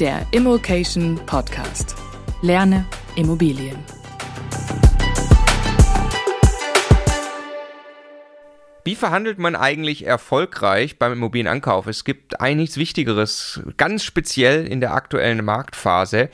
der 0.00 0.26
Immokation 0.30 1.20
Podcast. 1.26 1.94
Lerne 2.40 2.86
Immobilien. 3.16 3.76
Wie 8.82 8.94
verhandelt 8.94 9.38
man 9.38 9.56
eigentlich 9.56 10.06
erfolgreich 10.06 10.98
beim 10.98 11.12
Immobilienankauf? 11.12 11.86
Es 11.86 12.04
gibt 12.04 12.40
eigentlich 12.40 12.56
nichts 12.56 12.76
Wichtigeres, 12.78 13.60
ganz 13.76 14.02
speziell 14.02 14.66
in 14.66 14.80
der 14.80 14.94
aktuellen 14.94 15.44
Marktphase, 15.44 16.30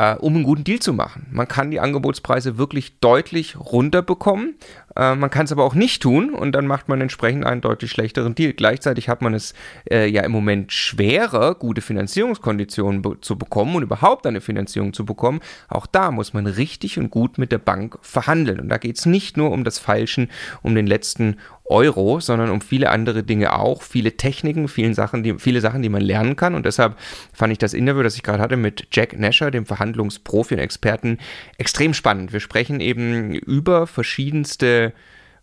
äh, 0.00 0.14
um 0.14 0.34
einen 0.34 0.44
guten 0.44 0.64
Deal 0.64 0.78
zu 0.78 0.94
machen. 0.94 1.26
Man 1.30 1.46
kann 1.46 1.70
die 1.70 1.78
Angebotspreise 1.78 2.56
wirklich 2.56 2.98
deutlich 3.00 3.58
runterbekommen. 3.58 4.54
Äh, 4.96 5.14
man 5.14 5.28
kann 5.28 5.44
es 5.44 5.52
aber 5.52 5.64
auch 5.64 5.74
nicht 5.74 6.00
tun 6.00 6.32
und 6.32 6.52
dann 6.52 6.66
macht 6.66 6.88
man 6.88 7.02
entsprechend 7.02 7.44
einen 7.44 7.60
deutlich 7.60 7.90
schlechteren 7.90 8.34
Deal. 8.34 8.54
Gleichzeitig 8.54 9.10
hat 9.10 9.20
man 9.20 9.34
es 9.34 9.52
äh, 9.90 10.08
ja 10.08 10.22
im 10.22 10.32
Moment 10.32 10.72
schwerer, 10.72 11.54
gute 11.54 11.82
Finanzierungskonditionen 11.82 13.02
be 13.02 13.20
zu 13.20 13.36
bekommen 13.36 13.76
und 13.76 13.82
überhaupt 13.82 14.26
eine 14.26 14.40
Finanzierung 14.40 14.94
zu 14.94 15.04
bekommen. 15.04 15.40
Auch 15.68 15.86
da 15.86 16.10
muss 16.10 16.32
man 16.32 16.46
richtig 16.46 16.98
und 16.98 17.10
gut 17.10 17.36
mit 17.36 17.52
der 17.52 17.58
Bank 17.58 17.98
verhandeln. 18.00 18.60
Und 18.60 18.70
da 18.70 18.78
geht 18.78 18.96
es 18.96 19.04
nicht 19.04 19.36
nur 19.36 19.50
um 19.50 19.64
das 19.64 19.78
Falschen, 19.78 20.30
um 20.62 20.74
den 20.74 20.86
letzten 20.86 21.36
Euro, 21.70 22.20
sondern 22.20 22.50
um 22.50 22.60
viele 22.60 22.90
andere 22.90 23.22
Dinge 23.22 23.58
auch, 23.58 23.82
viele 23.82 24.16
Techniken, 24.16 24.68
vielen 24.68 24.94
Sachen, 24.94 25.22
die, 25.22 25.38
viele 25.38 25.60
Sachen, 25.60 25.82
die 25.82 25.88
man 25.88 26.02
lernen 26.02 26.36
kann. 26.36 26.54
Und 26.54 26.66
deshalb 26.66 26.96
fand 27.32 27.52
ich 27.52 27.58
das 27.58 27.74
Interview, 27.74 28.02
das 28.02 28.16
ich 28.16 28.22
gerade 28.22 28.42
hatte 28.42 28.56
mit 28.56 28.88
Jack 28.90 29.18
Nasher, 29.18 29.50
dem 29.50 29.66
Verhandlungsprofi 29.66 30.54
und 30.54 30.60
Experten, 30.60 31.18
extrem 31.58 31.94
spannend. 31.94 32.32
Wir 32.32 32.40
sprechen 32.40 32.80
eben 32.80 33.34
über 33.34 33.86
verschiedenste 33.86 34.92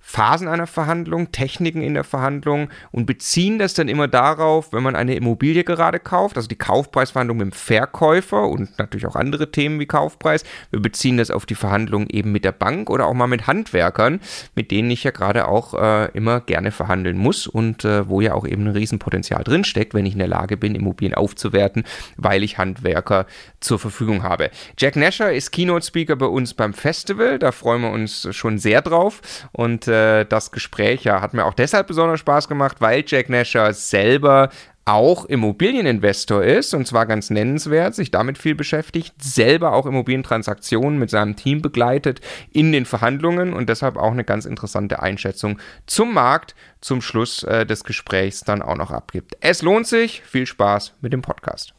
Phasen 0.10 0.48
einer 0.48 0.68
Verhandlung, 0.68 1.34
Techniken 1.34 1.82
in 1.82 1.94
der 1.94 2.06
Verhandlung 2.06 2.70
und 2.92 3.06
beziehen 3.06 3.60
das 3.60 3.74
dann 3.74 3.90
immer 3.90 4.08
darauf, 4.08 4.72
wenn 4.72 4.82
man 4.82 4.96
eine 4.96 5.16
Immobilie 5.16 5.66
gerade 5.66 6.00
kauft, 6.00 6.38
also 6.38 6.48
die 6.48 6.56
Kaufpreisverhandlung 6.56 7.38
mit 7.38 7.48
dem 7.48 7.52
Verkäufer 7.52 8.48
und 8.48 8.80
natürlich 8.80 9.06
auch 9.06 9.18
andere 9.18 9.52
Themen 9.52 9.82
wie 9.82 9.86
Kaufpreis. 9.86 10.46
Wir 10.72 10.80
beziehen 10.80 11.18
das 11.18 11.30
auf 11.30 11.46
die 11.46 11.56
Verhandlung 11.56 12.08
eben 12.08 12.32
mit 12.32 12.46
der 12.46 12.54
Bank 12.54 12.90
oder 12.90 13.06
auch 13.06 13.14
mal 13.14 13.28
mit 13.28 13.48
Handwerkern, 13.48 14.22
mit 14.56 14.72
denen 14.72 14.90
ich 14.92 15.04
ja 15.04 15.12
gerade 15.12 15.48
auch 15.48 15.74
äh, 15.74 16.06
immer 16.14 16.40
gerne 16.40 16.72
verhandeln 16.72 17.18
muss 17.18 17.46
und 17.46 17.84
äh, 17.84 18.08
wo 18.08 18.22
ja 18.22 18.34
auch 18.34 18.48
eben 18.48 18.64
ein 18.64 18.76
Riesenpotenzial 18.76 19.44
drinsteckt, 19.44 19.94
wenn 19.94 20.06
ich 20.06 20.14
in 20.14 20.20
der 20.20 20.30
Lage 20.30 20.56
bin, 20.56 20.74
Immobilien 20.74 21.16
aufzuwerten, 21.16 21.84
weil 22.16 22.44
ich 22.44 22.58
Handwerker 22.58 23.26
zur 23.60 23.78
Verfügung 23.78 24.24
habe. 24.24 24.52
Jack 24.78 24.96
Nasher 24.96 25.34
ist 25.34 25.52
Keynote-Speaker 25.52 26.16
bei 26.16 26.28
uns 26.28 26.54
beim 26.54 26.74
Festival, 26.74 27.40
da 27.40 27.52
freuen 27.52 27.82
wir 27.82 27.92
uns 27.92 28.28
schon 28.32 28.58
sehr 28.58 28.82
drauf 28.82 29.22
und 29.52 29.87
äh, 29.88 30.26
das 30.26 30.52
Gespräch 30.52 31.04
ja, 31.04 31.22
hat 31.22 31.34
mir 31.34 31.46
auch 31.46 31.54
deshalb 31.54 31.88
besonders 31.88 32.20
Spaß 32.20 32.48
gemacht, 32.48 32.78
weil 32.80 33.04
Jack 33.06 33.30
Nasher 33.30 33.74
selber 33.74 34.50
auch 34.88 35.26
Immobilieninvestor 35.26 36.44
ist 36.44 36.74
und 36.74 36.88
zwar 36.88 37.06
ganz 37.06 37.30
nennenswert, 37.30 37.94
sich 37.94 38.10
damit 38.10 38.38
viel 38.38 38.56
beschäftigt, 38.56 39.14
selber 39.22 39.74
auch 39.74 39.86
Immobilientransaktionen 39.86 40.98
mit 40.98 41.10
seinem 41.10 41.36
Team 41.36 41.62
begleitet 41.62 42.22
in 42.52 42.72
den 42.72 42.86
Verhandlungen 42.86 43.54
und 43.54 43.68
deshalb 43.68 43.98
auch 43.98 44.12
eine 44.12 44.24
ganz 44.24 44.46
interessante 44.46 45.02
Einschätzung 45.02 45.60
zum 45.88 46.14
Markt 46.14 46.56
zum 46.80 47.02
Schluss 47.02 47.44
äh, 47.44 47.66
des 47.66 47.84
Gesprächs 47.84 48.42
dann 48.42 48.62
auch 48.62 48.78
noch 48.78 48.92
abgibt. 48.92 49.36
Es 49.42 49.62
lohnt 49.62 49.88
sich, 49.88 50.22
viel 50.24 50.46
Spaß 50.46 50.94
mit 51.02 51.12
dem 51.12 51.22
Podcast. 51.22 51.74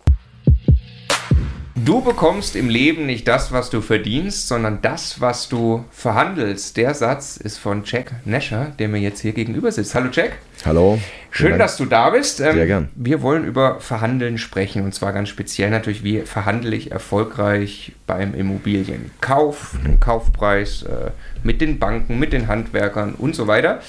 Du 1.84 2.00
bekommst 2.00 2.56
im 2.56 2.68
Leben 2.68 3.06
nicht 3.06 3.28
das, 3.28 3.52
was 3.52 3.70
du 3.70 3.80
verdienst, 3.80 4.48
sondern 4.48 4.80
das, 4.82 5.20
was 5.20 5.48
du 5.48 5.84
verhandelst. 5.90 6.76
Der 6.76 6.94
Satz 6.94 7.36
ist 7.36 7.58
von 7.58 7.82
Jack 7.84 8.12
Nasher, 8.24 8.72
der 8.78 8.88
mir 8.88 8.98
jetzt 8.98 9.20
hier 9.20 9.32
gegenüber 9.32 9.70
sitzt. 9.70 9.94
Hallo 9.94 10.08
Jack. 10.10 10.38
Hallo. 10.64 10.98
Schön, 11.30 11.58
dass 11.58 11.76
du 11.76 11.84
da 11.84 12.10
bist. 12.10 12.40
Ähm, 12.40 12.54
Sehr 12.54 12.66
gern. 12.66 12.88
Wir 12.94 13.22
wollen 13.22 13.44
über 13.44 13.80
Verhandeln 13.80 14.38
sprechen 14.38 14.82
und 14.82 14.94
zwar 14.94 15.12
ganz 15.12 15.28
speziell 15.28 15.70
natürlich, 15.70 16.02
wie 16.02 16.20
verhandle 16.22 16.74
ich 16.74 16.90
erfolgreich 16.90 17.92
beim 18.06 18.34
Immobilienkauf, 18.34 19.76
den 19.86 20.00
Kaufpreis 20.00 20.82
äh, 20.82 21.10
mit 21.44 21.60
den 21.60 21.78
Banken, 21.78 22.18
mit 22.18 22.32
den 22.32 22.48
Handwerkern 22.48 23.14
und 23.14 23.36
so 23.36 23.46
weiter. 23.46 23.80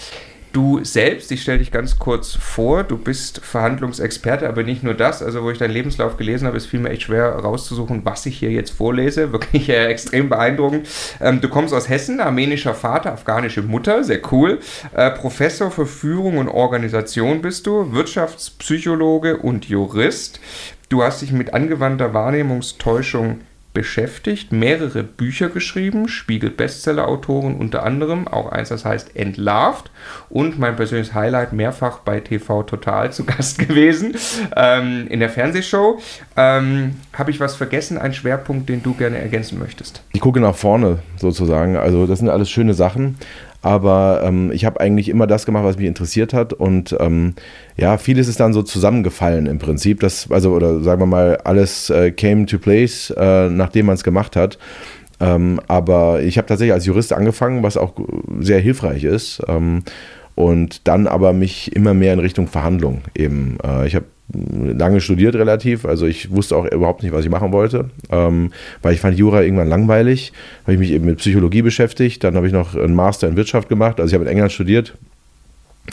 Du 0.52 0.84
selbst, 0.84 1.32
ich 1.32 1.44
stelle 1.44 1.60
dich 1.60 1.72
ganz 1.72 2.00
kurz 2.00 2.34
vor, 2.34 2.84
du 2.84 2.98
bist 2.98 3.40
Verhandlungsexperte, 3.40 4.48
aber 4.48 4.64
nicht 4.64 4.84
nur 4.84 4.96
das. 4.96 5.22
Also, 5.22 5.44
wo 5.44 5.52
ich 5.52 5.60
deinen 5.60 5.74
Lebenslauf 5.74 6.18
gelesen 6.18 6.48
habe, 6.48 6.58
ist 6.58 6.66
vielmehr 6.66 6.92
echt 6.92 7.04
schwer 7.04 7.36
rauszusuchen, 7.36 8.04
was 8.04 8.26
ich 8.26 8.40
hier 8.40 8.50
jetzt 8.50 8.72
vorlese. 8.72 9.32
Wirklich 9.32 9.70
äh, 9.70 9.86
extrem 9.86 10.28
beeindruckend. 10.28 10.88
Ähm, 11.22 11.40
du 11.40 11.50
kommst 11.50 11.72
aus 11.72 11.88
Hessen, 11.88 12.20
armenischer 12.20 12.74
Vater, 12.74 13.14
afghanische 13.14 13.62
Mutter, 13.62 14.04
sehr 14.04 14.22
cool. 14.32 14.60
Äh, 14.96 15.12
Professor 15.12 15.70
für 15.70 15.86
Führung 15.86 16.40
und 16.40 16.50
Organisation 16.50 17.44
bist 17.44 17.68
du, 17.68 17.92
Wirtschaftspsychologe 17.94 19.38
und 19.38 19.70
Jurist. 19.70 20.40
Du 20.90 21.04
hast 21.04 21.22
dich 21.22 21.32
mit 21.32 21.54
angewandter 21.54 22.16
Wahrnehmungstäuschung 22.16 23.42
beschäftigt, 23.74 24.52
mehrere 24.52 25.04
Bücher 25.04 25.50
geschrieben, 25.50 26.08
Spiegel 26.08 26.50
Bestseller-Autoren 26.50 27.56
unter 27.56 27.84
anderem, 27.84 28.28
auch 28.28 28.52
eins, 28.52 28.70
das 28.70 28.84
heißt 28.84 29.16
Entlarvt 29.16 29.92
und 30.30 30.58
mein 30.58 30.76
persönliches 30.76 31.14
Highlight 31.14 31.54
mehrfach 31.54 32.00
bei 32.00 32.20
TV 32.20 32.64
Total 32.64 33.12
zu 33.12 33.26
Gast 33.28 33.60
gewesen 33.60 34.16
ähm, 34.56 35.08
in 35.10 35.20
der 35.20 35.30
Fernsehshow. 35.30 36.00
Ähm, 36.36 36.96
Habe 37.14 37.32
ich 37.32 37.40
was 37.40 37.56
vergessen, 37.56 37.98
ein 37.98 38.14
Schwerpunkt, 38.14 38.70
den 38.70 38.82
du 38.82 38.94
gerne 38.96 39.20
ergänzen 39.20 39.60
möchtest? 39.60 40.04
Ich 40.14 40.22
gucke 40.22 40.40
nach 40.40 40.56
vorne 40.56 41.00
sozusagen, 41.18 41.78
also 41.78 42.08
das 42.08 42.20
sind 42.20 42.30
alles 42.30 42.50
schöne 42.50 42.74
Sachen. 42.74 43.18
Aber 43.62 44.22
ähm, 44.24 44.52
ich 44.54 44.64
habe 44.66 44.80
eigentlich 44.80 45.10
immer 45.10 45.28
das 45.28 45.46
gemacht, 45.46 45.66
was 45.66 45.78
mich 45.78 45.88
interessiert 45.88 46.34
hat. 46.34 46.54
Und 46.54 46.96
ähm, 47.00 47.34
ja, 47.76 47.98
vieles 47.98 48.28
ist 48.28 48.40
dann 48.40 48.54
so 48.54 48.64
zusammengefallen 48.64 49.48
im 49.48 49.60
Prinzip. 49.60 50.00
Das, 50.00 50.32
also, 50.32 50.54
oder 50.54 50.82
sagen 50.82 51.02
wir 51.02 51.06
mal, 51.06 51.38
alles 51.44 51.90
äh, 51.90 52.12
came 52.12 52.46
to 52.46 52.58
place, 52.58 53.12
äh, 53.12 53.50
nachdem 53.50 53.88
man 53.88 53.96
es 53.96 54.04
gemacht 54.04 54.36
hat. 54.36 54.58
Ähm, 55.20 55.60
aber 55.68 56.22
ich 56.22 56.38
habe 56.38 56.48
tatsächlich 56.48 56.74
als 56.74 56.86
Jurist 56.86 57.12
angefangen, 57.12 57.62
was 57.62 57.76
auch 57.76 57.94
sehr 58.40 58.60
hilfreich 58.60 59.04
ist. 59.04 59.42
Ähm, 59.48 59.84
und 60.36 60.88
dann 60.88 61.08
aber 61.08 61.34
mich 61.34 61.76
immer 61.76 61.94
mehr 61.94 62.14
in 62.14 62.20
Richtung 62.20 62.48
Verhandlung 62.48 63.02
eben. 63.14 63.58
Äh, 63.62 63.88
ich 63.88 63.96
habe 63.96 64.06
lange 64.34 65.02
studiert 65.02 65.36
relativ, 65.36 65.86
also 65.86 66.06
ich 66.06 66.32
wusste 66.32 66.56
auch 66.56 66.66
überhaupt 66.66 67.04
nicht, 67.04 67.12
was 67.12 67.26
ich 67.26 67.32
machen 67.32 67.52
wollte, 67.52 67.90
ähm, 68.12 68.52
weil 68.82 68.94
ich 68.94 69.02
fand 69.02 69.18
Jura 69.18 69.42
irgendwann 69.42 69.68
langweilig, 69.68 70.34
habe 70.64 70.74
ich 70.74 70.80
mich 70.80 70.92
eben 70.92 71.06
mit 71.06 71.18
Psychologie 71.18 71.62
beschäftigt, 71.62 72.24
dann 72.24 72.36
habe 72.36 72.48
ich 72.48 72.54
noch 72.54 72.76
einen 72.76 72.96
Master 72.96 73.28
in 73.28 73.36
Wirtschaft 73.36 73.70
gemacht, 73.70 74.00
also 74.00 74.10
ich 74.10 74.14
habe 74.14 74.26
in 74.26 74.32
England 74.32 74.52
studiert 74.52 74.94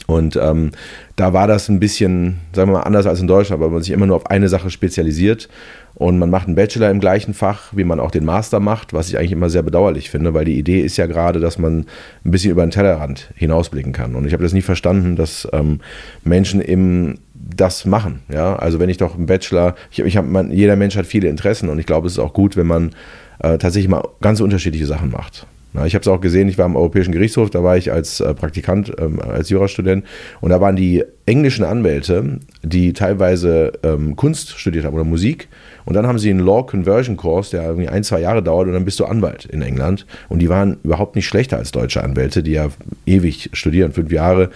und 0.06 0.36
ähm, 0.36 0.72
da 1.16 1.32
war 1.32 1.46
das 1.46 1.68
ein 1.68 1.80
bisschen, 1.80 2.38
sagen 2.52 2.70
wir 2.70 2.78
mal, 2.78 2.82
anders 2.84 3.06
als 3.06 3.20
in 3.20 3.26
Deutschland, 3.26 3.62
weil 3.62 3.70
man 3.70 3.82
sich 3.82 3.92
immer 3.92 4.06
nur 4.06 4.16
auf 4.16 4.26
eine 4.26 4.48
Sache 4.48 4.70
spezialisiert 4.70 5.48
und 5.94 6.18
man 6.18 6.28
macht 6.28 6.46
einen 6.46 6.56
Bachelor 6.56 6.90
im 6.90 7.00
gleichen 7.00 7.32
Fach, 7.32 7.72
wie 7.74 7.84
man 7.84 8.00
auch 8.00 8.10
den 8.10 8.26
Master 8.26 8.60
macht, 8.60 8.92
was 8.92 9.08
ich 9.08 9.18
eigentlich 9.18 9.32
immer 9.32 9.48
sehr 9.48 9.62
bedauerlich 9.62 10.10
finde, 10.10 10.34
weil 10.34 10.44
die 10.44 10.58
Idee 10.58 10.80
ist 10.80 10.98
ja 10.98 11.06
gerade, 11.06 11.40
dass 11.40 11.58
man 11.58 11.86
ein 12.24 12.30
bisschen 12.30 12.50
über 12.50 12.66
den 12.66 12.70
Tellerrand 12.70 13.30
hinausblicken 13.34 13.92
kann. 13.92 14.14
Und 14.14 14.26
ich 14.26 14.34
habe 14.34 14.42
das 14.42 14.52
nie 14.52 14.60
verstanden, 14.60 15.16
dass 15.16 15.48
ähm, 15.54 15.80
Menschen 16.22 16.60
eben 16.60 17.18
das 17.34 17.86
machen. 17.86 18.20
Ja? 18.30 18.56
Also 18.56 18.78
wenn 18.78 18.90
ich 18.90 18.98
doch 18.98 19.14
einen 19.14 19.24
Bachelor, 19.24 19.74
ich, 19.90 20.00
ich 20.00 20.16
hab, 20.18 20.26
man, 20.26 20.50
jeder 20.50 20.76
Mensch 20.76 20.96
hat 20.96 21.06
viele 21.06 21.28
Interessen 21.28 21.70
und 21.70 21.78
ich 21.78 21.86
glaube, 21.86 22.08
es 22.08 22.12
ist 22.12 22.18
auch 22.18 22.34
gut, 22.34 22.58
wenn 22.58 22.66
man 22.66 22.90
äh, 23.38 23.56
tatsächlich 23.56 23.88
mal 23.88 24.06
ganz 24.20 24.40
unterschiedliche 24.40 24.86
Sachen 24.86 25.10
macht. 25.10 25.46
Ich 25.84 25.94
habe 25.94 26.00
es 26.02 26.08
auch 26.08 26.20
gesehen, 26.20 26.48
ich 26.48 26.56
war 26.56 26.64
am 26.64 26.76
Europäischen 26.76 27.12
Gerichtshof, 27.12 27.50
da 27.50 27.62
war 27.62 27.76
ich 27.76 27.92
als 27.92 28.20
äh, 28.20 28.32
Praktikant, 28.32 28.92
ähm, 28.98 29.20
als 29.20 29.50
Jurastudent. 29.50 30.04
Und 30.40 30.50
da 30.50 30.60
waren 30.60 30.76
die 30.76 31.04
englischen 31.26 31.64
Anwälte, 31.64 32.38
die 32.62 32.92
teilweise 32.92 33.72
ähm, 33.82 34.16
Kunst 34.16 34.58
studiert 34.58 34.84
haben 34.84 34.94
oder 34.94 35.04
Musik. 35.04 35.48
Und 35.84 35.94
dann 35.94 36.06
haben 36.06 36.18
sie 36.18 36.30
einen 36.30 36.40
Law 36.40 36.64
Conversion 36.64 37.16
Course, 37.16 37.50
der 37.50 37.66
irgendwie 37.66 37.88
ein, 37.88 38.04
zwei 38.04 38.20
Jahre 38.20 38.42
dauert 38.42 38.68
und 38.68 38.72
dann 38.72 38.84
bist 38.84 38.98
du 39.00 39.04
Anwalt 39.04 39.44
in 39.44 39.60
England. 39.60 40.06
Und 40.28 40.38
die 40.38 40.48
waren 40.48 40.78
überhaupt 40.82 41.14
nicht 41.14 41.26
schlechter 41.26 41.58
als 41.58 41.72
deutsche 41.72 42.02
Anwälte, 42.02 42.42
die 42.42 42.52
ja 42.52 42.68
ewig 43.04 43.50
studieren, 43.52 43.92
fünf 43.92 44.10
Jahre 44.10 44.50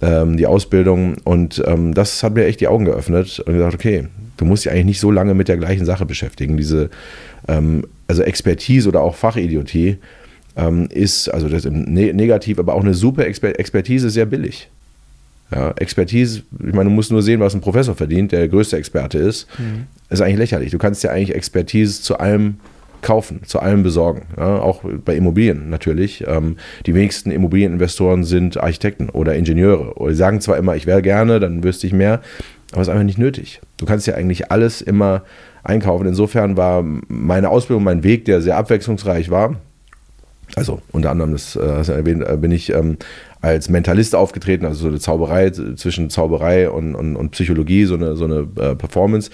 ähm, 0.00 0.36
die 0.36 0.46
Ausbildung. 0.46 1.16
Und 1.24 1.62
das 1.94 2.22
hat 2.22 2.34
mir 2.34 2.44
echt 2.44 2.60
die 2.60 2.68
Augen 2.68 2.84
geöffnet 2.84 3.40
und 3.40 3.52
gesagt, 3.54 3.74
okay, 3.74 4.06
du 4.36 4.44
musst 4.44 4.64
dich 4.64 4.72
eigentlich 4.72 4.86
nicht 4.86 5.00
so 5.00 5.10
lange 5.10 5.34
mit 5.34 5.48
der 5.48 5.56
gleichen 5.56 5.84
Sache 5.84 6.06
beschäftigen. 6.06 6.56
Diese 6.56 6.90
also 7.46 8.22
Expertise 8.22 8.88
oder 8.88 9.00
auch 9.00 9.16
Fachidiotie 9.16 9.98
ähm, 10.56 10.88
ist, 10.90 11.28
also 11.28 11.48
das 11.48 11.64
ist 11.64 11.72
ne 11.72 12.12
negativ, 12.12 12.58
aber 12.58 12.74
auch 12.74 12.82
eine 12.82 12.94
super 12.94 13.26
Exper 13.26 13.58
Expertise 13.58 14.10
sehr 14.10 14.26
billig. 14.26 14.68
Ja, 15.50 15.72
Expertise, 15.76 16.42
ich 16.66 16.72
meine, 16.72 16.88
du 16.88 16.94
musst 16.94 17.10
nur 17.10 17.22
sehen, 17.22 17.40
was 17.40 17.54
ein 17.54 17.60
Professor 17.60 17.94
verdient, 17.94 18.32
der 18.32 18.40
der 18.40 18.48
größte 18.48 18.76
Experte 18.76 19.18
ist. 19.18 19.46
Mhm. 19.58 19.84
Ist 20.08 20.22
eigentlich 20.22 20.38
lächerlich. 20.38 20.70
Du 20.70 20.78
kannst 20.78 21.02
ja 21.02 21.10
eigentlich 21.10 21.34
Expertise 21.34 22.00
zu 22.00 22.18
allem 22.18 22.56
kaufen, 23.02 23.40
zu 23.44 23.60
allem 23.60 23.82
besorgen. 23.82 24.22
Ja, 24.38 24.60
auch 24.60 24.82
bei 25.04 25.14
Immobilien 25.14 25.68
natürlich. 25.68 26.24
Ähm, 26.26 26.56
die 26.86 26.94
wenigsten 26.94 27.30
Immobilieninvestoren 27.30 28.24
sind 28.24 28.56
Architekten 28.56 29.10
oder 29.10 29.34
Ingenieure. 29.34 29.96
Oder 29.96 30.12
die 30.12 30.16
sagen 30.16 30.40
zwar 30.40 30.56
immer, 30.56 30.76
ich 30.76 30.86
wäre 30.86 31.02
gerne, 31.02 31.40
dann 31.40 31.62
wüsste 31.62 31.86
ich 31.86 31.92
mehr, 31.92 32.22
aber 32.70 32.80
es 32.80 32.88
ist 32.88 32.92
einfach 32.92 33.04
nicht 33.04 33.18
nötig. 33.18 33.60
Du 33.76 33.84
kannst 33.84 34.06
ja 34.06 34.14
eigentlich 34.14 34.50
alles 34.50 34.80
immer 34.80 35.22
einkaufen. 35.64 36.06
Insofern 36.06 36.56
war 36.56 36.82
meine 37.08 37.50
Ausbildung, 37.50 37.84
mein 37.84 38.04
Weg, 38.04 38.24
der 38.24 38.40
sehr 38.40 38.56
abwechslungsreich 38.56 39.30
war, 39.30 39.56
also 40.56 40.80
unter 40.92 41.10
anderem, 41.10 41.32
das 41.32 41.56
äh, 41.56 41.60
hast 41.66 41.88
du 41.88 41.92
erwähnt, 41.92 42.22
äh, 42.26 42.36
bin 42.36 42.50
ich 42.50 42.72
ähm, 42.72 42.98
als 43.40 43.68
Mentalist 43.68 44.14
aufgetreten, 44.14 44.66
also 44.66 44.82
so 44.82 44.88
eine 44.88 44.98
Zauberei 44.98 45.50
zwischen 45.50 46.10
Zauberei 46.10 46.70
und, 46.70 46.94
und, 46.94 47.16
und 47.16 47.30
Psychologie, 47.30 47.84
so 47.84 47.94
eine, 47.94 48.16
so 48.16 48.24
eine 48.24 48.46
äh, 48.56 48.74
Performance. 48.74 49.30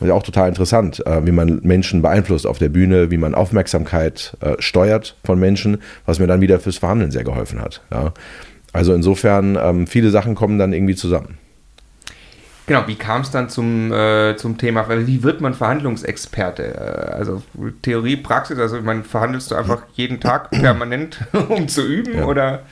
Ja 0.00 0.14
auch 0.14 0.22
total 0.22 0.48
interessant, 0.48 1.04
äh, 1.06 1.26
wie 1.26 1.32
man 1.32 1.60
Menschen 1.62 2.00
beeinflusst 2.00 2.46
auf 2.46 2.56
der 2.56 2.70
Bühne, 2.70 3.10
wie 3.10 3.18
man 3.18 3.34
Aufmerksamkeit 3.34 4.34
äh, 4.40 4.54
steuert 4.58 5.16
von 5.24 5.38
Menschen, 5.38 5.78
was 6.06 6.18
mir 6.18 6.26
dann 6.26 6.40
wieder 6.40 6.58
fürs 6.58 6.78
Verhandeln 6.78 7.10
sehr 7.10 7.24
geholfen 7.24 7.60
hat. 7.60 7.82
Ja. 7.92 8.14
Also 8.72 8.94
insofern, 8.94 9.58
ähm, 9.60 9.86
viele 9.86 10.10
Sachen 10.10 10.34
kommen 10.34 10.58
dann 10.58 10.72
irgendwie 10.72 10.94
zusammen. 10.94 11.36
Genau, 12.70 12.86
wie 12.86 12.94
kam 12.94 13.22
es 13.22 13.32
dann 13.32 13.48
zum, 13.48 13.92
äh, 13.92 14.36
zum 14.36 14.56
Thema, 14.56 14.86
wie 14.88 15.24
wird 15.24 15.40
man 15.40 15.54
Verhandlungsexperte? 15.54 16.62
Äh, 16.62 17.10
also 17.10 17.42
Theorie, 17.82 18.14
Praxis, 18.14 18.60
also 18.60 18.80
man 18.80 19.02
verhandelst 19.02 19.50
du 19.50 19.56
einfach 19.56 19.82
jeden 19.94 20.20
Tag 20.20 20.52
permanent, 20.52 21.18
um 21.48 21.66
zu 21.66 21.84
üben 21.84 22.18
ja. 22.18 22.26
oder? 22.26 22.62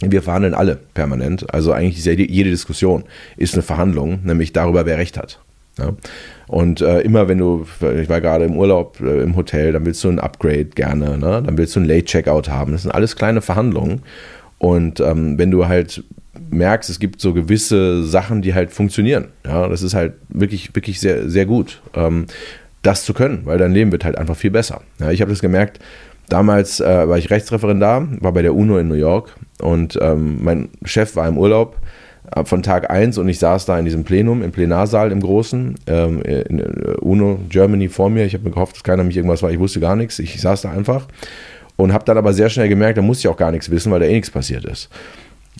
Wir 0.00 0.22
verhandeln 0.22 0.54
alle 0.54 0.76
permanent. 0.94 1.52
Also 1.52 1.72
eigentlich 1.72 1.98
ist 1.98 2.06
ja 2.06 2.14
jede 2.14 2.48
Diskussion 2.48 3.04
ist 3.36 3.52
eine 3.52 3.62
Verhandlung, 3.62 4.20
nämlich 4.24 4.54
darüber, 4.54 4.86
wer 4.86 4.96
recht 4.96 5.18
hat. 5.18 5.38
Ja? 5.78 5.92
Und 6.46 6.80
äh, 6.80 7.00
immer 7.00 7.28
wenn 7.28 7.36
du, 7.36 7.66
ich 7.94 8.08
war 8.08 8.22
gerade 8.22 8.46
im 8.46 8.56
Urlaub 8.56 9.02
äh, 9.02 9.20
im 9.20 9.36
Hotel, 9.36 9.74
dann 9.74 9.84
willst 9.84 10.02
du 10.02 10.08
ein 10.08 10.18
Upgrade 10.18 10.70
gerne, 10.74 11.18
ne? 11.18 11.42
dann 11.44 11.58
willst 11.58 11.76
du 11.76 11.80
ein 11.80 11.84
Late-Checkout 11.84 12.48
haben. 12.48 12.72
Das 12.72 12.84
sind 12.84 12.90
alles 12.90 13.16
kleine 13.16 13.42
Verhandlungen. 13.42 14.00
Und 14.56 14.98
ähm, 15.00 15.36
wenn 15.36 15.50
du 15.50 15.68
halt 15.68 16.02
merkst, 16.50 16.90
es 16.90 16.98
gibt 16.98 17.20
so 17.20 17.32
gewisse 17.32 18.04
Sachen, 18.04 18.42
die 18.42 18.54
halt 18.54 18.70
funktionieren. 18.70 19.28
Ja, 19.44 19.68
das 19.68 19.82
ist 19.82 19.94
halt 19.94 20.14
wirklich, 20.28 20.74
wirklich 20.74 21.00
sehr, 21.00 21.28
sehr 21.28 21.46
gut, 21.46 21.80
ähm, 21.94 22.26
das 22.82 23.04
zu 23.04 23.14
können, 23.14 23.42
weil 23.44 23.58
dein 23.58 23.72
Leben 23.72 23.92
wird 23.92 24.04
halt 24.04 24.16
einfach 24.16 24.36
viel 24.36 24.50
besser. 24.50 24.82
Ja, 25.00 25.10
ich 25.10 25.20
habe 25.20 25.30
das 25.30 25.40
gemerkt, 25.40 25.80
damals 26.28 26.80
äh, 26.80 27.08
war 27.08 27.18
ich 27.18 27.30
Rechtsreferendar, 27.30 28.06
war 28.20 28.32
bei 28.32 28.42
der 28.42 28.54
UNO 28.54 28.78
in 28.78 28.88
New 28.88 28.94
York 28.94 29.34
und 29.60 29.98
ähm, 30.00 30.38
mein 30.42 30.68
Chef 30.84 31.16
war 31.16 31.26
im 31.26 31.38
Urlaub 31.38 31.76
äh, 32.34 32.44
von 32.44 32.62
Tag 32.62 32.90
1 32.90 33.18
und 33.18 33.28
ich 33.28 33.38
saß 33.38 33.66
da 33.66 33.78
in 33.78 33.84
diesem 33.84 34.04
Plenum, 34.04 34.42
im 34.42 34.52
Plenarsaal 34.52 35.12
im 35.12 35.20
Großen, 35.20 35.74
ähm, 35.86 36.22
in 36.22 36.60
äh, 36.60 36.96
UNO 37.00 37.40
Germany 37.48 37.88
vor 37.88 38.10
mir. 38.10 38.24
Ich 38.24 38.34
habe 38.34 38.44
mir 38.44 38.50
gehofft, 38.50 38.76
dass 38.76 38.84
keiner 38.84 39.04
mich 39.04 39.16
irgendwas 39.16 39.42
war. 39.42 39.50
Ich 39.50 39.58
wusste 39.58 39.80
gar 39.80 39.96
nichts. 39.96 40.18
Ich 40.18 40.40
saß 40.40 40.62
da 40.62 40.70
einfach 40.70 41.06
und 41.76 41.92
habe 41.92 42.04
dann 42.04 42.18
aber 42.18 42.32
sehr 42.32 42.48
schnell 42.48 42.68
gemerkt, 42.68 42.98
da 42.98 43.02
muss 43.02 43.20
ich 43.20 43.28
auch 43.28 43.36
gar 43.36 43.50
nichts 43.50 43.70
wissen, 43.70 43.92
weil 43.92 44.00
da 44.00 44.06
eh 44.06 44.14
nichts 44.14 44.30
passiert 44.30 44.64
ist. 44.64 44.88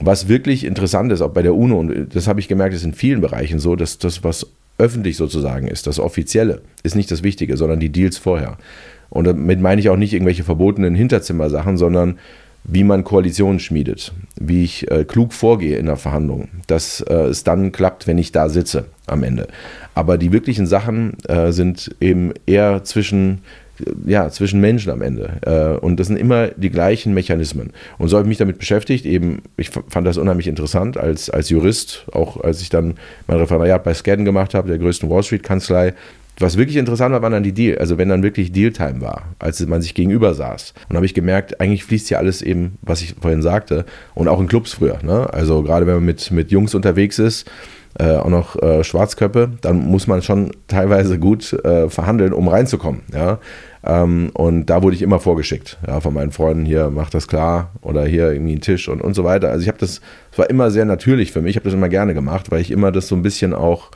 Was 0.01 0.29
wirklich 0.29 0.65
interessant 0.65 1.11
ist, 1.13 1.23
auch 1.23 1.31
bei 1.31 1.43
der 1.43 1.55
UNO, 1.55 1.79
und 1.79 2.15
das 2.15 2.29
habe 2.29 2.41
ich 2.41 2.49
gemerkt, 2.49 2.75
ist 2.75 2.85
in 2.85 2.93
vielen 2.93 3.21
Bereichen 3.21 3.59
so, 3.59 3.77
dass 3.77 3.99
das, 3.99 4.23
was 4.23 4.47
öffentlich 4.79 5.17
sozusagen 5.17 5.69
ist, 5.69 5.87
das 5.87 5.99
Offizielle, 5.99 6.61
ist 6.83 6.97
nicht 6.97 7.11
das 7.11 7.23
Wichtige, 7.23 7.57
sondern 7.57 7.81
die 7.81 7.89
Deals 7.89 8.19
vorher. 8.19 8.59
Und 9.09 9.25
damit 9.25 9.61
meine 9.61 9.81
ich 9.81 9.89
auch 9.89 9.97
nicht 9.97 10.13
irgendwelche 10.13 10.45
verbotenen 10.45 10.95
Hinterzimmersachen, 10.95 11.79
sondern 11.79 12.19
wie 12.65 12.85
man 12.85 13.05
Koalitionen 13.05 13.61
schmiedet, 13.61 14.13
wie 14.39 14.65
ich 14.65 14.91
äh, 14.91 15.05
klug 15.05 15.33
vorgehe 15.33 15.79
in 15.79 15.87
der 15.87 15.97
Verhandlung, 15.97 16.49
dass 16.67 17.01
äh, 17.01 17.15
es 17.15 17.45
dann 17.45 17.71
klappt, 17.71 18.07
wenn 18.07 18.19
ich 18.19 18.33
da 18.33 18.49
sitze 18.49 18.87
am 19.07 19.23
Ende. 19.23 19.47
Aber 19.95 20.19
die 20.19 20.33
wirklichen 20.33 20.67
Sachen 20.67 21.17
äh, 21.29 21.53
sind 21.53 21.95
eben 22.01 22.33
eher 22.45 22.83
zwischen 22.83 23.39
ja, 24.07 24.31
zwischen 24.31 24.61
Menschen 24.61 24.91
am 24.91 25.03
Ende. 25.03 25.41
Äh, 25.43 25.85
und 25.85 25.99
das 26.01 26.07
sind 26.07 26.17
immer 26.17 26.49
die 26.49 26.71
gleichen 26.71 27.15
Mechanismen. 27.15 27.73
Und 27.99 28.09
so 28.09 28.17
habe 28.17 28.27
ich 28.27 28.29
mich 28.29 28.39
damit 28.39 28.59
beschäftigt. 28.59 29.07
Eben, 29.07 29.43
ich 29.57 29.71
fand 29.71 30.07
das 30.07 30.19
unheimlich 30.19 30.47
interessant 30.47 30.97
als, 30.97 31.31
als 31.31 31.51
Jurist, 31.51 32.07
auch 32.13 32.43
als 32.43 32.61
ich 32.61 32.69
dann 32.69 32.95
mein 33.27 33.39
Referendariat 33.39 33.85
bei 33.85 33.95
Skadden 33.95 34.25
gemacht 34.25 34.55
habe, 34.55 34.69
der 34.69 34.79
größten 34.79 35.11
Wall 35.11 35.23
Street-Kanzlei. 35.23 35.95
Was 36.39 36.59
wirklich 36.59 36.77
interessant 36.77 37.15
war, 37.15 37.23
waren 37.23 37.33
dann 37.33 37.43
die 37.43 37.53
Deal, 37.53 37.79
also 37.79 37.97
wenn 37.97 38.11
dann 38.11 38.23
wirklich 38.23 38.53
Dealtime 38.53 39.01
war, 39.01 39.35
als 39.39 39.65
man 39.67 39.81
sich 39.81 39.95
gegenüber 39.95 40.35
saß. 40.35 40.75
Und 40.89 40.97
habe 40.97 41.07
ich 41.07 41.15
gemerkt, 41.15 41.61
eigentlich 41.61 41.85
fließt 41.85 42.09
hier 42.09 42.19
alles 42.19 42.43
eben, 42.43 42.77
was 42.83 43.01
ich 43.01 43.15
vorhin 43.19 43.41
sagte, 43.41 43.87
und 44.15 44.29
auch 44.29 44.39
in 44.39 44.47
Clubs 44.47 44.75
früher. 44.75 44.99
Ne? 45.03 45.33
Also 45.33 45.63
gerade 45.63 45.87
wenn 45.87 45.95
man 45.95 46.05
mit, 46.05 46.31
mit 46.31 46.51
Jungs 46.51 46.75
unterwegs 46.75 47.19
ist, 47.19 47.51
äh, 47.99 48.17
auch 48.17 48.29
noch 48.29 48.61
äh, 48.63 48.85
Schwarzköppe, 48.85 49.51
dann 49.61 49.79
muss 49.79 50.07
man 50.07 50.23
schon 50.23 50.51
teilweise 50.69 51.19
gut 51.19 51.53
äh, 51.53 51.89
verhandeln, 51.89 52.33
um 52.33 52.49
reinzukommen. 52.49 53.03
Ja? 53.13 53.39
Ähm, 53.85 54.31
und 54.35 54.67
da 54.67 54.83
wurde 54.83 54.97
ich 54.97 55.03
immer 55.03 55.21
vorgeschickt, 55.21 55.79
ja, 55.87 56.01
von 56.01 56.13
meinen 56.13 56.33
Freunden 56.33 56.65
hier, 56.65 56.91
mach 56.91 57.11
das 57.11 57.29
klar 57.29 57.71
oder 57.83 58.05
hier 58.05 58.33
irgendwie 58.33 58.53
einen 58.53 58.61
Tisch 58.61 58.89
und, 58.89 59.01
und 59.01 59.15
so 59.15 59.25
weiter. 59.25 59.51
Also 59.51 59.63
ich 59.63 59.69
habe 59.69 59.79
das, 59.79 60.01
es 60.33 60.39
war 60.39 60.51
immer 60.51 60.71
sehr 60.71 60.85
natürlich 60.85 61.33
für 61.33 61.41
mich, 61.41 61.51
ich 61.51 61.57
habe 61.57 61.65
das 61.65 61.75
immer 61.75 61.89
gerne 61.89 62.13
gemacht, 62.13 62.51
weil 62.51 62.61
ich 62.61 62.71
immer 62.71 62.93
das 62.93 63.09
so 63.09 63.15
ein 63.15 63.23
bisschen 63.23 63.55
auch 63.55 63.91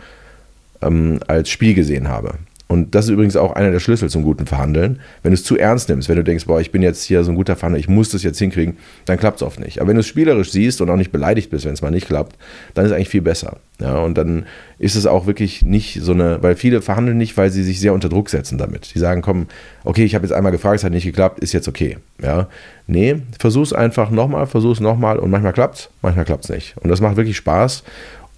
ähm, 0.81 1.21
als 1.27 1.51
Spiel 1.51 1.75
gesehen 1.75 2.09
habe. 2.09 2.35
Und 2.71 2.95
das 2.95 3.07
ist 3.07 3.11
übrigens 3.11 3.35
auch 3.35 3.55
einer 3.55 3.73
der 3.73 3.81
Schlüssel 3.81 4.09
zum 4.09 4.23
guten 4.23 4.47
Verhandeln. 4.47 5.01
Wenn 5.25 5.33
du 5.33 5.35
es 5.35 5.43
zu 5.43 5.59
ernst 5.59 5.89
nimmst, 5.89 6.09
wenn 6.09 6.15
du 6.15 6.23
denkst, 6.23 6.47
boah, 6.47 6.61
ich 6.61 6.71
bin 6.71 6.83
jetzt 6.83 7.03
hier 7.03 7.25
so 7.25 7.33
ein 7.33 7.35
guter 7.35 7.57
Verhandler, 7.57 7.81
ich 7.81 7.89
muss 7.89 8.11
das 8.11 8.23
jetzt 8.23 8.39
hinkriegen, 8.39 8.77
dann 9.07 9.19
klappt 9.19 9.39
es 9.39 9.43
oft 9.43 9.59
nicht. 9.59 9.81
Aber 9.81 9.89
wenn 9.89 9.97
du 9.97 10.01
es 10.03 10.07
spielerisch 10.07 10.53
siehst 10.53 10.81
und 10.81 10.89
auch 10.89 10.95
nicht 10.95 11.11
beleidigt 11.11 11.51
bist, 11.51 11.65
wenn 11.65 11.73
es 11.73 11.83
mal 11.83 11.91
nicht 11.91 12.07
klappt, 12.07 12.37
dann 12.75 12.85
ist 12.85 12.93
es 12.93 12.95
eigentlich 12.95 13.09
viel 13.09 13.23
besser. 13.23 13.57
Ja, 13.81 13.99
und 13.99 14.17
dann 14.17 14.47
ist 14.79 14.95
es 14.95 15.07
auch 15.07 15.27
wirklich 15.27 15.63
nicht 15.65 16.01
so 16.01 16.13
eine, 16.13 16.45
weil 16.45 16.55
viele 16.55 16.81
verhandeln 16.81 17.19
nicht, 17.19 17.37
weil 17.37 17.51
sie 17.51 17.65
sich 17.65 17.81
sehr 17.81 17.93
unter 17.93 18.09
Druck 18.09 18.31
setzen 18.31 18.57
damit. 18.57 18.95
Die 18.95 19.01
sagen, 19.01 19.21
komm, 19.21 19.49
okay, 19.83 20.05
ich 20.05 20.15
habe 20.15 20.25
jetzt 20.25 20.33
einmal 20.33 20.53
gefragt, 20.53 20.77
es 20.77 20.85
hat 20.85 20.93
nicht 20.93 21.05
geklappt, 21.05 21.41
ist 21.41 21.53
jetzt 21.53 21.67
okay. 21.67 21.97
Ja, 22.23 22.47
nee, 22.87 23.17
versuch's 23.41 23.73
einfach 23.73 24.11
nochmal, 24.11 24.47
versuch's 24.47 24.79
nochmal 24.79 25.19
und 25.19 25.31
manchmal 25.31 25.55
klappt's, 25.55 25.91
manchmal 26.03 26.25
klappt's 26.25 26.49
nicht. 26.49 26.77
Und 26.77 26.89
das 26.89 27.01
macht 27.01 27.17
wirklich 27.17 27.37
Spaß. 27.37 27.83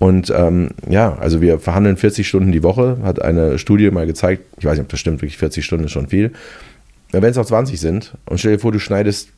Und 0.02 0.32
ähm, 0.37 0.70
ja, 0.90 1.16
also 1.20 1.40
wir 1.40 1.60
verhandeln 1.60 1.96
40 1.96 2.26
Stunden 2.26 2.50
die 2.50 2.64
Woche, 2.64 2.99
hat 3.04 3.22
eine 3.22 3.56
Studie 3.56 3.88
mal 3.93 4.04
gezeigt, 4.04 4.43
ich 4.58 4.64
weiß 4.64 4.72
nicht, 4.72 4.87
ob 4.87 4.88
das 4.88 4.99
stimmt, 4.99 5.22
wirklich 5.22 5.38
40 5.38 5.64
Stunden 5.64 5.84
ist 5.84 5.93
schon 5.93 6.08
viel. 6.08 6.32
Wenn 7.12 7.22
es 7.22 7.38
auch 7.38 7.46
20 7.46 7.78
sind 7.78 8.14
und 8.26 8.38
stell 8.38 8.54
dir 8.54 8.58
vor, 8.58 8.72
du 8.72 8.81
schneidest 8.81 9.28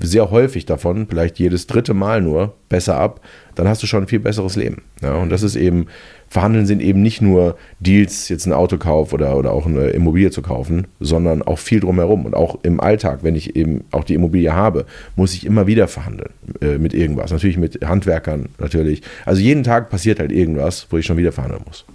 sehr 0.00 0.32
häufig 0.32 0.66
davon, 0.66 1.06
vielleicht 1.08 1.38
jedes 1.38 1.68
dritte 1.68 1.94
Mal 1.94 2.20
nur, 2.22 2.54
besser 2.68 2.98
ab, 2.98 3.20
dann 3.58 3.68
hast 3.68 3.82
du 3.82 3.86
schon 3.86 4.04
ein 4.04 4.08
viel 4.08 4.20
besseres 4.20 4.54
Leben. 4.54 4.82
Ja, 5.02 5.14
und 5.14 5.30
das 5.30 5.42
ist 5.42 5.56
eben 5.56 5.86
Verhandeln 6.28 6.66
sind 6.66 6.80
eben 6.80 7.02
nicht 7.02 7.22
nur 7.22 7.56
Deals, 7.80 8.28
jetzt 8.28 8.46
ein 8.46 8.52
Autokauf 8.52 9.12
oder, 9.12 9.36
oder 9.36 9.52
auch 9.52 9.66
eine 9.66 9.88
Immobilie 9.88 10.30
zu 10.30 10.42
kaufen, 10.42 10.86
sondern 11.00 11.42
auch 11.42 11.58
viel 11.58 11.80
drumherum. 11.80 12.26
Und 12.26 12.34
auch 12.34 12.58
im 12.62 12.80
Alltag, 12.80 13.20
wenn 13.22 13.34
ich 13.34 13.56
eben 13.56 13.84
auch 13.90 14.04
die 14.04 14.14
Immobilie 14.14 14.52
habe, 14.52 14.84
muss 15.16 15.34
ich 15.34 15.46
immer 15.46 15.66
wieder 15.66 15.88
verhandeln 15.88 16.30
äh, 16.60 16.78
mit 16.78 16.92
irgendwas. 16.92 17.32
Natürlich 17.32 17.56
mit 17.56 17.80
Handwerkern, 17.84 18.50
natürlich. 18.58 19.02
Also 19.24 19.40
jeden 19.40 19.64
Tag 19.64 19.88
passiert 19.88 20.20
halt 20.20 20.30
irgendwas, 20.30 20.86
wo 20.90 20.98
ich 20.98 21.06
schon 21.06 21.16
wieder 21.16 21.32
verhandeln 21.32 21.62
muss. 21.66 21.86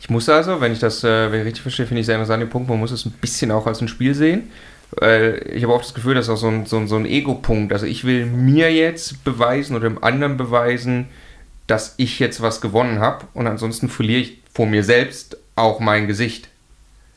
Ich 0.00 0.08
muss 0.08 0.28
also, 0.28 0.60
wenn 0.60 0.72
ich 0.72 0.78
das 0.78 1.04
äh, 1.04 1.08
richtig 1.08 1.60
verstehe, 1.60 1.86
finde 1.86 2.00
ich 2.00 2.06
sehr 2.06 2.14
interessant 2.14 2.42
den 2.42 2.48
Punkt, 2.48 2.68
man 2.68 2.78
muss 2.78 2.92
es 2.92 3.04
ein 3.04 3.12
bisschen 3.20 3.50
auch 3.50 3.66
als 3.66 3.82
ein 3.82 3.88
Spiel 3.88 4.14
sehen. 4.14 4.44
Weil 4.92 5.46
ich 5.52 5.62
habe 5.62 5.74
auch 5.74 5.82
das 5.82 5.94
Gefühl, 5.94 6.14
dass 6.14 6.28
auch 6.28 6.36
so 6.36 6.48
ein, 6.48 6.66
so 6.66 6.76
ein, 6.78 6.88
so 6.88 6.96
ein 6.96 7.06
Ego-Punkt. 7.06 7.72
Also 7.72 7.86
ich 7.86 8.04
will 8.04 8.26
mir 8.26 8.72
jetzt 8.72 9.22
beweisen 9.24 9.76
oder 9.76 9.88
dem 9.88 10.02
anderen 10.02 10.36
beweisen, 10.36 11.08
dass 11.66 11.94
ich 11.98 12.18
jetzt 12.18 12.40
was 12.40 12.60
gewonnen 12.60 12.98
habe 12.98 13.26
und 13.34 13.46
ansonsten 13.46 13.88
verliere 13.88 14.20
ich 14.20 14.38
vor 14.52 14.66
mir 14.66 14.82
selbst 14.82 15.36
auch 15.54 15.80
mein 15.80 16.06
Gesicht. 16.06 16.48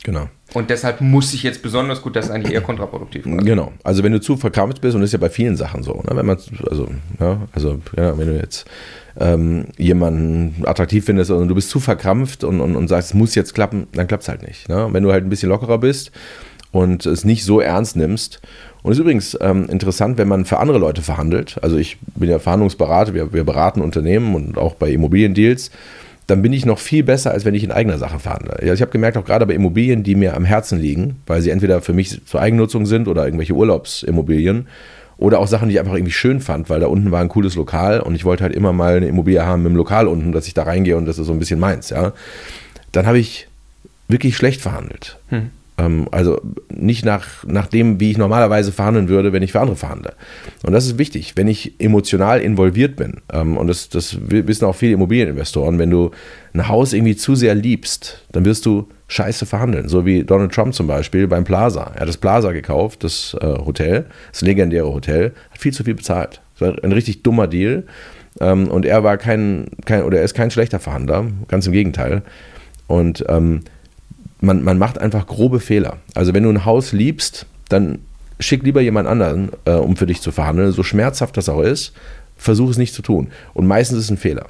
Genau. 0.04 0.28
Und 0.52 0.68
deshalb 0.68 1.00
muss 1.00 1.32
ich 1.32 1.42
jetzt 1.42 1.62
besonders 1.62 2.02
gut, 2.02 2.16
das 2.16 2.26
ist 2.26 2.30
eigentlich 2.30 2.52
eher 2.52 2.60
kontraproduktiv. 2.60 3.22
Quasi. 3.22 3.46
Genau. 3.46 3.72
Also 3.82 4.02
wenn 4.02 4.12
du 4.12 4.20
zu 4.20 4.36
verkrampft 4.36 4.80
bist, 4.80 4.94
und 4.94 5.00
das 5.00 5.08
ist 5.08 5.12
ja 5.12 5.18
bei 5.18 5.30
vielen 5.30 5.56
Sachen 5.56 5.82
so, 5.82 5.94
ne? 5.94 6.10
wenn 6.14 6.26
man, 6.26 6.38
also, 6.68 6.88
ja, 7.18 7.40
also 7.52 7.80
ja, 7.96 8.18
wenn 8.18 8.26
du 8.26 8.36
jetzt 8.36 8.66
ähm, 9.18 9.66
jemanden 9.78 10.66
attraktiv 10.66 11.04
findest 11.06 11.30
und 11.30 11.48
du 11.48 11.54
bist 11.54 11.70
zu 11.70 11.80
verkrampft 11.80 12.44
und, 12.44 12.60
und, 12.60 12.76
und 12.76 12.88
sagst, 12.88 13.10
es 13.10 13.14
muss 13.14 13.34
jetzt 13.34 13.54
klappen, 13.54 13.86
dann 13.92 14.06
klappt 14.06 14.24
es 14.24 14.28
halt 14.28 14.42
nicht. 14.42 14.68
Ne? 14.68 14.88
Wenn 14.90 15.02
du 15.02 15.12
halt 15.12 15.24
ein 15.24 15.30
bisschen 15.30 15.48
lockerer 15.48 15.78
bist 15.78 16.12
und 16.72 17.06
es 17.06 17.24
nicht 17.24 17.44
so 17.44 17.60
ernst 17.60 17.96
nimmst 17.96 18.40
und 18.82 18.92
es 18.92 18.98
ist 18.98 19.02
übrigens 19.02 19.38
ähm, 19.40 19.68
interessant, 19.70 20.18
wenn 20.18 20.28
man 20.28 20.44
für 20.44 20.58
andere 20.58 20.78
Leute 20.78 21.02
verhandelt. 21.02 21.56
Also 21.62 21.76
ich 21.76 21.98
bin 22.16 22.28
ja 22.28 22.38
Verhandlungsberater, 22.38 23.14
wir, 23.14 23.32
wir 23.32 23.44
beraten 23.44 23.80
Unternehmen 23.80 24.34
und 24.34 24.58
auch 24.58 24.74
bei 24.74 24.90
Immobiliendeals. 24.90 25.70
Dann 26.26 26.42
bin 26.42 26.52
ich 26.52 26.66
noch 26.66 26.78
viel 26.78 27.02
besser, 27.02 27.30
als 27.30 27.44
wenn 27.44 27.54
ich 27.54 27.64
in 27.64 27.72
eigener 27.72 27.98
Sache 27.98 28.18
verhandle. 28.18 28.54
Also 28.54 28.72
ich 28.72 28.80
habe 28.80 28.90
gemerkt, 28.90 29.16
auch 29.16 29.24
gerade 29.24 29.46
bei 29.46 29.54
Immobilien, 29.54 30.02
die 30.02 30.14
mir 30.14 30.34
am 30.34 30.44
Herzen 30.44 30.80
liegen, 30.80 31.20
weil 31.26 31.42
sie 31.42 31.50
entweder 31.50 31.80
für 31.80 31.92
mich 31.92 32.24
zur 32.26 32.40
Eigennutzung 32.40 32.86
sind 32.86 33.06
oder 33.06 33.24
irgendwelche 33.24 33.54
Urlaubsimmobilien 33.54 34.66
oder 35.16 35.38
auch 35.38 35.46
Sachen, 35.46 35.68
die 35.68 35.74
ich 35.74 35.80
einfach 35.80 35.94
irgendwie 35.94 36.12
schön 36.12 36.40
fand, 36.40 36.68
weil 36.70 36.80
da 36.80 36.86
unten 36.86 37.12
war 37.12 37.20
ein 37.20 37.28
cooles 37.28 37.54
Lokal 37.54 38.00
und 38.00 38.14
ich 38.14 38.24
wollte 38.24 38.42
halt 38.42 38.54
immer 38.54 38.72
mal 38.72 38.96
eine 38.96 39.06
Immobilie 39.06 39.44
haben 39.44 39.66
im 39.66 39.76
Lokal 39.76 40.08
unten, 40.08 40.32
dass 40.32 40.46
ich 40.46 40.54
da 40.54 40.64
reingehe 40.64 40.96
und 40.96 41.06
das 41.06 41.18
ist 41.18 41.26
so 41.26 41.32
ein 41.32 41.38
bisschen 41.38 41.60
meins, 41.60 41.90
ja. 41.90 42.12
Dann 42.92 43.06
habe 43.06 43.18
ich 43.18 43.48
wirklich 44.08 44.36
schlecht 44.36 44.60
verhandelt. 44.60 45.18
Hm. 45.28 45.50
Ähm, 45.82 46.06
also 46.10 46.40
nicht 46.70 47.04
nach, 47.04 47.44
nach 47.44 47.66
dem, 47.66 48.00
wie 48.00 48.10
ich 48.10 48.18
normalerweise 48.18 48.72
verhandeln 48.72 49.08
würde, 49.08 49.32
wenn 49.32 49.42
ich 49.42 49.52
für 49.52 49.60
andere 49.60 49.76
verhandle. 49.76 50.14
Und 50.62 50.72
das 50.72 50.86
ist 50.86 50.98
wichtig, 50.98 51.32
wenn 51.36 51.48
ich 51.48 51.74
emotional 51.78 52.40
involviert 52.40 52.96
bin. 52.96 53.20
Ähm, 53.32 53.56
und 53.56 53.66
das, 53.66 53.88
das 53.88 54.16
wissen 54.28 54.64
auch 54.64 54.76
viele 54.76 54.92
Immobilieninvestoren, 54.92 55.78
wenn 55.78 55.90
du 55.90 56.10
ein 56.54 56.68
Haus 56.68 56.92
irgendwie 56.92 57.16
zu 57.16 57.34
sehr 57.34 57.54
liebst, 57.54 58.26
dann 58.32 58.44
wirst 58.44 58.66
du 58.66 58.88
scheiße 59.08 59.46
verhandeln. 59.46 59.88
So 59.88 60.06
wie 60.06 60.24
Donald 60.24 60.52
Trump 60.52 60.74
zum 60.74 60.86
Beispiel 60.86 61.26
beim 61.26 61.44
Plaza. 61.44 61.92
Er 61.94 62.00
hat 62.00 62.08
das 62.08 62.16
Plaza 62.16 62.52
gekauft, 62.52 63.04
das 63.04 63.36
äh, 63.40 63.46
Hotel, 63.46 64.06
das 64.30 64.42
legendäre 64.42 64.92
Hotel, 64.92 65.32
hat 65.50 65.58
viel 65.58 65.72
zu 65.72 65.84
viel 65.84 65.94
bezahlt. 65.94 66.40
Das 66.58 66.68
war 66.68 66.84
ein 66.84 66.92
richtig 66.92 67.22
dummer 67.22 67.46
Deal. 67.46 67.84
Ähm, 68.40 68.68
und 68.68 68.86
er 68.86 69.04
war 69.04 69.18
kein, 69.18 69.66
kein, 69.84 70.04
oder 70.04 70.18
er 70.18 70.24
ist 70.24 70.34
kein 70.34 70.50
schlechter 70.50 70.80
Verhandler, 70.80 71.26
ganz 71.48 71.66
im 71.66 71.72
Gegenteil. 71.72 72.22
Und 72.86 73.24
ähm, 73.28 73.60
man, 74.42 74.62
man 74.62 74.76
macht 74.76 74.98
einfach 74.98 75.26
grobe 75.26 75.60
Fehler. 75.60 75.98
Also 76.14 76.34
wenn 76.34 76.42
du 76.42 76.50
ein 76.50 76.64
Haus 76.64 76.92
liebst, 76.92 77.46
dann 77.68 78.00
schick 78.40 78.64
lieber 78.64 78.80
jemand 78.80 79.08
anderen, 79.08 79.50
äh, 79.64 79.72
um 79.72 79.96
für 79.96 80.06
dich 80.06 80.20
zu 80.20 80.32
verhandeln. 80.32 80.72
So 80.72 80.82
schmerzhaft 80.82 81.36
das 81.36 81.48
auch 81.48 81.62
ist, 81.62 81.92
versuch 82.36 82.70
es 82.70 82.76
nicht 82.76 82.92
zu 82.92 83.02
tun. 83.02 83.28
Und 83.54 83.66
meistens 83.66 83.98
ist 83.98 84.04
es 84.06 84.10
ein 84.10 84.16
Fehler. 84.18 84.46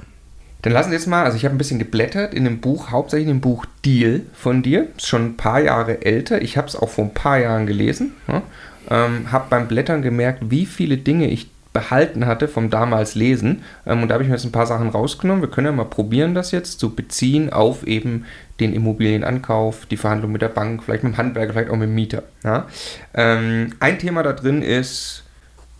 Dann 0.63 0.73
lassen 0.73 0.89
Sie 0.89 0.95
jetzt 0.95 1.07
mal, 1.07 1.25
also 1.25 1.37
ich 1.37 1.45
habe 1.45 1.53
ein 1.53 1.57
bisschen 1.57 1.77
geblättert 1.77 2.33
in 2.33 2.45
dem 2.45 2.59
Buch, 2.59 2.89
hauptsächlich 2.89 3.27
in 3.27 3.35
dem 3.35 3.41
Buch 3.41 3.65
Deal 3.85 4.21
von 4.33 4.63
dir. 4.63 4.87
Ist 4.97 5.07
schon 5.07 5.25
ein 5.25 5.37
paar 5.37 5.61
Jahre 5.61 6.05
älter. 6.05 6.41
Ich 6.41 6.57
habe 6.57 6.67
es 6.67 6.75
auch 6.75 6.89
vor 6.89 7.05
ein 7.05 7.13
paar 7.13 7.37
Jahren 7.37 7.67
gelesen. 7.67 8.13
Ja? 8.27 8.41
Ähm, 8.89 9.31
habe 9.31 9.45
beim 9.49 9.67
Blättern 9.67 10.01
gemerkt, 10.01 10.49
wie 10.49 10.65
viele 10.65 10.97
Dinge 10.97 11.27
ich 11.27 11.49
behalten 11.73 12.25
hatte 12.27 12.47
vom 12.47 12.69
damals 12.69 13.15
Lesen. 13.15 13.63
Ähm, 13.85 14.03
und 14.03 14.07
da 14.07 14.13
habe 14.13 14.23
ich 14.23 14.29
mir 14.29 14.35
jetzt 14.35 14.45
ein 14.45 14.51
paar 14.51 14.67
Sachen 14.67 14.89
rausgenommen. 14.89 15.41
Wir 15.41 15.49
können 15.49 15.67
ja 15.67 15.73
mal 15.73 15.85
probieren, 15.85 16.33
das 16.33 16.51
jetzt 16.51 16.79
zu 16.79 16.95
beziehen 16.95 17.51
auf 17.51 17.85
eben 17.85 18.25
den 18.59 18.73
Immobilienankauf, 18.73 19.85
die 19.85 19.97
Verhandlung 19.97 20.31
mit 20.31 20.41
der 20.41 20.49
Bank, 20.49 20.83
vielleicht 20.83 21.03
mit 21.03 21.13
dem 21.13 21.17
Handwerker, 21.17 21.53
vielleicht 21.53 21.69
auch 21.69 21.77
mit 21.77 21.89
dem 21.89 21.95
Mieter. 21.95 22.23
Ja? 22.43 22.67
Ähm, 23.13 23.73
ein 23.79 23.99
Thema 23.99 24.23
da 24.23 24.33
drin 24.33 24.61
ist 24.61 25.23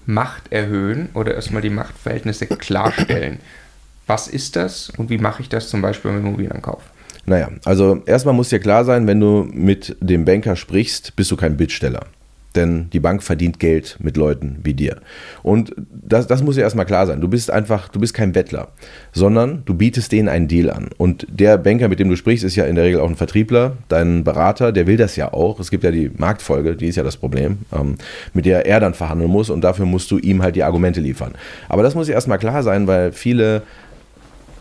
Macht 0.06 0.52
erhöhen 0.52 1.10
oder 1.14 1.34
erstmal 1.34 1.62
die 1.62 1.70
Machtverhältnisse 1.70 2.48
klarstellen. 2.48 3.40
Was 4.06 4.28
ist 4.28 4.58
das 4.58 4.90
und 4.90 5.10
wie 5.10 5.18
mache 5.18 5.42
ich 5.42 5.50
das 5.50 5.70
zum 5.70 5.82
Beispiel 5.82 6.12
beim 6.12 6.20
Immobilienankauf? 6.20 6.84
Naja, 7.26 7.50
also 7.64 8.02
erstmal 8.06 8.34
muss 8.34 8.50
dir 8.50 8.60
klar 8.60 8.84
sein, 8.84 9.08
wenn 9.08 9.22
du 9.22 9.48
mit 9.50 9.96
dem 10.02 10.26
Banker 10.26 10.58
sprichst, 10.58 11.16
bist 11.16 11.32
du 11.32 11.38
kein 11.38 11.56
Bittsteller 11.56 12.08
denn 12.56 12.90
die 12.92 13.00
Bank 13.00 13.24
verdient 13.24 13.60
Geld 13.60 13.98
mit 14.00 14.18
Leuten 14.18 14.58
wie 14.64 14.74
dir. 14.74 14.98
Und 15.42 15.74
das, 15.92 16.28
das 16.28 16.44
muss 16.44 16.58
ja 16.58 16.64
erstmal 16.64 16.86
klar 16.86 17.08
sein. 17.08 17.22
Du 17.22 17.28
bist 17.28 17.52
einfach, 17.52 17.88
du 17.90 18.00
bist 18.00 18.14
kein 18.14 18.32
Bettler, 18.32 18.70
sondern 19.12 19.64
du 19.66 19.74
bietest 19.74 20.12
denen 20.12 20.30
einen 20.30 20.48
Deal 20.48 20.70
an. 20.70 20.90
Und 20.98 21.26
der 21.30 21.58
Banker, 21.58 21.88
mit 21.88 22.00
dem 22.00 22.10
du 22.10 22.16
sprichst, 22.16 22.44
ist 22.44 22.56
ja 22.56 22.66
in 22.66 22.76
der 22.76 22.86
Regel 22.86 23.00
auch 23.00 23.10
ein 23.10 23.16
Vertriebler, 23.16 23.78
dein 23.88 24.24
Berater, 24.24 24.72
der 24.72 24.88
will 24.88 24.98
das 24.98 25.16
ja 25.16 25.34
auch. 25.34 25.60
Es 25.60 25.72
gibt 25.72 25.84
ja 25.84 25.92
die 25.92 26.12
Marktfolge, 26.16 26.76
die 26.76 26.88
ist 26.88 26.96
ja 26.96 27.04
das 27.04 27.18
Problem, 27.18 27.60
ähm, 27.72 27.96
mit 28.34 28.46
der 28.46 28.66
er 28.66 28.80
dann 28.80 28.94
verhandeln 28.94 29.32
muss 29.32 29.50
und 29.50 29.62
dafür 29.62 29.86
musst 29.86 30.12
du 30.12 30.18
ihm 30.18 30.42
halt 30.42 30.56
die 30.56 30.64
Argumente 30.64 31.02
liefern. 31.02 31.34
Aber 31.70 31.84
das 31.84 31.96
muss 31.96 32.08
ja 32.08 32.14
erstmal 32.14 32.40
klar 32.40 32.64
sein, 32.64 32.88
weil 32.88 33.12
viele 33.12 33.64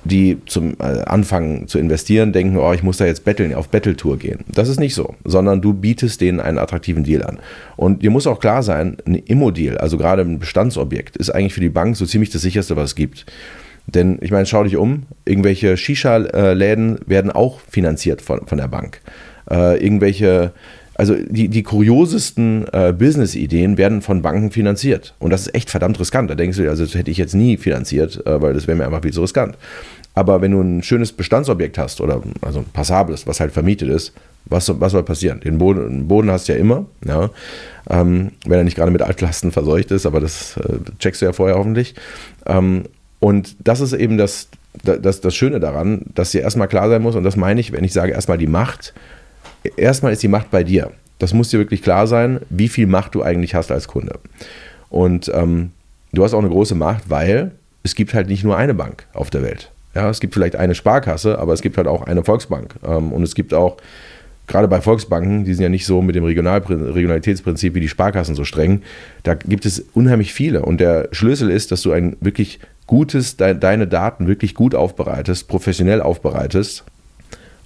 die 0.04 0.38
zum 0.47 0.75
äh, 0.80 1.02
Anfang 1.04 1.68
zu 1.68 1.78
investieren, 1.78 2.32
denken, 2.32 2.56
oh, 2.56 2.73
ich 2.73 2.82
muss 2.82 2.97
da 2.97 3.06
jetzt 3.06 3.25
betteln, 3.25 3.54
auf 3.54 3.68
Battle-Tour 3.68 4.18
gehen. 4.18 4.40
Das 4.49 4.68
ist 4.68 4.80
nicht 4.80 4.94
so, 4.94 5.14
sondern 5.25 5.61
du 5.61 5.75
bietest 5.75 6.21
denen 6.21 6.40
einen 6.40 6.59
attraktiven 6.59 7.04
Deal 7.04 7.23
an. 7.23 7.38
Und 7.76 8.02
dir 8.02 8.11
muss 8.11 8.26
auch 8.26 8.40
klar 8.40 8.62
sein, 8.62 8.97
ein 9.06 9.14
Immo-Deal, 9.14 9.78
also 9.78 9.99
gerade 9.99 10.23
ein 10.23 10.38
Bestandsobjekt, 10.38 11.16
ist 11.16 11.30
eigentlich 11.30 11.54
für 11.54 11.61
die 11.61 11.68
Bank 11.68 11.97
so 11.97 12.06
ziemlich 12.06 12.30
das 12.30 12.42
sicherste, 12.42 12.76
was 12.76 12.90
es 12.90 12.94
gibt. 12.94 13.26
Denn 13.87 14.18
ich 14.21 14.30
meine, 14.30 14.47
schau 14.47 14.64
dich 14.64 14.76
um, 14.76 15.04
irgendwelche 15.25 15.76
Shisha-Läden 15.76 17.00
werden 17.06 17.30
auch 17.30 17.61
finanziert 17.61 18.23
von, 18.23 18.47
von 18.47 18.59
der 18.59 18.68
Bank. 18.68 19.00
Äh, 19.50 19.85
irgendwelche 19.85 20.52
also 21.02 21.16
die, 21.16 21.49
die 21.49 21.64
kuriosesten 21.64 22.64
äh, 22.73 22.94
Business-Ideen 22.97 23.76
werden 23.76 24.02
von 24.02 24.23
Banken 24.23 24.52
finanziert. 24.52 25.16
Und 25.18 25.30
das 25.30 25.49
ist 25.49 25.54
echt 25.56 25.68
verdammt 25.68 25.99
riskant. 25.99 26.30
Da 26.30 26.37
denkst 26.37 26.59
du, 26.59 26.71
also 26.71 26.85
das 26.85 26.94
hätte 26.94 27.11
ich 27.11 27.16
jetzt 27.16 27.35
nie 27.35 27.56
finanziert, 27.56 28.25
äh, 28.25 28.40
weil 28.40 28.54
das 28.54 28.68
wäre 28.68 28.78
mir 28.78 28.87
einfach 28.87 29.02
viel 29.02 29.12
zu 29.12 29.21
riskant. 29.21 29.59
Aber 30.14 30.40
wenn 30.40 30.52
du 30.52 30.61
ein 30.61 30.85
schönes 30.85 31.11
Bestandsobjekt 31.11 31.76
hast 31.76 32.00
oder 32.00 32.23
also 32.40 32.61
ein 32.61 32.66
passables, 32.73 33.26
was 33.26 33.40
halt 33.40 33.50
vermietet 33.50 33.88
ist, 33.88 34.12
was, 34.44 34.73
was 34.78 34.92
soll 34.92 35.02
passieren? 35.02 35.40
Den 35.40 35.59
Boden, 35.59 35.88
den 35.88 36.06
Boden 36.06 36.30
hast 36.30 36.49
du 36.49 36.52
ja 36.52 36.59
immer, 36.61 36.87
ja? 37.04 37.30
Ähm, 37.90 38.30
wenn 38.47 38.59
er 38.59 38.64
nicht 38.64 38.76
gerade 38.76 38.92
mit 38.92 39.02
Altlasten 39.02 39.50
verseucht 39.50 39.90
ist, 39.90 40.06
aber 40.06 40.21
das 40.21 40.56
äh, 40.59 40.78
checkst 41.00 41.21
du 41.21 41.26
ja 41.26 41.32
vorher 41.32 41.59
hoffentlich. 41.59 41.97
Ähm, 42.47 42.85
und 43.18 43.56
das 43.59 43.80
ist 43.80 43.92
eben 43.92 44.18
das, 44.18 44.47
das, 44.85 45.21
das 45.21 45.35
Schöne 45.35 45.59
daran, 45.59 46.02
dass 46.14 46.30
dir 46.30 46.42
erstmal 46.42 46.68
klar 46.68 46.88
sein 46.88 47.02
muss, 47.02 47.16
und 47.16 47.25
das 47.25 47.35
meine 47.35 47.59
ich, 47.59 47.73
wenn 47.73 47.82
ich 47.82 47.92
sage 47.92 48.12
erstmal 48.12 48.38
die 48.38 48.47
Macht, 48.47 48.94
erstmal 49.76 50.12
ist 50.12 50.23
die 50.23 50.28
Macht 50.28 50.50
bei 50.50 50.64
dir. 50.64 50.90
Das 51.19 51.33
muss 51.33 51.50
dir 51.50 51.59
wirklich 51.59 51.83
klar 51.83 52.07
sein, 52.07 52.40
wie 52.50 52.69
viel 52.69 52.87
Macht 52.87 53.14
du 53.14 53.23
eigentlich 53.23 53.54
hast 53.54 53.71
als 53.71 53.88
Kunde. 53.88 54.19
Und 54.90 55.31
ähm, 55.35 55.71
du 56.12 56.25
hast 56.25 56.35
auch 56.35 56.40
eine 56.40 56.49
große 56.49 56.75
Macht, 56.75 57.09
weil 57.09 57.52
es 57.83 57.95
gibt 57.95 58.14
halt 58.14 58.28
nicht 58.28 58.45
nur 58.45 58.57
eine 58.57 58.75
Bank 58.75 59.07
auf 59.12 59.31
der 59.31 59.42
Welt. 59.42 59.71
Ja, 59.95 60.09
es 60.09 60.21
gibt 60.21 60.35
vielleicht 60.35 60.57
eine 60.57 60.75
Sparkasse, 60.75 61.38
aber 61.38 61.52
es 61.52 61.62
gibt 61.62 61.76
halt 61.76 61.87
auch 61.87 62.02
eine 62.02 62.25
Volksbank. 62.25 62.75
Ähm, 62.85 63.12
und 63.12 63.23
es 63.23 63.35
gibt 63.35 63.54
auch, 63.54 63.76
gerade 64.47 64.69
bei 64.69 64.81
Volksbanken, 64.81 65.45
die 65.45 65.54
sind 65.54 65.62
ja 65.62 65.69
nicht 65.69 65.87
so 65.87 66.02
mit 66.02 66.14
dem 66.14 66.25
Regional 66.25 66.59
Regionalitätsprinzip 66.59 67.75
wie 67.75 67.81
die 67.81 67.88
Sparkassen 67.88 68.35
so 68.35 68.45
streng, 68.45 68.83
da 69.23 69.35
gibt 69.35 69.66
es 69.66 69.85
unheimlich 69.95 70.33
viele. 70.33 70.62
Und 70.62 70.81
der 70.81 71.09
Schlüssel 71.12 71.50
ist, 71.50 71.73
dass 71.73 71.83
du 71.83 71.92
ein 71.92 72.16
wirklich 72.21 72.59
gutes, 72.87 73.37
de 73.37 73.54
deine 73.54 73.87
Daten 73.87 74.26
wirklich 74.26 74.54
gut 74.54 74.75
aufbereitest, 74.75 75.49
professionell 75.49 76.00
aufbereitest 76.00 76.85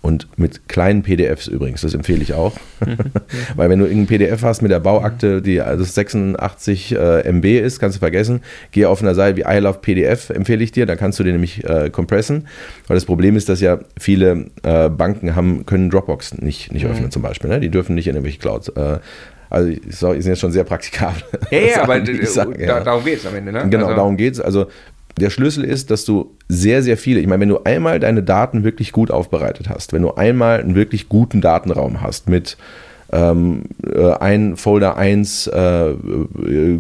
und 0.07 0.29
mit 0.39 0.69
kleinen 0.69 1.03
PDFs 1.03 1.49
übrigens, 1.49 1.81
das 1.81 1.93
empfehle 1.93 2.23
ich 2.23 2.33
auch. 2.33 2.53
Weil 3.57 3.69
wenn 3.69 3.81
du 3.81 3.87
irgendein 3.87 4.07
PDF 4.07 4.43
hast 4.45 4.63
mit 4.63 4.71
der 4.71 4.79
Bauakte, 4.79 5.43
die 5.43 5.61
also 5.61 5.83
86 5.83 6.95
äh, 6.95 7.29
MB 7.29 7.45
ist, 7.45 7.81
kannst 7.81 7.97
du 7.97 7.99
vergessen. 7.99 8.41
Geh 8.71 8.87
auf 8.87 9.03
einer 9.03 9.17
Seite 9.17 9.37
wie 9.37 9.41
I 9.41 9.59
Love 9.59 9.81
PDF, 9.83 10.31
empfehle 10.31 10.63
ich 10.63 10.71
dir, 10.71 10.87
da 10.87 10.95
kannst 10.95 11.19
du 11.19 11.25
den 11.25 11.33
nämlich 11.33 11.65
äh, 11.65 11.91
compressen. 11.91 12.47
Weil 12.87 12.95
das 12.95 13.05
Problem 13.05 13.35
ist, 13.37 13.49
dass 13.49 13.61
ja 13.61 13.81
viele 13.99 14.47
äh, 14.63 14.89
Banken 14.89 15.35
haben, 15.35 15.67
können 15.67 15.91
Dropbox 15.91 16.39
nicht, 16.39 16.73
nicht 16.73 16.85
mhm. 16.85 16.93
öffnen 16.93 17.11
zum 17.11 17.23
Beispiel. 17.23 17.51
Ne? 17.51 17.59
Die 17.59 17.69
dürfen 17.69 17.97
nicht 17.97 18.07
in 18.07 18.15
irgendwelche 18.15 18.39
Clouds. 18.39 18.69
Äh, 18.69 19.01
also, 19.51 19.69
die 19.69 20.23
sind 20.23 20.27
jetzt 20.27 20.41
schon 20.41 20.53
sehr 20.53 20.65
praktikabel. 20.65 21.23
Ja, 21.51 21.59
ja, 21.59 21.83
aber 21.83 22.05
sage, 22.27 22.59
da, 22.59 22.65
ja. 22.65 22.81
darum 22.81 23.05
geht 23.05 23.19
es 23.19 23.27
am 23.27 23.35
Ende, 23.35 23.53
ne? 23.53 23.67
Genau, 23.69 23.87
also. 23.87 23.97
darum 23.97 24.17
geht 24.17 24.35
es. 24.35 24.41
Also, 24.41 24.67
der 25.19 25.31
Schlüssel 25.31 25.65
ist, 25.65 25.91
dass 25.91 26.05
du 26.05 26.37
sehr, 26.49 26.83
sehr 26.83 26.97
viele, 26.97 27.21
ich 27.21 27.27
meine, 27.27 27.41
wenn 27.41 27.49
du 27.49 27.63
einmal 27.65 28.01
deine 28.01 28.23
Daten 28.23 28.65
wirklich 28.65 28.93
gut 28.93 29.11
aufbereitet 29.11 29.69
hast, 29.69 29.93
wenn 29.93 30.03
du 30.03 30.15
einmal 30.15 30.61
einen 30.61 30.75
wirklich 30.75 31.09
guten 31.09 31.41
Datenraum 31.41 32.03
hast 32.03 32.29
mit 32.29 32.57
ähm, 33.13 33.63
äh, 33.87 34.13
ein 34.15 34.57
Folder 34.57 34.97
1 34.97 35.47
äh, 35.47 35.95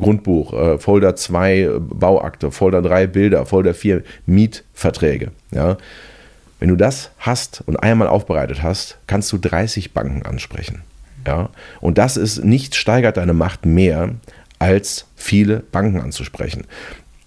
Grundbuch, 0.00 0.52
äh, 0.52 0.78
Folder 0.78 1.16
2 1.16 1.70
Bauakte, 1.78 2.50
Folder 2.50 2.82
3 2.82 3.06
Bilder, 3.06 3.46
Folder 3.46 3.74
4 3.74 4.02
Mietverträge, 4.26 5.30
ja, 5.52 5.76
wenn 6.58 6.68
du 6.68 6.76
das 6.76 7.10
hast 7.18 7.62
und 7.66 7.76
einmal 7.76 8.08
aufbereitet 8.08 8.62
hast, 8.62 8.98
kannst 9.06 9.32
du 9.32 9.38
30 9.38 9.92
Banken 9.92 10.24
ansprechen. 10.24 10.82
Ja? 11.26 11.50
Und 11.80 11.98
das 11.98 12.16
ist 12.16 12.44
nicht 12.44 12.74
steigert 12.74 13.18
deine 13.18 13.34
Macht 13.34 13.66
mehr, 13.66 14.10
als 14.58 15.06
viele 15.16 15.60
Banken 15.60 16.00
anzusprechen. 16.00 16.64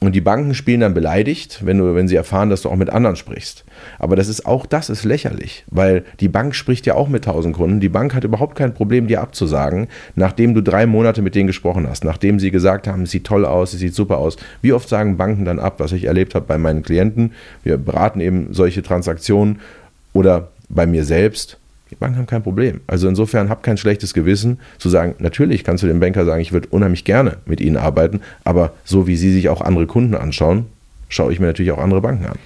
Und 0.02 0.16
die 0.16 0.22
Banken 0.22 0.54
spielen 0.56 0.80
dann 0.80 0.94
beleidigt, 0.94 1.66
wenn, 1.66 1.78
du, 1.78 1.94
wenn 1.94 2.08
sie 2.08 2.16
erfahren, 2.16 2.50
dass 2.50 2.62
du 2.62 2.70
auch 2.70 2.78
mit 2.78 2.90
anderen 2.90 3.18
sprichst. 3.18 3.66
Aber 3.98 4.16
das 4.16 4.30
ist 4.30 4.46
auch 4.46 4.66
das 4.66 4.90
ist 4.90 5.04
lächerlich, 5.04 5.66
weil 5.70 6.06
die 6.22 6.30
Bank 6.30 6.56
spricht 6.56 6.86
ja 6.86 6.96
auch 6.96 7.10
mit 7.10 7.26
tausend 7.26 7.56
Kunden. 7.56 7.82
Die 7.82 7.90
Bank 7.90 8.16
hat 8.16 8.24
überhaupt 8.24 8.56
kein 8.56 8.74
Problem, 8.74 9.08
dir 9.08 9.20
abzusagen, 9.20 9.88
nachdem 10.16 10.54
du 10.54 10.62
drei 10.62 10.86
Monate 10.86 11.22
mit 11.22 11.36
denen 11.36 11.48
gesprochen 11.48 11.86
hast, 11.88 12.06
nachdem 12.06 12.40
sie 12.40 12.50
gesagt 12.50 12.88
haben, 12.88 13.04
es 13.04 13.12
sieht 13.12 13.26
toll 13.26 13.44
aus, 13.46 13.74
es 13.74 13.80
sieht 13.80 13.94
super 13.94 14.20
aus. 14.20 14.38
Wie 14.62 14.72
oft 14.72 14.88
sagen 14.88 15.18
Banken 15.18 15.44
dann 15.44 15.60
ab, 15.60 15.76
was 15.80 15.92
ich 15.92 16.06
erlebt 16.06 16.34
habe 16.34 16.46
bei 16.48 16.58
meinen 16.58 16.82
Klienten? 16.82 17.34
Wir 17.64 17.76
beraten 17.76 18.22
eben 18.22 18.54
solche 18.54 18.82
Transaktionen 18.82 19.60
oder 20.14 20.48
bei 20.70 20.86
mir 20.86 21.04
selbst 21.04 21.59
die 21.92 21.96
Banken 21.96 22.18
haben 22.18 22.28
kein 22.28 22.44
Problem. 22.44 22.82
Also 22.88 23.08
insofern 23.08 23.50
hab 23.50 23.64
kein 23.64 23.78
schlechtes 23.78 24.14
Gewissen 24.14 24.60
zu 24.78 24.90
sagen, 24.90 25.16
natürlich 25.20 25.64
kannst 25.64 25.84
du 25.84 25.88
dem 25.88 26.00
Banker 26.00 26.26
sagen, 26.26 26.42
ich 26.42 26.52
würde 26.52 26.68
unheimlich 26.70 27.04
gerne 27.04 27.38
mit 27.46 27.62
ihnen 27.62 27.78
arbeiten, 27.78 28.22
aber 28.44 28.74
so 28.84 29.08
wie 29.08 29.16
sie 29.16 29.32
sich 29.32 29.50
auch 29.50 29.62
andere 29.62 29.88
Kunden 29.88 30.16
anschauen, 30.16 30.66
schaue 31.08 31.34
ich 31.34 31.40
mir 31.40 31.48
natürlich 31.48 31.72
auch 31.72 31.80
andere 31.80 32.02
Banken 32.02 32.26
an. 32.26 32.38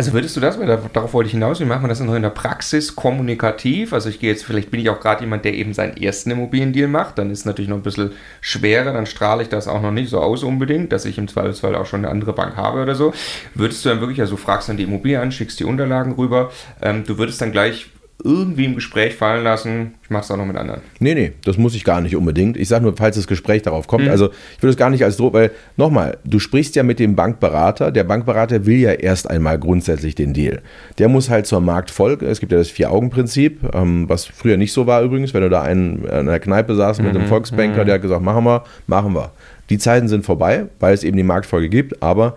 Also 0.00 0.14
würdest 0.14 0.34
du 0.34 0.40
das, 0.40 0.58
weil 0.58 0.66
darauf 0.66 1.12
wollte 1.12 1.26
ich 1.26 1.32
hinaus, 1.32 1.60
wie 1.60 1.66
macht 1.66 1.82
man 1.82 1.90
das 1.90 2.00
noch 2.00 2.14
in 2.14 2.22
der 2.22 2.30
Praxis 2.30 2.96
kommunikativ? 2.96 3.92
Also 3.92 4.08
ich 4.08 4.18
gehe 4.18 4.30
jetzt, 4.30 4.46
vielleicht 4.46 4.70
bin 4.70 4.80
ich 4.80 4.88
auch 4.88 4.98
gerade 4.98 5.22
jemand, 5.22 5.44
der 5.44 5.52
eben 5.52 5.74
seinen 5.74 5.94
ersten 5.98 6.30
Immobiliendeal 6.30 6.88
macht, 6.88 7.18
dann 7.18 7.30
ist 7.30 7.40
es 7.40 7.44
natürlich 7.44 7.68
noch 7.68 7.76
ein 7.76 7.82
bisschen 7.82 8.12
schwerer, 8.40 8.94
dann 8.94 9.04
strahle 9.04 9.42
ich 9.42 9.50
das 9.50 9.68
auch 9.68 9.82
noch 9.82 9.90
nicht 9.90 10.08
so 10.08 10.18
aus 10.18 10.42
unbedingt, 10.42 10.90
dass 10.90 11.04
ich 11.04 11.18
im 11.18 11.28
Zweifelsfall 11.28 11.74
auch 11.74 11.84
schon 11.84 12.00
eine 12.00 12.08
andere 12.08 12.32
Bank 12.32 12.56
habe 12.56 12.80
oder 12.80 12.94
so. 12.94 13.12
Würdest 13.54 13.84
du 13.84 13.90
dann 13.90 14.00
wirklich, 14.00 14.22
also 14.22 14.38
fragst 14.38 14.70
dann 14.70 14.78
die 14.78 14.84
Immobilie 14.84 15.20
an, 15.20 15.32
schickst 15.32 15.60
die 15.60 15.64
Unterlagen 15.64 16.12
rüber, 16.12 16.50
ähm, 16.80 17.04
du 17.06 17.18
würdest 17.18 17.42
dann 17.42 17.52
gleich 17.52 17.90
irgendwie 18.24 18.64
im 18.64 18.74
Gespräch 18.74 19.14
fallen 19.14 19.44
lassen, 19.44 19.94
ich 20.02 20.10
mache 20.10 20.24
es 20.24 20.30
auch 20.30 20.36
noch 20.36 20.46
mit 20.46 20.56
anderen. 20.56 20.80
Nee, 20.98 21.14
nee, 21.14 21.32
das 21.44 21.56
muss 21.56 21.74
ich 21.74 21.84
gar 21.84 22.00
nicht 22.00 22.16
unbedingt. 22.16 22.56
Ich 22.56 22.68
sage 22.68 22.84
nur, 22.84 22.96
falls 22.96 23.16
das 23.16 23.26
Gespräch 23.26 23.62
darauf 23.62 23.86
kommt. 23.86 24.04
Mhm. 24.04 24.10
Also 24.10 24.30
ich 24.56 24.62
würde 24.62 24.70
es 24.70 24.76
gar 24.76 24.90
nicht 24.90 25.04
als 25.04 25.16
Druck, 25.16 25.34
weil 25.34 25.50
nochmal, 25.76 26.18
du 26.24 26.38
sprichst 26.38 26.76
ja 26.76 26.82
mit 26.82 26.98
dem 26.98 27.16
Bankberater. 27.16 27.90
Der 27.90 28.04
Bankberater 28.04 28.66
will 28.66 28.78
ja 28.78 28.92
erst 28.92 29.30
einmal 29.30 29.58
grundsätzlich 29.58 30.14
den 30.14 30.32
Deal. 30.32 30.62
Der 30.98 31.08
muss 31.08 31.30
halt 31.30 31.46
zur 31.46 31.60
Marktfolge. 31.60 32.26
Es 32.26 32.40
gibt 32.40 32.52
ja 32.52 32.58
das 32.58 32.70
Vier-Augen-Prinzip, 32.70 33.60
ähm, 33.74 34.08
was 34.08 34.26
früher 34.26 34.56
nicht 34.56 34.72
so 34.72 34.86
war 34.86 35.02
übrigens, 35.02 35.34
wenn 35.34 35.42
du 35.42 35.50
da 35.50 35.62
einen 35.62 36.04
in 36.04 36.26
der 36.26 36.40
Kneipe 36.40 36.74
saßt 36.74 37.00
mit 37.00 37.10
einem 37.10 37.24
mhm. 37.24 37.28
Volksbanker, 37.28 37.82
mhm. 37.82 37.86
der 37.86 37.94
hat 37.94 38.02
gesagt, 38.02 38.22
machen 38.22 38.44
wir, 38.44 38.64
machen 38.86 39.14
wir. 39.14 39.32
Die 39.70 39.78
Zeiten 39.78 40.08
sind 40.08 40.24
vorbei, 40.24 40.66
weil 40.80 40.94
es 40.94 41.04
eben 41.04 41.16
die 41.16 41.22
Marktfolge 41.22 41.68
gibt, 41.68 42.02
aber 42.02 42.34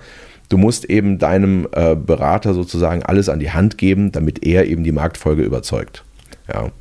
Du 0.50 0.58
musst 0.58 0.86
eben 0.86 1.18
deinem 1.20 1.68
äh, 1.72 1.96
Berater 1.96 2.54
sozusagen 2.54 3.04
alles 3.04 3.30
an 3.30 3.40
die 3.40 3.52
Hand 3.52 3.78
geben, 3.78 4.12
damit 4.12 4.46
er 4.46 4.68
eben 4.68 4.84
die 4.84 4.92
Marktfolge 4.92 5.44
überzeugt. 5.44 6.04
Ja. 6.48 6.72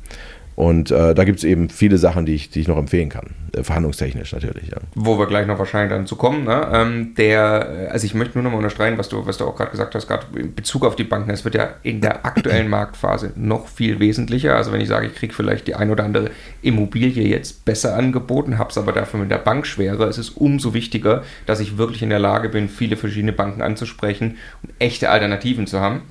Und 0.55 0.91
äh, 0.91 1.15
da 1.15 1.23
gibt 1.23 1.39
es 1.39 1.43
eben 1.43 1.69
viele 1.69 1.97
Sachen, 1.97 2.25
die 2.25 2.35
ich, 2.35 2.49
die 2.49 2.61
ich 2.61 2.67
noch 2.67 2.77
empfehlen 2.77 3.09
kann. 3.09 3.31
Äh, 3.55 3.63
verhandlungstechnisch 3.63 4.33
natürlich, 4.33 4.69
ja. 4.69 4.77
Wo 4.95 5.17
wir 5.17 5.27
gleich 5.27 5.47
noch 5.47 5.59
wahrscheinlich 5.59 5.91
dann 5.91 6.05
zu 6.05 6.15
kommen. 6.15 6.43
Ne? 6.43 6.67
Ähm, 6.71 7.15
der, 7.15 7.89
also 7.91 8.05
ich 8.05 8.13
möchte 8.13 8.37
nur 8.37 8.43
noch 8.43 8.51
mal 8.51 8.57
unterstreichen, 8.57 8.97
was 8.97 9.09
du, 9.09 9.25
was 9.25 9.37
du 9.37 9.45
auch 9.45 9.55
gerade 9.55 9.71
gesagt 9.71 9.95
hast, 9.95 10.07
gerade 10.07 10.25
in 10.35 10.53
Bezug 10.53 10.85
auf 10.85 10.95
die 10.95 11.03
Banken. 11.03 11.31
Es 11.31 11.43
wird 11.43 11.55
ja 11.55 11.75
in 11.81 12.01
der 12.01 12.25
aktuellen 12.25 12.69
Marktphase 12.69 13.33
noch 13.35 13.67
viel 13.67 13.99
wesentlicher. 13.99 14.55
Also 14.55 14.71
wenn 14.71 14.81
ich 14.81 14.87
sage, 14.87 15.07
ich 15.07 15.15
kriege 15.15 15.33
vielleicht 15.33 15.67
die 15.67 15.75
ein 15.75 15.89
oder 15.89 16.03
andere 16.03 16.29
Immobilie 16.61 17.27
jetzt 17.27 17.65
besser 17.65 17.95
angeboten, 17.95 18.57
habe 18.57 18.69
es 18.69 18.77
aber 18.77 18.91
dafür 18.91 19.19
mit 19.19 19.31
der 19.31 19.37
Bank 19.37 19.65
schwerer, 19.65 20.07
es 20.07 20.17
ist 20.17 20.31
umso 20.31 20.73
wichtiger, 20.73 21.23
dass 21.45 21.59
ich 21.59 21.77
wirklich 21.77 22.03
in 22.03 22.09
der 22.09 22.19
Lage 22.19 22.49
bin, 22.49 22.69
viele 22.69 22.97
verschiedene 22.97 23.33
Banken 23.33 23.61
anzusprechen 23.61 24.37
und 24.61 24.73
echte 24.79 25.09
Alternativen 25.09 25.67
zu 25.67 25.79
haben 25.79 26.03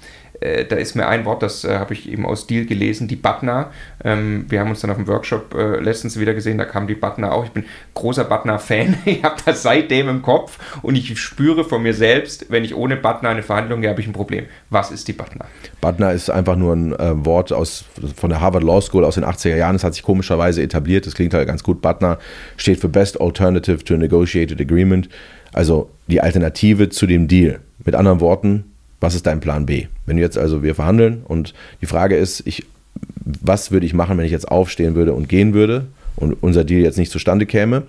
äh, 0.43 0.65
da 0.65 0.77
ist 0.77 0.95
mir 0.95 1.07
ein 1.07 1.25
Wort, 1.25 1.43
das 1.43 1.65
äh, 1.65 1.79
habe 1.79 1.95
ich 1.95 2.11
eben 2.11 2.27
aus 2.27 2.47
Deal 2.47 2.65
gelesen, 2.65 3.09
die 3.09 3.17
Butner. 3.17 3.71
Ähm, 4.05 4.47
wir 4.49 4.61
haben 4.61 4.71
uns 4.71 4.81
dann 4.81 4.91
auf 4.91 4.97
dem 4.97 5.07
Workshop 5.07 5.55
äh, 5.55 5.79
letztens 5.79 6.19
wieder 6.19 6.35
gesehen, 6.35 6.59
da 6.59 6.65
kam 6.65 6.87
die 6.87 6.95
Butner 6.95 7.33
auch. 7.33 7.45
Ich 7.45 7.53
bin 7.53 7.65
großer 7.95 8.25
Butner-Fan. 8.25 8.97
ich 9.05 9.23
habe 9.23 9.37
das 9.45 9.63
seitdem 9.63 10.09
im 10.09 10.23
Kopf 10.23 10.59
und 10.83 10.97
ich 10.97 11.19
spüre 11.19 11.65
von 11.65 11.83
mir 11.83 11.95
selbst, 11.95 12.47
wenn 12.51 12.65
ich 12.65 12.75
ohne 12.75 12.97
Butner 12.97 13.31
eine 13.31 13.43
Verhandlung 13.43 13.81
gehe, 13.81 13.91
habe 13.91 14.01
ich 14.01 14.07
ein 14.07 14.13
Problem. 14.13 14.47
Was 14.71 14.91
ist 14.91 15.09
die 15.09 15.13
Butner? 15.13 15.47
Butner 15.81 16.13
ist 16.13 16.31
einfach 16.31 16.57
nur 16.57 16.75
ein 16.75 16.93
äh, 16.95 17.25
Wort 17.25 17.53
aus, 17.53 17.85
von 18.17 18.31
der 18.31 18.41
Harvard 18.41 18.65
Law 18.65 18.81
School 18.81 19.05
aus 19.05 19.15
den 19.15 19.25
80er 19.25 19.57
Jahren. 19.57 19.75
Das 19.75 19.85
hat 19.85 19.95
sich 19.95 20.03
komischerweise 20.03 20.63
etabliert. 20.63 21.07
Das 21.07 21.15
klingt 21.15 21.35
halt 21.35 21.47
ganz 21.47 21.63
gut. 21.63 21.81
Butner 21.81 22.19
steht 22.57 22.81
für 22.81 22.89
Best 22.89 23.21
Alternative 23.21 23.85
to 23.85 23.95
a 23.95 23.97
Negotiated 23.97 24.61
Agreement. 24.61 25.09
Also 25.53 25.91
die 26.07 26.21
Alternative 26.21 26.89
zu 26.89 27.07
dem 27.07 27.29
Deal. 27.29 27.61
Mit 27.85 27.95
anderen 27.95 28.21
Worten, 28.21 28.72
was 29.03 29.15
ist 29.15 29.27
dein 29.27 29.41
Plan 29.41 29.67
B? 29.67 29.87
Wenn 30.07 30.17
jetzt 30.17 30.39
also 30.39 30.63
wir 30.63 30.75
verhandeln 30.75 31.23
und 31.25 31.55
die 31.81 31.87
Frage 31.87 32.17
ist, 32.17 32.47
ich, 32.47 32.65
was 33.25 33.71
würde 33.71 33.85
ich 33.85 33.95
machen, 33.95 34.17
wenn 34.17 34.25
ich 34.25 34.33
jetzt 34.33 34.51
aufstehen 34.51 34.95
würde 34.95 35.13
und 35.13 35.29
gehen 35.29 35.55
würde 35.55 35.87
und 36.17 36.35
unser 36.41 36.65
Deal 36.65 36.83
jetzt 36.83 36.99
nicht 36.99 37.11
zustande 37.11 37.47
käme? 37.47 37.83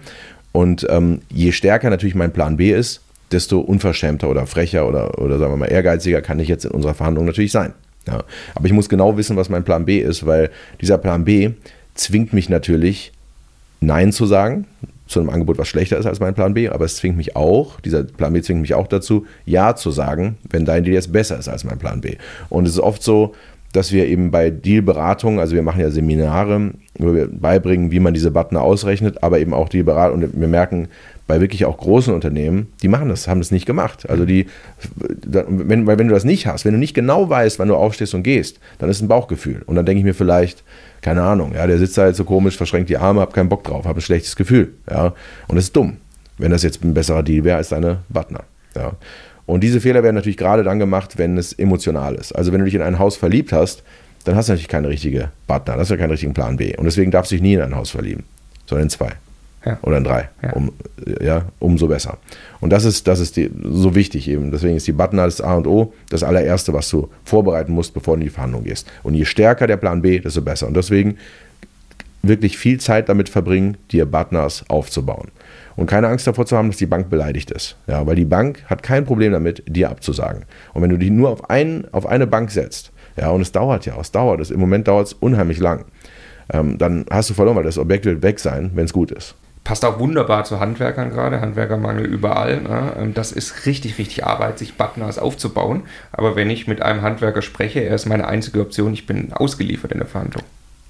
Und 0.51 0.85
ähm, 0.89 1.21
je 1.29 1.51
stärker 1.51 1.89
natürlich 1.89 2.15
mein 2.15 2.33
Plan 2.33 2.57
B 2.57 2.71
ist, 2.71 3.01
desto 3.31 3.59
unverschämter 3.59 4.29
oder 4.29 4.45
frecher 4.47 4.87
oder, 4.87 5.19
oder 5.19 5.39
sagen 5.39 5.53
wir 5.53 5.57
mal 5.57 5.65
ehrgeiziger 5.65 6.21
kann 6.21 6.39
ich 6.39 6.47
jetzt 6.47 6.65
in 6.65 6.71
unserer 6.71 6.93
Verhandlung 6.93 7.25
natürlich 7.25 7.51
sein. 7.51 7.73
Ja. 8.07 8.23
Aber 8.53 8.65
ich 8.65 8.73
muss 8.73 8.89
genau 8.89 9.17
wissen, 9.17 9.37
was 9.37 9.49
mein 9.49 9.63
Plan 9.63 9.85
B 9.85 9.99
ist, 9.99 10.25
weil 10.25 10.51
dieser 10.81 10.97
Plan 10.97 11.25
B 11.25 11.51
zwingt 11.95 12.33
mich 12.33 12.49
natürlich, 12.49 13.11
Nein 13.79 14.11
zu 14.11 14.25
sagen 14.25 14.65
zu 15.13 15.19
einem 15.19 15.29
Angebot, 15.29 15.57
was 15.57 15.67
schlechter 15.67 15.97
ist 15.97 16.05
als 16.05 16.19
mein 16.19 16.33
Plan 16.33 16.53
B, 16.53 16.69
aber 16.69 16.85
es 16.85 16.97
zwingt 16.97 17.17
mich 17.17 17.35
auch, 17.35 17.79
dieser 17.79 18.03
Plan 18.03 18.33
B 18.33 18.41
zwingt 18.41 18.61
mich 18.61 18.73
auch 18.73 18.87
dazu, 18.87 19.25
Ja 19.45 19.75
zu 19.75 19.91
sagen, 19.91 20.37
wenn 20.49 20.65
dein 20.65 20.83
Deal 20.83 20.93
jetzt 20.93 21.11
besser 21.11 21.37
ist 21.37 21.47
als 21.47 21.63
mein 21.63 21.79
Plan 21.79 22.01
B. 22.01 22.17
Und 22.49 22.65
es 22.65 22.73
ist 22.73 22.79
oft 22.79 23.01
so, 23.01 23.33
dass 23.73 23.91
wir 23.91 24.07
eben 24.07 24.31
bei 24.31 24.49
Dealberatung, 24.49 25.39
also 25.39 25.55
wir 25.55 25.63
machen 25.63 25.81
ja 25.81 25.89
Seminare, 25.89 26.71
wo 26.97 27.13
wir 27.13 27.27
beibringen, 27.27 27.91
wie 27.91 27.99
man 27.99 28.13
diese 28.13 28.31
Button 28.31 28.55
ausrechnet, 28.55 29.21
aber 29.23 29.39
eben 29.39 29.53
auch 29.53 29.67
Dealberatung 29.67 30.23
und 30.23 30.39
wir 30.39 30.47
merken, 30.47 30.87
bei 31.25 31.39
wirklich 31.39 31.65
auch 31.65 31.77
großen 31.77 32.13
Unternehmen, 32.13 32.71
die 32.81 32.89
machen 32.89 33.09
das, 33.09 33.27
haben 33.27 33.39
das 33.39 33.51
nicht 33.51 33.65
gemacht. 33.65 34.09
Also 34.09 34.25
die, 34.25 34.47
wenn, 35.25 35.87
weil 35.87 35.97
wenn 35.97 36.07
du 36.07 36.13
das 36.13 36.25
nicht 36.25 36.47
hast, 36.47 36.65
wenn 36.65 36.73
du 36.73 36.79
nicht 36.79 36.93
genau 36.93 37.29
weißt, 37.29 37.59
wann 37.59 37.69
du 37.69 37.75
aufstehst 37.75 38.13
und 38.13 38.23
gehst, 38.23 38.59
dann 38.77 38.89
ist 38.89 39.01
ein 39.01 39.07
Bauchgefühl. 39.07 39.61
Und 39.65 39.75
dann 39.75 39.85
denke 39.85 39.99
ich 39.99 40.05
mir 40.05 40.13
vielleicht, 40.13 40.63
keine 41.01 41.23
Ahnung, 41.23 41.53
ja, 41.55 41.65
der 41.65 41.77
sitzt 41.77 41.97
da 41.97 42.07
jetzt 42.07 42.17
so 42.17 42.25
komisch, 42.25 42.57
verschränkt 42.57 42.89
die 42.89 42.97
Arme, 42.97 43.21
hab 43.21 43.33
keinen 43.33 43.49
Bock 43.49 43.63
drauf, 43.63 43.85
hab 43.85 43.95
ein 43.95 44.01
schlechtes 44.01 44.35
Gefühl, 44.35 44.73
ja. 44.89 45.13
Und 45.47 45.55
das 45.55 45.65
ist 45.65 45.75
dumm, 45.75 45.97
wenn 46.37 46.51
das 46.51 46.63
jetzt 46.63 46.83
ein 46.83 46.93
besserer 46.93 47.23
Deal 47.23 47.43
wäre 47.45 47.57
als 47.57 47.69
deine 47.69 47.99
Butner, 48.09 48.43
ja. 48.75 48.91
Und 49.45 49.61
diese 49.61 49.81
Fehler 49.81 50.03
werden 50.03 50.15
natürlich 50.15 50.37
gerade 50.37 50.63
dann 50.63 50.79
gemacht, 50.79 51.17
wenn 51.17 51.37
es 51.37 51.53
emotional 51.53 52.15
ist. 52.15 52.31
Also 52.33 52.51
wenn 52.51 52.59
du 52.59 52.65
dich 52.65 52.75
in 52.75 52.81
ein 52.81 52.99
Haus 52.99 53.17
verliebt 53.17 53.51
hast, 53.51 53.83
dann 54.23 54.35
hast 54.35 54.47
du 54.47 54.53
natürlich 54.53 54.69
keine 54.69 54.87
richtige 54.87 55.29
Butner, 55.47 55.75
das 55.75 55.87
ist 55.87 55.91
ja 55.91 55.97
keinen 55.97 56.11
richtigen 56.11 56.33
Plan 56.33 56.55
B. 56.57 56.75
Und 56.77 56.85
deswegen 56.85 57.11
darfst 57.11 57.31
du 57.31 57.35
dich 57.35 57.41
nie 57.41 57.55
in 57.55 57.61
ein 57.61 57.75
Haus 57.75 57.91
verlieben, 57.91 58.23
sondern 58.65 58.85
in 58.85 58.89
zwei. 58.89 59.11
Ja. 59.65 59.77
Oder 59.81 59.97
in 59.97 60.03
drei. 60.03 60.29
Ja. 60.41 60.53
Um, 60.53 60.73
ja, 61.21 61.45
umso 61.59 61.87
besser. 61.87 62.17
Und 62.59 62.71
das 62.71 62.83
ist, 62.83 63.07
das 63.07 63.19
ist 63.19 63.37
die, 63.37 63.49
so 63.63 63.95
wichtig 63.95 64.27
eben. 64.27 64.51
Deswegen 64.51 64.75
ist 64.75 64.87
die 64.87 64.91
Button 64.91 65.17
das 65.17 65.39
A 65.39 65.55
und 65.55 65.67
O, 65.67 65.93
das 66.09 66.23
allererste, 66.23 66.73
was 66.73 66.89
du 66.89 67.09
vorbereiten 67.23 67.71
musst, 67.71 67.93
bevor 67.93 68.15
du 68.15 68.21
in 68.21 68.27
die 68.27 68.33
Verhandlung 68.33 68.65
gehst. 68.65 68.89
Und 69.03 69.13
je 69.13 69.23
stärker 69.23 69.67
der 69.67 69.77
Plan 69.77 70.01
B, 70.01 70.19
desto 70.19 70.41
besser. 70.41 70.67
Und 70.67 70.75
deswegen 70.75 71.17
wirklich 72.21 72.57
viel 72.57 72.79
Zeit 72.79 73.07
damit 73.09 73.29
verbringen, 73.29 73.77
dir 73.91 74.05
Buttners 74.05 74.65
aufzubauen. 74.69 75.29
Und 75.75 75.87
keine 75.87 76.07
Angst 76.07 76.27
davor 76.27 76.45
zu 76.45 76.57
haben, 76.57 76.69
dass 76.69 76.77
die 76.77 76.85
Bank 76.85 77.09
beleidigt 77.09 77.51
ist. 77.51 77.75
Ja, 77.87 78.05
weil 78.05 78.15
die 78.15 78.25
Bank 78.25 78.63
hat 78.67 78.83
kein 78.83 79.05
Problem 79.05 79.31
damit, 79.31 79.63
dir 79.67 79.89
abzusagen. 79.89 80.45
Und 80.73 80.81
wenn 80.81 80.89
du 80.89 80.97
dich 80.97 81.09
nur 81.09 81.29
auf, 81.29 81.49
einen, 81.49 81.87
auf 81.91 82.05
eine 82.05 82.27
Bank 82.27 82.51
setzt, 82.51 82.91
ja, 83.17 83.29
und 83.29 83.41
es 83.41 83.51
dauert 83.51 83.85
ja, 83.85 83.99
es 83.99 84.11
dauert 84.11 84.39
es, 84.39 84.51
im 84.51 84.59
Moment 84.59 84.87
dauert 84.87 85.07
es 85.07 85.13
unheimlich 85.13 85.59
lang, 85.59 85.85
ähm, 86.51 86.77
dann 86.77 87.05
hast 87.09 87.29
du 87.29 87.33
verloren, 87.33 87.55
weil 87.55 87.63
das 87.63 87.77
Objekt 87.77 88.05
wird 88.05 88.21
weg 88.23 88.39
sein, 88.39 88.71
wenn 88.73 88.85
es 88.85 88.93
gut 88.93 89.11
ist 89.11 89.35
passt 89.63 89.85
auch 89.85 89.99
wunderbar 89.99 90.43
zu 90.43 90.59
Handwerkern 90.59 91.09
gerade, 91.09 91.41
Handwerkermangel 91.41 92.05
überall. 92.05 92.61
Ne? 92.61 92.93
Ähm, 92.99 93.13
das 93.13 93.31
ist 93.31 93.65
richtig, 93.65 93.97
richtig 93.97 94.25
Arbeit, 94.25 94.59
sich 94.59 94.75
Buttoners 94.75 95.17
aufzubauen. 95.17 95.83
Aber 96.11 96.35
wenn 96.35 96.49
ich 96.49 96.67
mit 96.67 96.81
einem 96.81 97.01
Handwerker 97.01 97.41
spreche, 97.41 97.79
er 97.79 97.95
ist 97.95 98.05
meine 98.05 98.27
einzige 98.27 98.61
Option, 98.61 98.93
ich 98.93 99.05
bin 99.05 99.31
ausgeliefert 99.33 99.91
in 99.91 99.99
der 99.99 100.07
Verhandlung. 100.07 100.43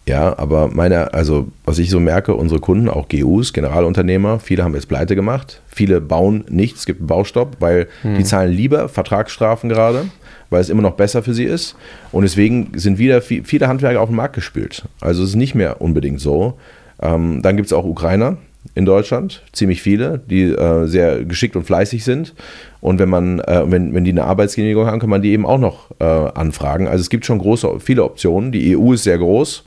Ja, 0.06 0.38
aber 0.38 0.68
meine, 0.68 1.14
also 1.14 1.48
was 1.64 1.80
ich 1.80 1.90
so 1.90 2.00
merke, 2.00 2.36
unsere 2.36 2.60
Kunden, 2.60 2.90
auch 2.90 3.08
GUs, 3.08 3.54
Generalunternehmer, 3.54 4.40
viele 4.40 4.64
haben 4.64 4.74
jetzt 4.74 4.90
pleite 4.90 5.16
gemacht, 5.16 5.62
viele 5.68 6.02
bauen 6.02 6.44
nichts, 6.50 6.82
es 6.82 6.86
gibt 6.86 7.00
einen 7.00 7.08
Baustopp, 7.08 7.58
weil 7.60 7.88
hm. 8.02 8.16
die 8.18 8.24
zahlen 8.26 8.52
lieber 8.52 8.90
Vertragsstrafen 8.90 9.70
gerade, 9.70 10.10
weil 10.50 10.60
es 10.60 10.70
immer 10.70 10.82
noch 10.82 10.96
besser 10.96 11.24
für 11.24 11.34
sie 11.34 11.46
ist. 11.46 11.78
Und 12.12 12.24
deswegen 12.24 12.72
sind 12.76 12.98
wieder 12.98 13.22
viele 13.22 13.68
Handwerker 13.68 14.02
auf 14.02 14.10
den 14.10 14.18
Markt 14.18 14.36
gespült. 14.36 14.84
Also 15.00 15.24
es 15.24 15.30
ist 15.30 15.36
nicht 15.36 15.56
mehr 15.56 15.82
unbedingt 15.82 16.20
so. 16.20 16.60
Ähm, 17.02 17.42
dann 17.42 17.56
gibt 17.56 17.68
es 17.68 17.74
auch 17.74 17.86
Ukrainer, 17.86 18.38
in 18.76 18.86
Deutschland, 18.86 19.44
ziemlich 19.52 19.82
viele, 19.82 20.22
die 20.30 20.44
äh, 20.44 20.88
sehr 20.88 21.26
geschickt 21.26 21.56
und 21.56 21.66
fleißig 21.66 22.04
sind. 22.04 22.34
Und 22.82 23.00
wenn 23.00 23.10
man, 23.10 23.40
äh, 23.40 23.64
wenn, 23.68 23.94
wenn 23.94 24.04
die 24.04 24.12
eine 24.12 24.24
Arbeitsgenehmigung 24.24 24.86
haben, 24.86 25.00
kann 25.00 25.10
man 25.10 25.22
die 25.22 25.32
eben 25.32 25.46
auch 25.46 25.60
noch 25.60 25.92
äh, 26.00 26.04
anfragen. 26.04 26.88
Also 26.88 27.02
es 27.02 27.10
gibt 27.10 27.26
schon 27.26 27.40
große, 27.40 27.80
viele 27.80 28.04
Optionen. 28.04 28.52
Die 28.52 28.76
EU 28.76 28.94
ist 28.94 29.04
sehr 29.04 29.18
groß. 29.18 29.66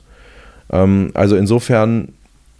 Ähm, 0.71 1.11
also 1.13 1.35
insofern, 1.35 2.09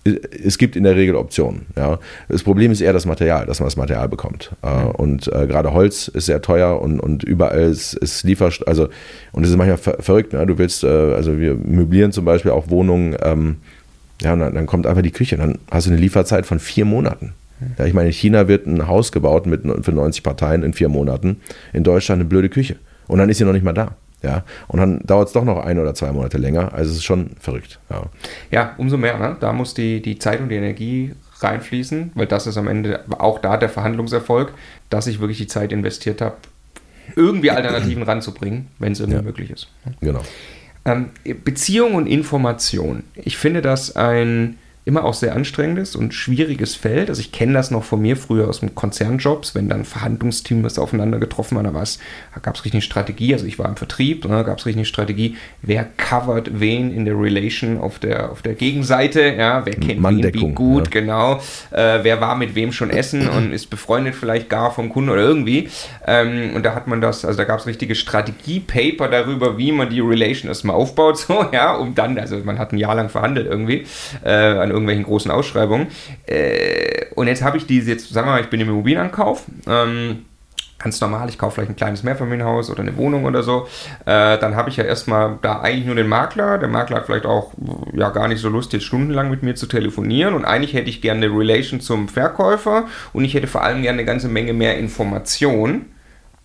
es 0.03 0.57
gibt 0.57 0.75
in 0.75 0.83
der 0.83 0.95
Regel 0.95 1.15
Optionen. 1.15 1.65
Ja. 1.75 1.99
Das 2.29 2.43
Problem 2.43 2.71
ist 2.71 2.81
eher 2.81 2.93
das 2.93 3.05
Material, 3.05 3.45
dass 3.45 3.59
man 3.59 3.67
das 3.67 3.75
Material 3.75 4.07
bekommt. 4.07 4.51
Äh, 4.61 4.85
und 4.85 5.27
äh, 5.33 5.47
gerade 5.47 5.73
Holz 5.73 6.07
ist 6.07 6.27
sehr 6.27 6.41
teuer 6.41 6.81
und, 6.81 6.99
und 6.99 7.23
überall 7.23 7.59
ist, 7.59 7.93
ist 7.93 8.23
liefert, 8.23 8.65
also 8.67 8.87
und 9.31 9.43
es 9.43 9.49
ist 9.49 9.57
manchmal 9.57 9.77
ver 9.77 9.97
verrückt. 9.99 10.33
Ne? 10.33 10.45
Du 10.45 10.57
willst, 10.57 10.83
äh, 10.83 10.87
also 10.87 11.37
wir 11.37 11.55
möblieren 11.55 12.11
zum 12.11 12.25
Beispiel 12.25 12.51
auch 12.51 12.69
Wohnungen. 12.69 13.15
Ähm, 13.21 13.57
ja, 14.21 14.33
und 14.33 14.39
dann, 14.39 14.55
dann 14.55 14.65
kommt 14.65 14.87
einfach 14.87 15.03
die 15.03 15.11
Küche. 15.11 15.37
Dann 15.37 15.59
hast 15.69 15.87
du 15.87 15.91
eine 15.91 15.99
Lieferzeit 15.99 16.45
von 16.45 16.59
vier 16.59 16.85
Monaten. 16.85 17.33
Ja, 17.77 17.85
ich 17.85 17.93
meine, 17.93 18.07
in 18.07 18.13
China 18.13 18.47
wird 18.47 18.67
ein 18.67 18.87
Haus 18.87 19.11
gebaut 19.11 19.45
mit, 19.45 19.63
für 19.81 19.91
90 19.91 20.23
Parteien 20.23 20.63
in 20.63 20.73
vier 20.73 20.89
Monaten. 20.89 21.37
In 21.73 21.83
Deutschland 21.83 22.21
eine 22.21 22.29
blöde 22.29 22.49
Küche. 22.49 22.77
Und 23.07 23.19
dann 23.19 23.29
ist 23.29 23.37
sie 23.37 23.45
noch 23.45 23.53
nicht 23.53 23.63
mal 23.63 23.73
da. 23.73 23.95
Ja, 24.23 24.43
und 24.67 24.79
dann 24.79 24.99
dauert 25.05 25.27
es 25.27 25.33
doch 25.33 25.43
noch 25.43 25.63
ein 25.63 25.77
oder 25.77 25.93
zwei 25.93 26.11
Monate 26.11 26.37
länger. 26.37 26.73
Also 26.73 26.91
es 26.91 26.97
ist 26.97 27.03
schon 27.03 27.31
verrückt. 27.39 27.79
Ja, 27.89 28.03
ja 28.49 28.73
umso 28.77 28.97
mehr. 28.97 29.17
Ne? 29.19 29.37
Da 29.39 29.53
muss 29.53 29.73
die, 29.73 30.01
die 30.01 30.17
Zeit 30.17 30.41
und 30.41 30.49
die 30.49 30.55
Energie 30.55 31.13
reinfließen, 31.39 32.11
weil 32.15 32.25
das 32.25 32.47
ist 32.47 32.57
am 32.57 32.67
Ende 32.67 33.01
auch 33.19 33.39
da 33.39 33.57
der 33.57 33.69
Verhandlungserfolg, 33.69 34.53
dass 34.89 35.05
ich 35.07 35.19
wirklich 35.19 35.37
die 35.37 35.47
Zeit 35.47 35.71
investiert 35.71 36.21
habe, 36.21 36.35
irgendwie 37.15 37.51
Alternativen 37.51 38.03
ranzubringen, 38.03 38.67
wenn 38.79 38.93
es 38.93 38.99
irgendwie 38.99 39.19
ja. 39.19 39.23
möglich 39.23 39.51
ist. 39.51 39.69
Genau. 40.01 40.21
Ähm, 40.85 41.09
Beziehung 41.43 41.93
und 41.93 42.07
Information. 42.07 43.03
Ich 43.15 43.37
finde 43.37 43.61
das 43.61 43.95
ein 43.95 44.57
immer 44.87 45.03
auch 45.03 45.13
sehr 45.13 45.35
anstrengendes 45.35 45.97
und 45.97 46.13
schwieriges 46.13 46.75
Feld. 46.75 47.09
Also 47.09 47.19
ich 47.19 47.33
kenne 47.33 47.51
das 47.51 47.71
noch 47.71 47.83
von 47.83 48.01
mir 48.01 48.15
früher 48.15 48.47
aus 48.47 48.61
dem 48.61 48.73
Konzernjobs, 48.73 49.53
wenn 49.53 49.67
dann 49.67 49.83
Verhandlungsteams 49.83 50.79
aufeinander 50.79 51.19
getroffen 51.19 51.57
waren, 51.57 51.65
da, 51.65 51.71
da 51.73 52.39
gab 52.41 52.55
es 52.55 52.61
richtig 52.61 52.75
eine 52.75 52.81
Strategie, 52.81 53.33
also 53.33 53.45
ich 53.45 53.59
war 53.59 53.67
im 53.67 53.75
Vertrieb, 53.75 54.21
da 54.21 54.43
gab 54.43 54.59
es 54.59 54.65
richtig 54.65 54.77
eine 54.77 54.85
Strategie, 54.85 55.35
wer 55.61 55.85
covert 55.97 56.61
wen 56.61 56.93
in 56.93 57.03
der 57.03 57.19
Relation 57.19 57.79
auf 57.79 57.99
der, 57.99 58.31
auf 58.31 58.41
der 58.41 58.55
Gegenseite, 58.55 59.35
ja, 59.37 59.65
wer 59.65 59.75
kennt 59.75 60.01
wen 60.01 60.33
wie 60.33 60.53
gut, 60.53 60.85
ja. 60.85 61.01
genau, 61.01 61.41
äh, 61.71 61.99
wer 62.03 62.21
war 62.21 62.37
mit 62.37 62.55
wem 62.55 62.71
schon 62.71 62.89
essen 62.89 63.27
und 63.27 63.51
ist 63.57 63.69
befreundet 63.69 64.15
vielleicht 64.15 64.49
gar 64.49 64.71
vom 64.71 64.87
Kunden 64.87 65.09
oder 65.09 65.21
irgendwie. 65.21 65.67
Ähm, 66.05 66.51
und 66.55 66.65
da 66.65 66.73
hat 66.73 66.87
man 66.87 67.01
das, 67.01 67.25
also 67.25 67.37
da 67.37 67.43
gab 67.43 67.59
es 67.59 67.67
richtige 67.67 67.95
Strategie-Paper 67.95 69.09
darüber, 69.09 69.57
wie 69.57 69.73
man 69.73 69.89
die 69.89 69.99
Relation 69.99 70.47
erstmal 70.47 70.77
aufbaut, 70.77 71.17
so, 71.27 71.45
ja, 71.51 71.75
um 71.75 71.93
dann, 71.93 72.17
also 72.17 72.37
man 72.37 72.57
hat 72.57 72.71
ein 72.71 72.77
Jahr 72.77 72.95
lang 72.95 73.09
verhandelt 73.09 73.47
irgendwie, 73.47 73.85
äh, 74.23 74.29
an 74.29 74.76
irgendwelchen 74.77 75.05
großen 75.05 75.31
Ausschreibungen. 75.31 75.87
Äh, 76.25 77.05
und 77.15 77.27
jetzt 77.27 77.43
habe 77.43 77.57
ich 77.57 77.65
diese, 77.65 77.91
jetzt 77.91 78.09
sagen 78.09 78.27
wir 78.27 78.33
mal, 78.33 78.41
ich 78.41 78.49
bin 78.49 78.61
im 78.61 78.69
Immobilienankauf. 78.69 79.43
Ähm, 79.67 80.25
ganz 80.79 81.01
normal, 81.01 81.29
ich 81.29 81.37
kaufe 81.37 81.55
vielleicht 81.55 81.71
ein 81.71 81.75
kleines 81.75 82.03
Mehrfamilienhaus 82.03 82.69
oder 82.69 82.81
eine 82.81 82.95
Wohnung 82.97 83.25
oder 83.25 83.41
so, 83.41 83.67
äh, 84.05 84.37
dann 84.37 84.55
habe 84.55 84.69
ich 84.69 84.77
ja 84.77 84.83
erstmal 84.83 85.39
da 85.41 85.59
eigentlich 85.61 85.85
nur 85.85 85.95
den 85.95 86.07
Makler. 86.07 86.57
Der 86.57 86.69
Makler 86.69 86.97
hat 86.97 87.05
vielleicht 87.07 87.25
auch 87.25 87.53
ja 87.93 88.09
gar 88.09 88.27
nicht 88.27 88.39
so 88.39 88.49
Lust, 88.49 88.73
jetzt 88.73 88.85
stundenlang 88.85 89.29
mit 89.29 89.43
mir 89.43 89.55
zu 89.55 89.65
telefonieren 89.65 90.33
und 90.35 90.45
eigentlich 90.45 90.73
hätte 90.73 90.89
ich 90.89 91.01
gerne 91.01 91.25
eine 91.25 91.35
Relation 91.35 91.81
zum 91.81 92.07
Verkäufer 92.07 92.85
und 93.13 93.25
ich 93.25 93.33
hätte 93.33 93.47
vor 93.47 93.63
allem 93.63 93.81
gerne 93.81 93.99
eine 93.99 94.05
ganze 94.05 94.27
Menge 94.27 94.53
mehr 94.53 94.77
Informationen 94.77 95.96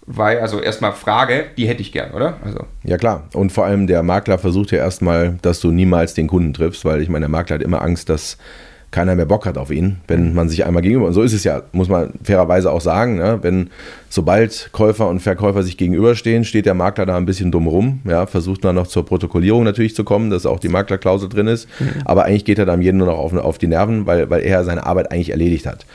weil, 0.07 0.41
also 0.41 0.61
erstmal 0.61 0.93
Frage, 0.93 1.45
die 1.57 1.69
hätte 1.69 1.81
ich 1.81 1.93
gern, 1.93 2.13
oder? 2.13 2.39
Also. 2.45 2.67
Ja, 2.83 2.97
klar. 2.97 3.29
Und 3.35 3.53
vor 3.53 3.65
allem 3.65 3.87
der 3.87 4.03
Makler 4.03 4.39
versucht 4.39 4.73
ja 4.73 4.79
erstmal, 4.79 5.39
dass 5.43 5.61
du 5.61 5.71
niemals 5.71 6.15
den 6.15 6.27
Kunden 6.27 6.53
triffst, 6.53 6.85
weil 6.85 7.01
ich 7.03 7.09
meine, 7.09 7.25
der 7.25 7.31
Makler 7.31 7.55
hat 7.55 7.63
immer 7.63 7.83
Angst, 7.83 8.09
dass 8.09 8.37
keiner 8.93 9.17
mehr 9.17 9.25
Bock 9.25 9.47
hat 9.47 9.57
auf 9.57 9.71
ihn, 9.71 9.97
wenn 10.07 10.35
man 10.35 10.51
sich 10.51 10.67
einmal 10.67 10.83
gegenüber, 10.83 11.07
und 11.07 11.15
so 11.15 11.23
ist 11.23 11.33
es 11.33 11.45
ja, 11.45 11.63
muss 11.73 11.89
man 11.89 12.13
fairerweise 12.23 12.71
auch 12.71 12.83
sagen, 12.83 13.17
ne? 13.17 13.39
wenn 13.41 13.71
sobald 14.11 14.69
Käufer 14.73 15.09
und 15.09 15.21
Verkäufer 15.21 15.63
sich 15.63 15.79
gegenüberstehen, 15.79 16.45
steht 16.45 16.67
der 16.67 16.75
Makler 16.75 17.07
da 17.07 17.17
ein 17.17 17.25
bisschen 17.25 17.51
dumm 17.51 17.67
rum, 17.67 18.01
ja, 18.05 18.27
versucht 18.27 18.65
dann 18.67 18.75
noch 18.75 18.87
zur 18.87 19.07
Protokollierung 19.07 19.65
natürlich 19.65 19.95
zu 19.95 20.05
kommen, 20.05 20.29
dass 20.29 20.45
auch 20.45 20.61
die 20.61 20.69
Maklerklausel 20.69 21.31
drin 21.31 21.47
ist, 21.47 21.69
mhm. 21.81 22.03
aber 22.05 22.27
eigentlich 22.27 22.45
geht 22.45 22.59
er 22.59 22.67
dann 22.67 22.83
jedem 22.83 22.99
nur 22.99 23.07
noch 23.07 23.17
auf, 23.17 23.33
auf 23.33 23.57
die 23.57 23.67
Nerven, 23.67 24.05
weil, 24.05 24.29
weil 24.29 24.43
er 24.43 24.63
seine 24.63 24.85
Arbeit 24.85 25.11
eigentlich 25.11 25.31
erledigt 25.31 25.65
hat. 25.65 25.87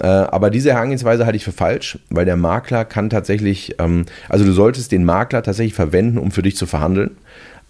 Äh, 0.00 0.06
aber 0.06 0.50
diese 0.50 0.72
Herangehensweise 0.72 1.24
halte 1.24 1.36
ich 1.36 1.44
für 1.44 1.52
falsch, 1.52 1.98
weil 2.10 2.24
der 2.24 2.36
Makler 2.36 2.84
kann 2.84 3.10
tatsächlich, 3.10 3.76
ähm, 3.78 4.06
also 4.28 4.44
du 4.44 4.52
solltest 4.52 4.90
den 4.92 5.04
Makler 5.04 5.42
tatsächlich 5.42 5.74
verwenden, 5.74 6.18
um 6.18 6.32
für 6.32 6.42
dich 6.42 6.56
zu 6.56 6.66
verhandeln 6.66 7.12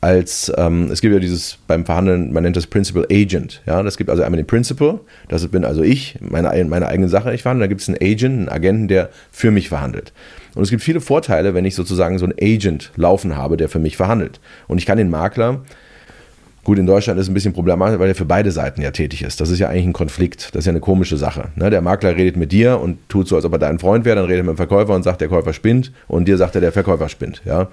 als, 0.04 0.52
ähm, 0.58 0.90
es 0.90 1.00
gibt 1.00 1.14
ja 1.14 1.18
dieses 1.18 1.56
beim 1.66 1.86
Verhandeln, 1.86 2.30
man 2.30 2.42
nennt 2.42 2.56
das 2.56 2.66
Principal 2.66 3.06
Agent. 3.10 3.62
Ja, 3.64 3.82
das 3.82 3.96
gibt 3.96 4.10
also 4.10 4.22
einmal 4.22 4.36
den 4.36 4.46
Principal, 4.46 5.00
das 5.28 5.48
bin 5.48 5.64
also 5.64 5.82
ich, 5.82 6.18
meine, 6.20 6.62
meine 6.66 6.88
eigene 6.88 7.08
Sache, 7.08 7.32
ich 7.32 7.40
verhandle. 7.40 7.64
Da 7.64 7.68
gibt 7.68 7.80
es 7.80 7.88
einen 7.88 7.96
Agent, 8.02 8.38
einen 8.38 8.48
Agenten, 8.50 8.88
der 8.88 9.08
für 9.30 9.50
mich 9.50 9.70
verhandelt. 9.70 10.12
Und 10.54 10.62
es 10.62 10.68
gibt 10.68 10.82
viele 10.82 11.00
Vorteile, 11.00 11.54
wenn 11.54 11.64
ich 11.64 11.74
sozusagen 11.74 12.18
so 12.18 12.26
einen 12.26 12.34
Agent 12.38 12.92
laufen 12.96 13.34
habe, 13.34 13.56
der 13.56 13.70
für 13.70 13.78
mich 13.78 13.96
verhandelt. 13.96 14.40
Und 14.68 14.76
ich 14.76 14.84
kann 14.84 14.98
den 14.98 15.08
Makler, 15.08 15.62
gut, 16.64 16.78
in 16.78 16.86
Deutschland 16.86 17.18
ist 17.20 17.26
es 17.26 17.30
ein 17.30 17.34
bisschen 17.34 17.52
problematisch, 17.52 17.98
weil 17.98 18.08
er 18.08 18.14
für 18.14 18.24
beide 18.24 18.50
Seiten 18.50 18.82
ja 18.82 18.90
tätig 18.90 19.22
ist. 19.22 19.40
Das 19.40 19.50
ist 19.50 19.58
ja 19.58 19.68
eigentlich 19.68 19.86
ein 19.86 19.92
Konflikt. 19.92 20.54
Das 20.54 20.60
ist 20.60 20.66
ja 20.66 20.70
eine 20.70 20.80
komische 20.80 21.16
Sache. 21.16 21.50
Ne? 21.56 21.70
Der 21.70 21.82
Makler 21.82 22.16
redet 22.16 22.36
mit 22.36 22.52
dir 22.52 22.80
und 22.80 22.98
tut 23.08 23.28
so, 23.28 23.36
als 23.36 23.44
ob 23.44 23.52
er 23.52 23.58
dein 23.58 23.78
Freund 23.78 24.04
wäre, 24.04 24.16
dann 24.16 24.24
redet 24.24 24.40
er 24.40 24.44
mit 24.44 24.54
dem 24.54 24.56
Verkäufer 24.56 24.94
und 24.94 25.02
sagt, 25.02 25.20
der 25.20 25.28
Käufer 25.28 25.52
spinnt 25.52 25.92
und 26.08 26.26
dir 26.26 26.36
sagt 26.36 26.54
er, 26.54 26.60
der 26.60 26.72
Verkäufer 26.72 27.08
spinnt. 27.08 27.42
Ja? 27.44 27.68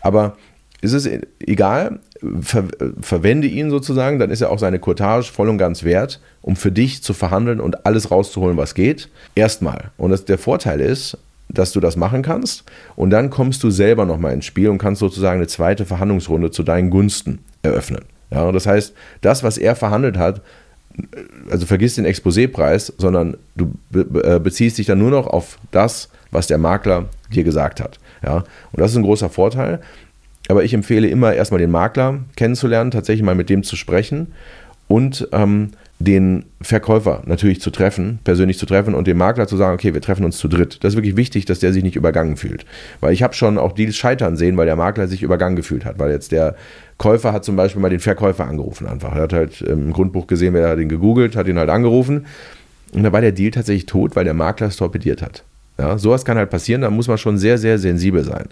Aber 0.00 0.36
ist 0.80 0.92
es 0.92 1.08
egal, 1.40 1.98
ver 2.40 2.64
verwende 3.00 3.46
ihn 3.48 3.70
sozusagen, 3.70 4.18
dann 4.18 4.30
ist 4.30 4.40
er 4.40 4.50
auch 4.50 4.58
seine 4.58 4.78
Courtage 4.78 5.32
voll 5.32 5.48
und 5.48 5.58
ganz 5.58 5.84
wert, 5.84 6.20
um 6.42 6.56
für 6.56 6.70
dich 6.70 7.02
zu 7.02 7.12
verhandeln 7.14 7.60
und 7.60 7.86
alles 7.86 8.10
rauszuholen, 8.10 8.56
was 8.56 8.74
geht. 8.74 9.08
Erstmal. 9.34 9.90
Und 9.96 10.10
das, 10.10 10.24
der 10.24 10.38
Vorteil 10.38 10.80
ist, 10.80 11.18
dass 11.48 11.72
du 11.72 11.80
das 11.80 11.96
machen 11.96 12.22
kannst 12.22 12.64
und 12.96 13.10
dann 13.10 13.30
kommst 13.30 13.62
du 13.62 13.70
selber 13.70 14.04
nochmal 14.04 14.32
ins 14.32 14.44
Spiel 14.44 14.68
und 14.68 14.78
kannst 14.78 15.00
sozusagen 15.00 15.38
eine 15.38 15.46
zweite 15.46 15.86
Verhandlungsrunde 15.86 16.50
zu 16.50 16.62
deinen 16.62 16.90
Gunsten 16.90 17.38
eröffnen. 17.62 18.04
Ja, 18.30 18.50
das 18.52 18.66
heißt, 18.66 18.94
das, 19.20 19.42
was 19.42 19.58
er 19.58 19.76
verhandelt 19.76 20.18
hat, 20.18 20.42
also 21.50 21.66
vergiss 21.66 21.94
den 21.94 22.06
Exposépreis, 22.06 22.92
sondern 22.98 23.36
du 23.54 23.72
äh, 23.94 24.38
beziehst 24.40 24.78
dich 24.78 24.86
dann 24.86 24.98
nur 24.98 25.10
noch 25.10 25.26
auf 25.26 25.58
das, 25.70 26.08
was 26.30 26.46
der 26.46 26.58
Makler 26.58 27.08
dir 27.32 27.44
gesagt 27.44 27.80
hat. 27.80 27.98
Ja, 28.22 28.36
und 28.36 28.80
das 28.80 28.92
ist 28.92 28.96
ein 28.96 29.02
großer 29.02 29.28
Vorteil. 29.28 29.80
Aber 30.48 30.64
ich 30.64 30.72
empfehle 30.74 31.08
immer 31.08 31.34
erstmal 31.34 31.60
den 31.60 31.70
Makler 31.70 32.20
kennenzulernen, 32.36 32.90
tatsächlich 32.90 33.24
mal 33.24 33.34
mit 33.34 33.50
dem 33.50 33.62
zu 33.62 33.76
sprechen 33.76 34.32
und 34.88 35.28
ähm, 35.32 35.72
den 35.98 36.44
Verkäufer 36.60 37.22
natürlich 37.24 37.60
zu 37.60 37.70
treffen, 37.70 38.18
persönlich 38.22 38.58
zu 38.58 38.66
treffen 38.66 38.94
und 38.94 39.06
dem 39.06 39.16
Makler 39.16 39.46
zu 39.46 39.56
sagen, 39.56 39.74
okay, 39.74 39.94
wir 39.94 40.02
treffen 40.02 40.24
uns 40.24 40.36
zu 40.36 40.46
dritt. 40.46 40.84
Das 40.84 40.92
ist 40.92 40.96
wirklich 40.96 41.16
wichtig, 41.16 41.46
dass 41.46 41.60
der 41.60 41.72
sich 41.72 41.82
nicht 41.82 41.96
übergangen 41.96 42.36
fühlt. 42.36 42.66
Weil 43.00 43.14
ich 43.14 43.22
habe 43.22 43.32
schon 43.32 43.56
auch 43.56 43.72
Deals 43.72 43.96
scheitern 43.96 44.36
sehen, 44.36 44.56
weil 44.56 44.66
der 44.66 44.76
Makler 44.76 45.08
sich 45.08 45.22
übergangen 45.22 45.56
gefühlt 45.56 45.86
hat. 45.86 45.98
Weil 45.98 46.10
jetzt 46.10 46.32
der 46.32 46.54
Käufer 46.98 47.32
hat 47.32 47.44
zum 47.44 47.56
Beispiel 47.56 47.80
mal 47.80 47.88
den 47.88 48.00
Verkäufer 48.00 48.46
angerufen 48.46 48.86
einfach. 48.86 49.14
Er 49.14 49.22
hat 49.22 49.32
halt 49.32 49.62
im 49.62 49.92
Grundbuch 49.92 50.26
gesehen, 50.26 50.52
wer 50.52 50.68
hat 50.68 50.78
ihn 50.78 50.90
gegoogelt, 50.90 51.34
hat 51.34 51.48
ihn 51.48 51.58
halt 51.58 51.70
angerufen. 51.70 52.26
Und 52.92 53.02
da 53.02 53.12
war 53.12 53.22
der 53.22 53.32
Deal 53.32 53.50
tatsächlich 53.50 53.86
tot, 53.86 54.16
weil 54.16 54.24
der 54.24 54.34
Makler 54.34 54.66
es 54.66 54.76
torpediert 54.76 55.22
hat. 55.22 55.44
Ja, 55.78 55.98
sowas 55.98 56.24
kann 56.24 56.38
halt 56.38 56.50
passieren, 56.50 56.82
da 56.82 56.90
muss 56.90 57.08
man 57.08 57.18
schon 57.18 57.36
sehr, 57.36 57.58
sehr 57.58 57.78
sensibel 57.78 58.24
sein 58.24 58.46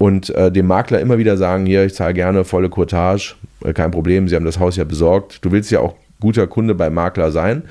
und 0.00 0.30
äh, 0.30 0.50
dem 0.50 0.66
Makler 0.66 0.98
immer 1.00 1.18
wieder 1.18 1.36
sagen, 1.36 1.66
hier, 1.66 1.84
ich 1.84 1.94
zahle 1.94 2.14
gerne 2.14 2.44
volle 2.44 2.70
Courtage, 2.70 3.34
äh, 3.62 3.74
kein 3.74 3.90
Problem, 3.90 4.28
Sie 4.28 4.34
haben 4.34 4.46
das 4.46 4.58
Haus 4.58 4.76
ja 4.76 4.84
besorgt. 4.84 5.44
Du 5.44 5.52
willst 5.52 5.70
ja 5.70 5.80
auch 5.80 5.94
guter 6.20 6.46
Kunde 6.46 6.74
beim 6.74 6.94
Makler 6.94 7.32
sein. 7.32 7.64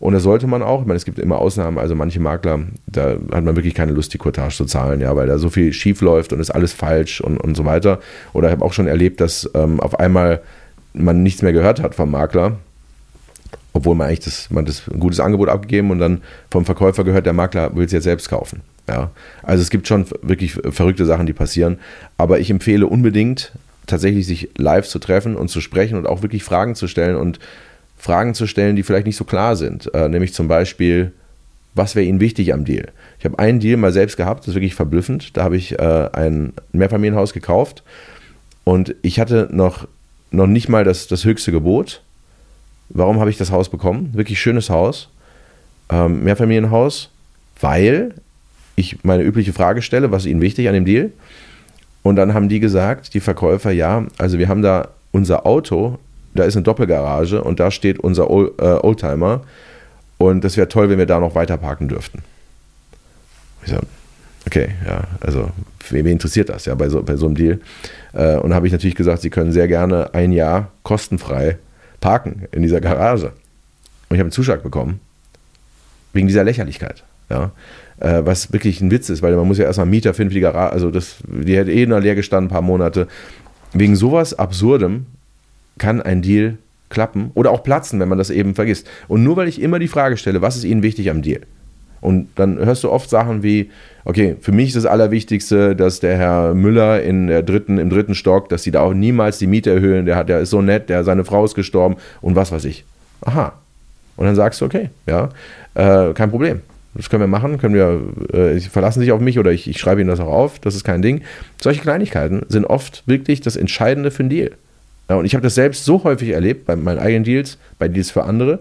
Und 0.00 0.12
das 0.12 0.22
sollte 0.22 0.46
man 0.46 0.62
auch. 0.62 0.82
Ich 0.82 0.86
meine, 0.86 0.98
es 0.98 1.04
gibt 1.04 1.18
immer 1.18 1.38
Ausnahmen. 1.38 1.78
Also 1.78 1.94
manche 1.94 2.20
Makler, 2.20 2.60
da 2.86 3.12
hat 3.32 3.44
man 3.44 3.56
wirklich 3.56 3.74
keine 3.74 3.92
Lust, 3.92 4.12
die 4.12 4.18
Courtage 4.18 4.54
zu 4.54 4.64
zahlen, 4.66 5.00
ja, 5.00 5.16
weil 5.16 5.26
da 5.26 5.38
so 5.38 5.48
viel 5.48 5.72
schief 5.72 6.02
läuft 6.02 6.32
und 6.32 6.40
ist 6.40 6.50
alles 6.50 6.72
falsch 6.72 7.20
und, 7.20 7.38
und 7.38 7.54
so 7.54 7.64
weiter. 7.64 8.00
Oder 8.34 8.48
ich 8.48 8.52
habe 8.52 8.64
auch 8.64 8.72
schon 8.72 8.86
erlebt, 8.86 9.20
dass 9.20 9.48
ähm, 9.54 9.80
auf 9.80 9.98
einmal 9.98 10.42
man 10.92 11.22
nichts 11.22 11.42
mehr 11.42 11.52
gehört 11.52 11.80
hat 11.80 11.94
vom 11.94 12.10
Makler, 12.10 12.58
obwohl 13.72 13.94
man 13.94 14.08
eigentlich 14.08 14.20
das, 14.20 14.50
man 14.50 14.64
das 14.64 14.82
ein 14.92 15.00
gutes 15.00 15.20
Angebot 15.20 15.48
abgegeben 15.48 15.90
und 15.90 15.98
dann 15.98 16.22
vom 16.50 16.64
Verkäufer 16.64 17.02
gehört, 17.04 17.26
der 17.26 17.32
Makler 17.32 17.74
will 17.74 17.86
es 17.86 17.92
jetzt 17.92 18.04
selbst 18.04 18.28
kaufen. 18.28 18.60
Ja, 18.88 19.10
also 19.42 19.62
es 19.62 19.70
gibt 19.70 19.88
schon 19.88 20.04
wirklich 20.20 20.52
verrückte 20.52 21.06
Sachen, 21.06 21.26
die 21.26 21.32
passieren. 21.32 21.78
Aber 22.18 22.38
ich 22.38 22.50
empfehle 22.50 22.86
unbedingt, 22.86 23.52
tatsächlich 23.86 24.26
sich 24.26 24.50
live 24.56 24.86
zu 24.86 24.98
treffen 24.98 25.36
und 25.36 25.48
zu 25.48 25.60
sprechen 25.60 25.96
und 25.96 26.06
auch 26.06 26.22
wirklich 26.22 26.44
Fragen 26.44 26.74
zu 26.74 26.86
stellen 26.88 27.16
und 27.16 27.38
Fragen 28.04 28.34
zu 28.34 28.46
stellen, 28.46 28.76
die 28.76 28.82
vielleicht 28.82 29.06
nicht 29.06 29.16
so 29.16 29.24
klar 29.24 29.56
sind. 29.56 29.92
Äh, 29.94 30.10
nämlich 30.10 30.34
zum 30.34 30.46
Beispiel, 30.46 31.12
was 31.74 31.96
wäre 31.96 32.04
Ihnen 32.04 32.20
wichtig 32.20 32.52
am 32.52 32.66
Deal? 32.66 32.88
Ich 33.18 33.24
habe 33.24 33.38
einen 33.38 33.60
Deal 33.60 33.78
mal 33.78 33.92
selbst 33.92 34.18
gehabt, 34.18 34.40
das 34.40 34.48
ist 34.48 34.54
wirklich 34.56 34.74
verblüffend. 34.74 35.34
Da 35.38 35.42
habe 35.42 35.56
ich 35.56 35.78
äh, 35.78 36.10
ein 36.12 36.52
Mehrfamilienhaus 36.72 37.32
gekauft 37.32 37.82
und 38.62 38.94
ich 39.00 39.20
hatte 39.20 39.48
noch, 39.50 39.88
noch 40.30 40.46
nicht 40.46 40.68
mal 40.68 40.84
das, 40.84 41.06
das 41.06 41.24
höchste 41.24 41.50
Gebot. 41.50 42.02
Warum 42.90 43.20
habe 43.20 43.30
ich 43.30 43.38
das 43.38 43.50
Haus 43.50 43.70
bekommen? 43.70 44.10
Wirklich 44.12 44.38
schönes 44.38 44.68
Haus, 44.68 45.08
ähm, 45.88 46.24
Mehrfamilienhaus, 46.24 47.08
weil 47.58 48.12
ich 48.76 49.02
meine 49.02 49.22
übliche 49.22 49.54
Frage 49.54 49.80
stelle, 49.80 50.10
was 50.10 50.26
ist 50.26 50.30
Ihnen 50.30 50.42
wichtig 50.42 50.68
an 50.68 50.74
dem 50.74 50.84
Deal? 50.84 51.10
Und 52.02 52.16
dann 52.16 52.34
haben 52.34 52.50
die 52.50 52.60
gesagt, 52.60 53.14
die 53.14 53.20
Verkäufer, 53.20 53.70
ja, 53.70 54.04
also 54.18 54.38
wir 54.38 54.48
haben 54.48 54.60
da 54.60 54.88
unser 55.10 55.46
Auto, 55.46 55.98
da 56.34 56.44
ist 56.44 56.56
eine 56.56 56.62
Doppelgarage 56.62 57.42
und 57.42 57.60
da 57.60 57.70
steht 57.70 57.98
unser 57.98 58.24
äh, 58.24 58.78
Oldtimer 58.82 59.42
und 60.18 60.44
das 60.44 60.56
wäre 60.56 60.68
toll, 60.68 60.90
wenn 60.90 60.98
wir 60.98 61.06
da 61.06 61.20
noch 61.20 61.34
weiter 61.34 61.56
parken 61.56 61.88
dürften. 61.88 62.22
Ich 63.64 63.70
sage, 63.70 63.86
okay, 64.46 64.68
ja, 64.86 65.04
also 65.20 65.50
wen 65.90 66.06
interessiert 66.06 66.48
das 66.48 66.64
ja 66.66 66.74
bei 66.74 66.88
so, 66.88 67.02
bei 67.02 67.16
so 67.16 67.26
einem 67.26 67.34
Deal? 67.34 67.60
Äh, 68.12 68.36
und 68.36 68.54
habe 68.54 68.66
ich 68.66 68.72
natürlich 68.72 68.94
gesagt, 68.94 69.22
sie 69.22 69.30
können 69.30 69.52
sehr 69.52 69.68
gerne 69.68 70.12
ein 70.14 70.32
Jahr 70.32 70.70
kostenfrei 70.82 71.58
parken 72.00 72.46
in 72.52 72.62
dieser 72.62 72.80
Garage. 72.80 73.26
Und 74.08 74.16
ich 74.16 74.18
habe 74.18 74.24
einen 74.24 74.32
Zuschlag 74.32 74.62
bekommen. 74.62 75.00
Wegen 76.12 76.26
dieser 76.26 76.44
Lächerlichkeit. 76.44 77.04
Ja 77.30 77.52
äh, 78.00 78.22
was 78.24 78.52
wirklich 78.52 78.80
ein 78.80 78.90
Witz 78.90 79.08
ist, 79.08 79.22
weil 79.22 79.34
man 79.36 79.46
muss 79.46 79.58
ja 79.58 79.64
erstmal 79.64 79.84
einen 79.84 79.92
Mieter 79.92 80.14
finden 80.14 80.30
für 80.30 80.34
die 80.34 80.40
Garage, 80.40 80.72
also 80.72 80.90
das, 80.90 81.16
die 81.26 81.56
hätte 81.56 81.72
eh 81.72 81.86
nur 81.86 82.00
leer 82.00 82.14
gestanden, 82.14 82.48
ein 82.48 82.52
paar 82.52 82.62
Monate. 82.62 83.08
Wegen 83.72 83.96
sowas 83.96 84.34
Absurdem 84.34 85.06
kann 85.78 86.02
ein 86.02 86.22
Deal 86.22 86.58
klappen 86.88 87.30
oder 87.34 87.50
auch 87.50 87.62
platzen, 87.62 88.00
wenn 88.00 88.08
man 88.08 88.18
das 88.18 88.30
eben 88.30 88.54
vergisst. 88.54 88.88
Und 89.08 89.22
nur 89.22 89.36
weil 89.36 89.48
ich 89.48 89.60
immer 89.60 89.78
die 89.78 89.88
Frage 89.88 90.16
stelle, 90.16 90.42
was 90.42 90.56
ist 90.56 90.64
Ihnen 90.64 90.82
wichtig 90.82 91.10
am 91.10 91.22
Deal? 91.22 91.40
Und 92.00 92.28
dann 92.34 92.58
hörst 92.58 92.84
du 92.84 92.90
oft 92.90 93.08
Sachen 93.08 93.42
wie, 93.42 93.70
okay, 94.04 94.36
für 94.40 94.52
mich 94.52 94.68
ist 94.68 94.76
das 94.76 94.84
Allerwichtigste, 94.84 95.74
dass 95.74 96.00
der 96.00 96.18
Herr 96.18 96.54
Müller 96.54 97.02
in 97.02 97.28
der 97.28 97.42
dritten, 97.42 97.78
im 97.78 97.88
dritten 97.88 98.14
Stock, 98.14 98.50
dass 98.50 98.62
sie 98.62 98.70
da 98.70 98.82
auch 98.82 98.92
niemals 98.92 99.38
die 99.38 99.46
Miete 99.46 99.70
erhöhen, 99.70 100.04
der, 100.04 100.16
hat, 100.16 100.28
der 100.28 100.40
ist 100.40 100.50
so 100.50 100.60
nett, 100.60 100.90
der, 100.90 101.02
seine 101.02 101.24
Frau 101.24 101.44
ist 101.46 101.54
gestorben 101.54 101.96
und 102.20 102.36
was 102.36 102.52
weiß 102.52 102.66
ich. 102.66 102.84
Aha. 103.22 103.54
Und 104.16 104.26
dann 104.26 104.34
sagst 104.34 104.60
du, 104.60 104.66
okay, 104.66 104.90
ja, 105.06 105.30
äh, 105.74 106.12
kein 106.12 106.30
Problem. 106.30 106.60
Das 106.92 107.08
können 107.08 107.22
wir 107.22 107.26
machen, 107.26 107.56
können 107.56 107.74
wir, 107.74 108.02
äh, 108.38 108.60
verlassen 108.60 109.00
sich 109.00 109.10
auf 109.10 109.20
mich 109.20 109.38
oder 109.38 109.50
ich, 109.50 109.66
ich 109.66 109.78
schreibe 109.78 110.02
Ihnen 110.02 110.10
das 110.10 110.20
auch 110.20 110.30
auf, 110.30 110.58
das 110.58 110.74
ist 110.76 110.84
kein 110.84 111.00
Ding. 111.00 111.22
Solche 111.60 111.80
Kleinigkeiten 111.80 112.42
sind 112.48 112.66
oft 112.66 113.02
wirklich 113.06 113.40
das 113.40 113.56
Entscheidende 113.56 114.10
für 114.10 114.22
einen 114.22 114.30
Deal. 114.30 114.50
Ja, 115.08 115.16
und 115.16 115.24
ich 115.24 115.34
habe 115.34 115.42
das 115.42 115.54
selbst 115.54 115.84
so 115.84 116.02
häufig 116.04 116.30
erlebt 116.30 116.66
bei 116.66 116.76
meinen 116.76 116.98
eigenen 116.98 117.24
Deals, 117.24 117.58
bei 117.78 117.88
Deals 117.88 118.10
für 118.10 118.24
andere. 118.24 118.60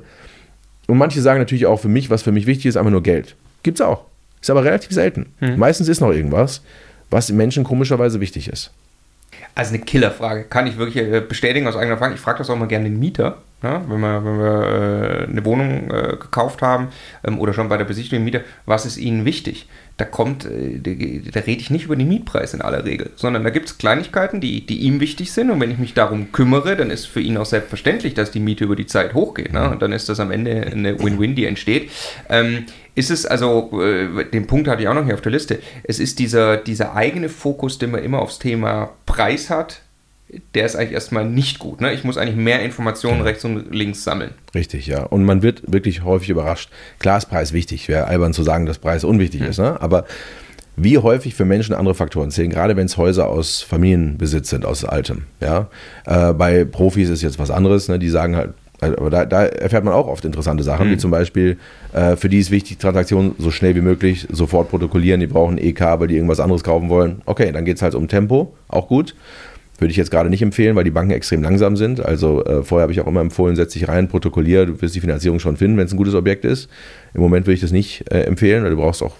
Und 0.87 0.97
manche 0.97 1.21
sagen 1.21 1.39
natürlich 1.39 1.65
auch 1.65 1.79
für 1.79 1.87
mich, 1.87 2.09
was 2.09 2.23
für 2.23 2.31
mich 2.31 2.45
wichtig 2.45 2.67
ist, 2.67 2.77
einfach 2.77 2.91
nur 2.91 3.03
Geld. 3.03 3.35
Gibt's 3.63 3.81
auch. 3.81 4.05
Ist 4.41 4.49
aber 4.49 4.65
relativ 4.65 4.91
selten. 4.91 5.27
Hm. 5.39 5.57
Meistens 5.57 5.87
ist 5.87 6.01
noch 6.01 6.11
irgendwas, 6.11 6.61
was 7.09 7.31
Menschen 7.31 7.63
komischerweise 7.63 8.19
wichtig 8.19 8.49
ist. 8.49 8.71
Also 9.55 9.73
eine 9.73 9.83
Killerfrage. 9.83 10.43
Kann 10.43 10.67
ich 10.67 10.77
wirklich 10.77 11.05
äh, 11.05 11.21
bestätigen 11.21 11.67
aus 11.67 11.75
eigener 11.75 11.93
Erfahrung. 11.93 12.15
Ich 12.15 12.19
frage 12.19 12.39
das 12.39 12.49
auch 12.49 12.57
mal 12.57 12.67
gerne 12.67 12.85
den 12.85 12.99
Mieter. 12.99 13.37
Ja, 13.63 13.81
wenn 13.87 14.01
wir, 14.01 14.25
wenn 14.25 14.39
wir 14.39 15.21
äh, 15.21 15.31
eine 15.31 15.45
Wohnung 15.45 15.89
äh, 15.89 16.17
gekauft 16.19 16.61
haben 16.61 16.89
ähm, 17.25 17.39
oder 17.39 17.53
schon 17.53 17.69
bei 17.69 17.77
der 17.77 17.85
Besichtigung 17.85 18.25
Mieter, 18.25 18.41
was 18.65 18.85
ist 18.85 18.97
Ihnen 18.97 19.23
wichtig? 19.23 19.69
Da 19.95 20.03
kommt, 20.03 20.43
äh, 20.43 20.79
da, 20.79 21.39
rede 21.39 21.61
ich 21.61 21.69
nicht 21.69 21.85
über 21.85 21.95
den 21.95 22.09
Mietpreis 22.09 22.53
in 22.53 22.61
aller 22.61 22.83
Regel, 22.83 23.11
sondern 23.15 23.45
da 23.45 23.51
gibt 23.51 23.69
es 23.69 23.77
Kleinigkeiten, 23.77 24.41
die, 24.41 24.65
die 24.65 24.79
ihm 24.79 24.99
wichtig 24.99 25.31
sind 25.31 25.49
und 25.49 25.61
wenn 25.61 25.71
ich 25.71 25.77
mich 25.77 25.93
darum 25.93 26.33
kümmere, 26.33 26.75
dann 26.75 26.89
ist 26.89 27.05
für 27.05 27.21
ihn 27.21 27.37
auch 27.37 27.45
selbstverständlich, 27.45 28.13
dass 28.13 28.31
die 28.31 28.41
Miete 28.41 28.65
über 28.65 28.75
die 28.75 28.85
Zeit 28.85 29.13
hochgeht. 29.13 29.53
Ne? 29.53 29.69
Und 29.69 29.81
dann 29.81 29.93
ist 29.93 30.09
das 30.09 30.19
am 30.19 30.31
Ende 30.31 30.67
eine 30.69 30.99
Win-Win, 30.99 31.35
die 31.35 31.45
entsteht. 31.45 31.89
Ähm, 32.27 32.65
ist 32.95 33.11
es 33.11 33.25
also, 33.25 33.81
äh, 33.81 34.25
den 34.25 34.45
Punkt 34.45 34.67
hatte 34.67 34.81
ich 34.81 34.89
auch 34.89 34.93
noch 34.93 35.05
hier 35.05 35.13
auf 35.13 35.21
der 35.21 35.31
Liste, 35.31 35.59
es 35.85 35.99
ist 35.99 36.19
dieser, 36.19 36.57
dieser 36.57 36.95
eigene 36.95 37.29
Fokus, 37.29 37.77
den 37.77 37.91
man 37.91 38.03
immer 38.03 38.19
aufs 38.19 38.39
Thema 38.39 38.89
Preis 39.05 39.49
hat, 39.49 39.82
der 40.53 40.65
ist 40.65 40.75
eigentlich 40.75 40.93
erstmal 40.93 41.25
nicht 41.25 41.59
gut. 41.59 41.81
Ne? 41.81 41.93
Ich 41.93 42.03
muss 42.03 42.17
eigentlich 42.17 42.35
mehr 42.35 42.61
Informationen 42.61 43.19
ja. 43.19 43.23
rechts 43.23 43.45
und 43.45 43.73
links 43.73 44.03
sammeln. 44.03 44.31
Richtig, 44.55 44.87
ja. 44.87 45.03
Und 45.03 45.23
man 45.25 45.41
wird 45.41 45.71
wirklich 45.71 46.03
häufig 46.03 46.29
überrascht. 46.29 46.69
Klar 46.99 47.17
ist 47.17 47.25
Preis 47.25 47.53
wichtig. 47.53 47.87
Wäre 47.87 48.07
albern 48.07 48.33
zu 48.33 48.43
sagen, 48.43 48.65
dass 48.65 48.79
Preis 48.79 49.03
unwichtig 49.03 49.41
mhm. 49.41 49.47
ist. 49.47 49.59
Ne? 49.59 49.81
Aber 49.81 50.05
wie 50.75 50.97
häufig 50.97 51.35
für 51.35 51.45
Menschen 51.45 51.75
andere 51.75 51.95
Faktoren 51.95 52.31
zählen, 52.31 52.49
gerade 52.49 52.75
wenn 52.75 52.85
es 52.85 52.97
Häuser 52.97 53.27
aus 53.27 53.61
Familienbesitz 53.61 54.49
sind, 54.49 54.65
aus 54.65 54.83
altem. 54.85 55.23
Ja? 55.39 55.67
Äh, 56.05 56.33
bei 56.33 56.65
Profis 56.65 57.09
ist 57.09 57.21
jetzt 57.21 57.39
was 57.39 57.51
anderes, 57.51 57.87
ne? 57.89 57.99
die 57.99 58.09
sagen 58.09 58.35
halt, 58.35 58.53
aber 58.81 59.09
da, 59.09 59.25
da, 59.25 59.45
erfährt 59.45 59.85
man 59.85 59.93
auch 59.93 60.07
oft 60.07 60.25
interessante 60.25 60.63
Sachen, 60.63 60.87
mhm. 60.87 60.91
wie 60.93 60.97
zum 60.97 61.11
Beispiel, 61.11 61.57
äh, 61.93 62.15
für 62.15 62.27
die 62.27 62.39
ist 62.39 62.51
wichtig, 62.51 62.79
Transaktionen 62.79 63.35
so 63.37 63.49
schnell 63.49 63.75
wie 63.75 63.81
möglich 63.81 64.27
sofort 64.29 64.69
protokollieren, 64.69 65.21
die 65.21 65.27
brauchen 65.27 65.57
EK, 65.57 65.81
weil 65.99 66.07
die 66.07 66.15
irgendwas 66.15 66.41
anderes 66.41 66.63
kaufen 66.63 66.89
wollen. 66.89 67.21
Okay, 67.25 67.51
dann 67.51 67.63
geht 67.63 67.77
es 67.77 67.81
halt 67.81 67.95
um 67.95 68.07
Tempo, 68.07 68.53
auch 68.67 68.87
gut. 68.87 69.15
Würde 69.79 69.91
ich 69.91 69.97
jetzt 69.97 70.11
gerade 70.11 70.29
nicht 70.29 70.41
empfehlen, 70.41 70.75
weil 70.75 70.83
die 70.83 70.91
Banken 70.91 71.11
extrem 71.11 71.41
langsam 71.41 71.75
sind. 71.75 72.03
Also 72.03 72.45
äh, 72.45 72.63
vorher 72.63 72.83
habe 72.83 72.93
ich 72.93 73.01
auch 73.01 73.07
immer 73.07 73.21
empfohlen, 73.21 73.55
setz 73.55 73.73
dich 73.73 73.87
rein, 73.87 74.07
protokollier, 74.07 74.67
du 74.67 74.81
wirst 74.81 74.95
die 74.95 74.99
Finanzierung 74.99 75.39
schon 75.39 75.57
finden, 75.57 75.77
wenn 75.77 75.87
es 75.87 75.93
ein 75.93 75.97
gutes 75.97 76.13
Objekt 76.13 76.45
ist. 76.45 76.69
Im 77.13 77.21
Moment 77.21 77.47
würde 77.47 77.55
ich 77.55 77.61
das 77.61 77.71
nicht 77.71 78.11
äh, 78.11 78.21
empfehlen, 78.21 78.63
weil 78.63 78.71
du 78.71 78.77
brauchst 78.77 79.01
auch 79.01 79.15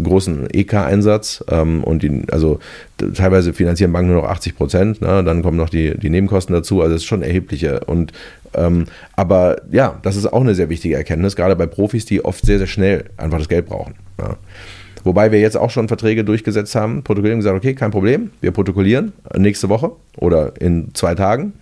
großen 0.00 0.48
EK-Einsatz 0.52 1.44
ähm, 1.50 1.82
und 1.82 2.02
die, 2.02 2.22
also 2.30 2.60
teilweise 3.14 3.52
finanzieren 3.52 3.92
Banken 3.92 4.12
nur 4.12 4.22
noch 4.22 4.28
80 4.28 4.56
Prozent, 4.56 5.00
ne? 5.00 5.22
dann 5.24 5.42
kommen 5.42 5.56
noch 5.56 5.68
die, 5.68 5.98
die 5.98 6.10
Nebenkosten 6.10 6.54
dazu, 6.54 6.80
also 6.80 6.94
es 6.94 7.02
ist 7.02 7.06
schon 7.06 7.22
erhebliche 7.22 7.80
und 7.80 8.12
ähm, 8.54 8.86
aber 9.14 9.62
ja, 9.70 9.98
das 10.02 10.16
ist 10.16 10.26
auch 10.26 10.40
eine 10.40 10.54
sehr 10.54 10.68
wichtige 10.68 10.96
Erkenntnis, 10.96 11.36
gerade 11.36 11.56
bei 11.56 11.66
Profis, 11.66 12.06
die 12.06 12.24
oft 12.24 12.44
sehr, 12.44 12.58
sehr 12.58 12.66
schnell 12.66 13.04
einfach 13.16 13.38
das 13.38 13.48
Geld 13.48 13.66
brauchen. 13.66 13.94
Ja. 14.18 14.36
Wobei 15.08 15.32
wir 15.32 15.40
jetzt 15.40 15.56
auch 15.56 15.70
schon 15.70 15.88
Verträge 15.88 16.22
durchgesetzt 16.22 16.74
haben, 16.74 17.02
protokollieren 17.02 17.38
gesagt, 17.38 17.56
okay, 17.56 17.72
kein 17.72 17.90
Problem, 17.90 18.30
wir 18.42 18.50
protokollieren 18.50 19.14
nächste 19.34 19.70
Woche 19.70 19.92
oder 20.18 20.60
in 20.60 20.90
zwei 20.92 21.14
Tagen. 21.14 21.54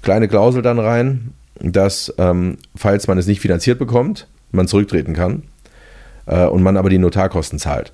Kleine 0.00 0.26
Klausel 0.26 0.62
dann 0.62 0.78
rein, 0.78 1.34
dass, 1.60 2.14
ähm, 2.16 2.56
falls 2.74 3.06
man 3.06 3.18
es 3.18 3.26
nicht 3.26 3.40
finanziert 3.40 3.78
bekommt, 3.78 4.26
man 4.52 4.68
zurücktreten 4.68 5.12
kann 5.12 5.42
äh, 6.24 6.46
und 6.46 6.62
man 6.62 6.78
aber 6.78 6.88
die 6.88 6.96
Notarkosten 6.96 7.58
zahlt. 7.58 7.92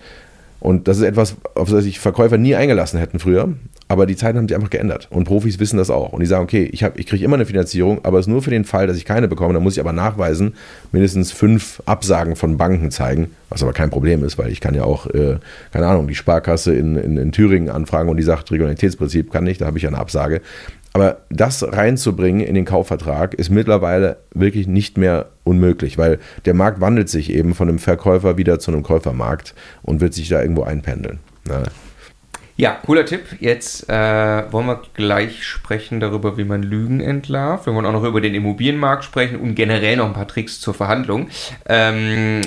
Und 0.60 0.88
das 0.88 0.98
ist 0.98 1.04
etwas, 1.04 1.36
auf 1.54 1.70
das 1.70 1.84
sich 1.84 1.98
Verkäufer 1.98 2.36
nie 2.38 2.54
eingelassen 2.54 2.98
hätten 2.98 3.18
früher. 3.18 3.48
Aber 3.88 4.06
die 4.06 4.14
Zeiten 4.14 4.38
haben 4.38 4.46
sich 4.46 4.54
einfach 4.54 4.70
geändert. 4.70 5.08
Und 5.10 5.24
Profis 5.24 5.58
wissen 5.58 5.76
das 5.76 5.90
auch. 5.90 6.12
Und 6.12 6.20
die 6.20 6.26
sagen, 6.26 6.44
okay, 6.44 6.70
ich, 6.70 6.82
ich 6.94 7.06
kriege 7.06 7.24
immer 7.24 7.34
eine 7.34 7.46
Finanzierung, 7.46 8.04
aber 8.04 8.20
es 8.20 8.26
ist 8.26 8.30
nur 8.30 8.40
für 8.40 8.50
den 8.50 8.64
Fall, 8.64 8.86
dass 8.86 8.96
ich 8.96 9.04
keine 9.04 9.26
bekomme. 9.26 9.52
Dann 9.52 9.64
muss 9.64 9.72
ich 9.72 9.80
aber 9.80 9.92
nachweisen, 9.92 10.54
mindestens 10.92 11.32
fünf 11.32 11.82
Absagen 11.86 12.36
von 12.36 12.56
Banken 12.56 12.92
zeigen, 12.92 13.30
was 13.48 13.64
aber 13.64 13.72
kein 13.72 13.90
Problem 13.90 14.22
ist, 14.22 14.38
weil 14.38 14.52
ich 14.52 14.60
kann 14.60 14.74
ja 14.74 14.84
auch, 14.84 15.06
äh, 15.08 15.38
keine 15.72 15.88
Ahnung, 15.88 16.06
die 16.06 16.14
Sparkasse 16.14 16.72
in, 16.72 16.94
in, 16.94 17.16
in 17.16 17.32
Thüringen 17.32 17.68
anfragen 17.68 18.08
und 18.08 18.16
die 18.16 18.22
sagt, 18.22 18.52
Regionalitätsprinzip 18.52 19.32
kann 19.32 19.42
nicht, 19.42 19.60
da 19.60 19.66
habe 19.66 19.78
ich 19.78 19.82
ja 19.82 19.88
eine 19.88 19.98
Absage. 19.98 20.40
Aber 20.92 21.18
das 21.30 21.62
reinzubringen 21.62 22.40
in 22.40 22.54
den 22.54 22.64
Kaufvertrag 22.64 23.34
ist 23.34 23.50
mittlerweile 23.50 24.18
wirklich 24.34 24.66
nicht 24.66 24.98
mehr 24.98 25.26
unmöglich, 25.44 25.98
weil 25.98 26.18
der 26.44 26.54
Markt 26.54 26.80
wandelt 26.80 27.08
sich 27.08 27.30
eben 27.32 27.54
von 27.54 27.68
einem 27.68 27.78
Verkäufer 27.78 28.36
wieder 28.36 28.58
zu 28.58 28.72
einem 28.72 28.82
Käufermarkt 28.82 29.54
und 29.82 30.00
wird 30.00 30.14
sich 30.14 30.28
da 30.28 30.40
irgendwo 30.42 30.64
einpendeln. 30.64 31.20
Ja. 31.48 31.62
Ja, 32.60 32.76
cooler 32.84 33.06
Tipp. 33.06 33.22
Jetzt 33.40 33.88
äh, 33.88 34.52
wollen 34.52 34.66
wir 34.66 34.82
gleich 34.92 35.44
sprechen 35.44 35.98
darüber, 35.98 36.36
wie 36.36 36.44
man 36.44 36.62
Lügen 36.62 37.00
entlarvt. 37.00 37.64
Wir 37.64 37.74
wollen 37.74 37.86
auch 37.86 37.92
noch 37.92 38.04
über 38.04 38.20
den 38.20 38.34
Immobilienmarkt 38.34 39.02
sprechen 39.02 39.40
und 39.40 39.54
generell 39.54 39.96
noch 39.96 40.04
ein 40.04 40.12
paar 40.12 40.28
Tricks 40.28 40.60
zur 40.60 40.74
Verhandlung. 40.74 41.28
Ähm, 41.66 42.42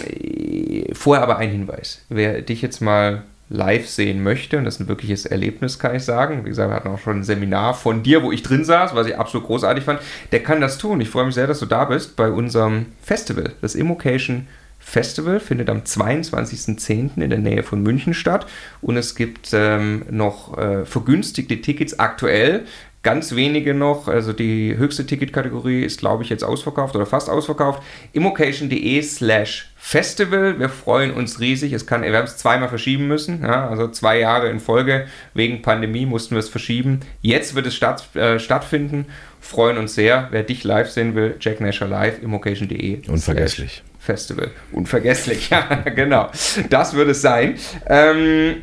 vorher 0.93 1.23
aber 1.23 1.38
ein 1.38 1.49
Hinweis. 1.49 2.06
Wer 2.10 2.43
dich 2.43 2.62
jetzt 2.62 2.79
mal 2.79 3.23
live 3.53 3.87
sehen 3.87 4.23
möchte, 4.23 4.57
und 4.57 4.65
das 4.65 4.75
ist 4.75 4.79
ein 4.81 4.87
wirkliches 4.87 5.25
Erlebnis, 5.25 5.79
kann 5.79 5.95
ich 5.95 6.03
sagen. 6.03 6.43
Wie 6.43 6.49
gesagt, 6.49 6.71
wir 6.71 6.75
hatten 6.75 6.89
auch 6.89 6.99
schon 6.99 7.19
ein 7.19 7.23
Seminar 7.23 7.75
von 7.75 8.03
dir, 8.03 8.23
wo 8.23 8.31
ich 8.31 8.43
drin 8.43 8.65
saß, 8.65 8.95
was 8.95 9.07
ich 9.07 9.17
absolut 9.17 9.47
großartig 9.47 9.83
fand. 9.83 10.01
Der 10.31 10.41
kann 10.41 10.59
das 10.59 10.77
tun. 10.77 10.99
Ich 10.99 11.09
freue 11.09 11.25
mich 11.25 11.35
sehr, 11.35 11.47
dass 11.47 11.59
du 11.59 11.67
da 11.67 11.85
bist 11.85 12.15
bei 12.15 12.29
unserem 12.29 12.87
Festival, 13.01 13.53
das 13.61 13.75
Immocation 13.75 14.47
Festival 14.79 15.39
findet 15.39 15.69
am 15.69 15.79
22.10. 15.79 17.21
in 17.21 17.29
der 17.29 17.39
Nähe 17.39 17.63
von 17.63 17.81
München 17.81 18.13
statt 18.13 18.45
und 18.81 18.97
es 18.97 19.15
gibt 19.15 19.51
ähm, 19.53 20.03
noch 20.11 20.57
äh, 20.57 20.85
vergünstigte 20.85 21.61
Tickets 21.61 21.99
aktuell. 21.99 22.65
Ganz 23.03 23.35
wenige 23.35 23.73
noch, 23.73 24.07
also 24.07 24.31
die 24.31 24.77
höchste 24.77 25.05
Ticketkategorie 25.05 25.83
ist, 25.83 25.99
glaube 25.99 26.23
ich, 26.23 26.29
jetzt 26.29 26.43
ausverkauft 26.43 26.95
oder 26.95 27.05
fast 27.05 27.29
ausverkauft. 27.29 27.83
immocation.de 28.13 29.01
slash 29.01 29.69
Festival. 29.75 30.57
Wir 30.57 30.69
freuen 30.69 31.11
uns 31.11 31.41
riesig. 31.41 31.73
Es 31.73 31.85
kann, 31.85 32.03
wir 32.03 32.15
haben 32.15 32.23
es 32.23 32.37
zweimal 32.37 32.69
verschieben 32.69 33.09
müssen, 33.09 33.43
ja, 33.43 33.67
also 33.67 33.89
zwei 33.89 34.19
Jahre 34.19 34.49
in 34.49 34.61
Folge. 34.61 35.07
Wegen 35.33 35.61
Pandemie 35.61 36.05
mussten 36.05 36.35
wir 36.35 36.39
es 36.39 36.47
verschieben. 36.47 37.01
Jetzt 37.21 37.55
wird 37.55 37.67
es 37.67 37.75
statt, 37.75 38.15
äh, 38.15 38.39
stattfinden. 38.39 39.07
Freuen 39.41 39.77
uns 39.77 39.95
sehr. 39.95 40.29
Wer 40.31 40.43
dich 40.43 40.63
live 40.63 40.89
sehen 40.89 41.13
will, 41.15 41.35
Jack 41.41 41.59
Nasher 41.59 41.87
live, 41.89 42.23
immocation.de. 42.23 43.09
Unvergesslich. 43.09 43.83
Festival. 43.99 44.51
Unvergesslich, 44.71 45.49
ja, 45.51 45.83
genau. 45.93 46.29
Das 46.69 46.93
würde 46.93 47.11
es 47.11 47.21
sein. 47.21 47.57
Ähm, 47.85 48.61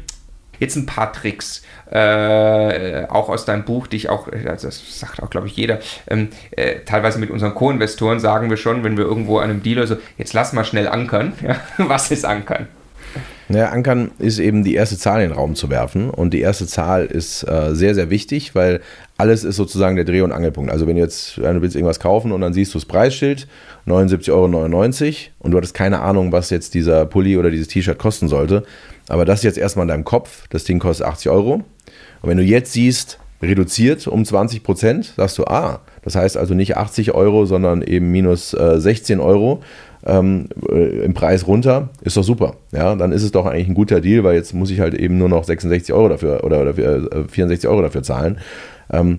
jetzt 0.60 0.76
ein 0.76 0.86
paar 0.86 1.12
Tricks, 1.12 1.62
äh, 1.90 3.06
auch 3.08 3.28
aus 3.28 3.44
deinem 3.44 3.64
Buch, 3.64 3.88
die 3.88 3.96
ich 3.96 4.08
auch, 4.08 4.28
also 4.28 4.68
das 4.68 5.00
sagt 5.00 5.20
auch, 5.22 5.30
glaube 5.30 5.48
ich, 5.48 5.56
jeder, 5.56 5.80
ähm, 6.06 6.28
äh, 6.52 6.80
teilweise 6.86 7.18
mit 7.18 7.30
unseren 7.30 7.54
Co-Investoren 7.54 8.20
sagen 8.20 8.48
wir 8.48 8.56
schon, 8.56 8.84
wenn 8.84 8.96
wir 8.96 9.04
irgendwo 9.04 9.38
an 9.38 9.50
einem 9.50 9.62
Dealer 9.62 9.86
so, 9.88 9.96
jetzt 10.18 10.32
lass 10.32 10.52
mal 10.52 10.64
schnell 10.64 10.86
ankern. 10.86 11.32
Ja? 11.42 11.56
Was 11.78 12.10
ist 12.10 12.26
ankern? 12.26 12.68
Naja, 13.48 13.70
Ankern 13.70 14.12
ist 14.20 14.38
eben 14.38 14.62
die 14.62 14.74
erste 14.74 14.96
Zahl 14.96 15.22
in 15.22 15.30
den 15.30 15.36
Raum 15.36 15.56
zu 15.56 15.70
werfen. 15.70 16.08
Und 16.08 16.32
die 16.32 16.40
erste 16.40 16.68
Zahl 16.68 17.06
ist 17.06 17.42
äh, 17.42 17.74
sehr, 17.74 17.96
sehr 17.96 18.08
wichtig, 18.08 18.54
weil 18.54 18.80
alles 19.16 19.42
ist 19.42 19.56
sozusagen 19.56 19.96
der 19.96 20.04
Dreh- 20.04 20.20
und 20.20 20.30
Angelpunkt. 20.30 20.70
Also 20.70 20.86
wenn 20.86 20.94
du 20.94 21.02
jetzt, 21.02 21.36
du 21.36 21.60
willst 21.60 21.74
irgendwas 21.74 21.98
kaufen 21.98 22.30
und 22.30 22.42
dann 22.42 22.52
siehst 22.52 22.72
du 22.74 22.78
das 22.78 22.84
Preisschild, 22.86 23.48
79,99 23.88 24.30
Euro 24.32 25.16
und 25.40 25.50
du 25.50 25.56
hattest 25.56 25.74
keine 25.74 26.00
Ahnung, 26.00 26.30
was 26.30 26.50
jetzt 26.50 26.74
dieser 26.74 27.06
Pulli 27.06 27.36
oder 27.36 27.50
dieses 27.50 27.66
T-Shirt 27.66 27.98
kosten 27.98 28.28
sollte. 28.28 28.62
Aber 29.10 29.24
das 29.24 29.40
ist 29.40 29.44
jetzt 29.44 29.58
erstmal 29.58 29.84
in 29.84 29.88
deinem 29.88 30.04
Kopf, 30.04 30.46
das 30.50 30.64
Ding 30.64 30.78
kostet 30.78 31.06
80 31.06 31.30
Euro. 31.30 31.54
Und 31.54 32.28
wenn 32.28 32.36
du 32.36 32.44
jetzt 32.44 32.72
siehst, 32.72 33.18
reduziert 33.42 34.06
um 34.06 34.24
20 34.24 34.62
Prozent, 34.62 35.14
sagst 35.16 35.38
du, 35.38 35.44
ah, 35.44 35.80
das 36.02 36.14
heißt 36.14 36.36
also 36.36 36.54
nicht 36.54 36.76
80 36.76 37.12
Euro, 37.12 37.46
sondern 37.46 37.82
eben 37.82 38.10
minus 38.12 38.54
äh, 38.54 38.80
16 38.80 39.18
Euro 39.18 39.62
ähm, 40.06 40.48
äh, 40.70 41.04
im 41.04 41.14
Preis 41.14 41.46
runter, 41.46 41.88
ist 42.02 42.16
doch 42.16 42.22
super. 42.22 42.56
Ja, 42.72 42.94
dann 42.94 43.12
ist 43.12 43.22
es 43.22 43.32
doch 43.32 43.46
eigentlich 43.46 43.68
ein 43.68 43.74
guter 43.74 44.00
Deal, 44.00 44.22
weil 44.22 44.36
jetzt 44.36 44.54
muss 44.54 44.70
ich 44.70 44.80
halt 44.80 44.94
eben 44.94 45.18
nur 45.18 45.28
noch 45.28 45.44
66 45.44 45.92
Euro 45.92 46.08
dafür 46.08 46.44
oder, 46.44 46.60
oder 46.60 46.74
64 46.74 47.64
äh, 47.64 47.66
Euro 47.66 47.82
dafür 47.82 48.02
zahlen. 48.02 48.38
Ähm, 48.92 49.18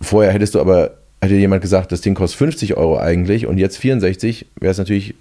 vorher 0.00 0.32
hättest 0.32 0.54
du 0.54 0.60
aber, 0.60 0.92
hätte 1.20 1.34
jemand 1.34 1.62
gesagt, 1.62 1.92
das 1.92 2.00
Ding 2.00 2.14
kostet 2.14 2.38
50 2.38 2.76
Euro 2.76 2.98
eigentlich 2.98 3.46
und 3.46 3.58
jetzt 3.58 3.78
64, 3.78 4.46
wäre 4.58 4.72
es 4.72 4.78
natürlich 4.78 5.14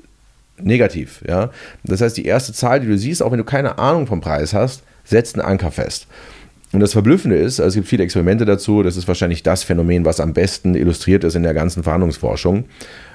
negativ. 0.61 1.21
Ja? 1.27 1.51
Das 1.83 2.01
heißt, 2.01 2.17
die 2.17 2.25
erste 2.25 2.53
Zahl, 2.53 2.79
die 2.79 2.87
du 2.87 2.97
siehst, 2.97 3.21
auch 3.21 3.31
wenn 3.31 3.37
du 3.37 3.43
keine 3.43 3.77
Ahnung 3.77 4.07
vom 4.07 4.21
Preis 4.21 4.53
hast, 4.53 4.83
setzt 5.03 5.35
einen 5.35 5.47
Anker 5.47 5.71
fest. 5.71 6.07
Und 6.71 6.81
das 6.81 6.93
Verblüffende 6.93 7.37
ist, 7.37 7.59
also 7.59 7.69
es 7.69 7.75
gibt 7.75 7.87
viele 7.87 8.03
Experimente 8.03 8.43
dazu, 8.43 8.83
das 8.83 8.97
ist 8.97 9.07
wahrscheinlich 9.07 9.43
das 9.43 9.63
Phänomen, 9.63 10.03
was 10.03 10.19
am 10.19 10.33
besten 10.33 10.75
illustriert 10.75 11.23
ist 11.23 11.35
in 11.35 11.43
der 11.43 11.53
ganzen 11.53 11.83
Verhandlungsforschung. 11.83 12.65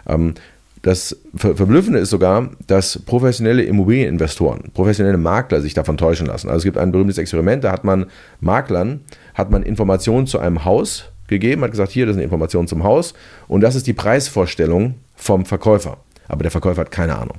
Ähm, 0.09 0.35
das 0.83 1.18
Verblüffende 1.35 1.98
ist 1.98 2.09
sogar, 2.09 2.50
dass 2.66 2.98
professionelle 3.00 3.62
Immobilieninvestoren, 3.64 4.70
professionelle 4.72 5.18
Makler 5.18 5.61
sich 5.61 5.74
davon 5.74 5.98
täuschen 5.98 6.26
lassen. 6.26 6.48
Also 6.48 6.59
es 6.59 6.64
gibt 6.64 6.79
ein 6.79 6.90
berühmtes 6.90 7.18
Experiment, 7.18 7.64
da 7.64 7.72
hat 7.72 7.85
man 7.85 8.07
Maklern, 8.40 9.00
hat 9.35 9.50
man 9.50 9.62
Informationen 9.62 10.26
zu 10.26 10.38
einem 10.38 10.64
Haus 10.64 11.11
gegeben, 11.29 11.62
hat 11.62 11.72
gesagt, 11.72 11.92
hier, 11.92 12.07
das 12.07 12.14
ist 12.14 12.16
eine 12.16 12.24
Information 12.24 12.66
zum 12.66 12.83
Haus 12.83 13.12
und 13.46 13.61
das 13.61 13.74
ist 13.74 13.87
die 13.87 13.92
Preisvorstellung 13.92 14.94
vom 15.16 15.44
Verkäufer. 15.44 15.98
Aber 16.30 16.42
der 16.42 16.50
Verkäufer 16.50 16.82
hat 16.82 16.90
keine 16.90 17.16
Ahnung. 17.16 17.38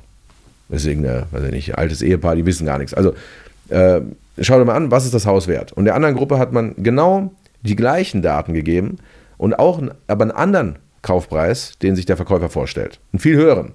Deswegen, 0.69 1.03
äh, 1.05 1.23
weiß 1.31 1.43
ich 1.45 1.51
nicht, 1.51 1.77
altes 1.77 2.01
Ehepaar, 2.01 2.35
die 2.35 2.45
wissen 2.45 2.65
gar 2.65 2.77
nichts. 2.77 2.93
Also 2.93 3.13
äh, 3.69 4.01
schau 4.39 4.57
dir 4.57 4.65
mal 4.65 4.75
an, 4.75 4.91
was 4.91 5.05
ist 5.05 5.13
das 5.13 5.25
Haus 5.25 5.47
wert? 5.47 5.71
Und 5.73 5.85
der 5.85 5.95
anderen 5.95 6.15
Gruppe 6.15 6.37
hat 6.37 6.51
man 6.53 6.75
genau 6.77 7.33
die 7.61 7.75
gleichen 7.75 8.21
Daten 8.21 8.53
gegeben 8.53 8.97
und 9.37 9.57
auch 9.57 9.81
aber 10.07 10.23
einen 10.23 10.31
anderen 10.31 10.75
Kaufpreis, 11.01 11.77
den 11.81 11.95
sich 11.95 12.05
der 12.05 12.17
Verkäufer 12.17 12.49
vorstellt. 12.49 12.99
Einen 13.11 13.19
viel 13.19 13.35
höheren. 13.35 13.73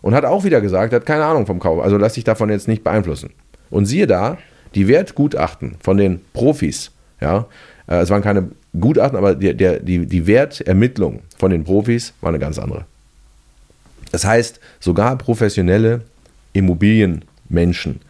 Und 0.00 0.14
hat 0.14 0.24
auch 0.24 0.44
wieder 0.44 0.60
gesagt, 0.60 0.92
er 0.92 1.00
hat 1.00 1.06
keine 1.06 1.24
Ahnung 1.24 1.46
vom 1.46 1.58
Kauf, 1.58 1.82
also 1.82 1.96
lass 1.96 2.14
dich 2.14 2.24
davon 2.24 2.50
jetzt 2.50 2.68
nicht 2.68 2.84
beeinflussen. 2.84 3.30
Und 3.70 3.86
siehe 3.86 4.06
da, 4.06 4.38
die 4.74 4.86
Wertgutachten 4.86 5.74
von 5.80 5.96
den 5.96 6.20
Profis, 6.32 6.92
ja, 7.20 7.46
äh, 7.88 7.96
es 7.96 8.10
waren 8.10 8.22
keine 8.22 8.50
Gutachten, 8.78 9.18
aber 9.18 9.34
die, 9.34 9.54
der, 9.54 9.80
die, 9.80 10.06
die 10.06 10.26
Wertermittlung 10.26 11.20
von 11.36 11.50
den 11.50 11.64
Profis 11.64 12.14
war 12.20 12.28
eine 12.28 12.38
ganz 12.38 12.58
andere. 12.58 12.84
Das 14.12 14.24
heißt, 14.24 14.60
sogar 14.80 15.16
professionelle 15.18 16.02
Immobilienmenschen, 16.52 18.00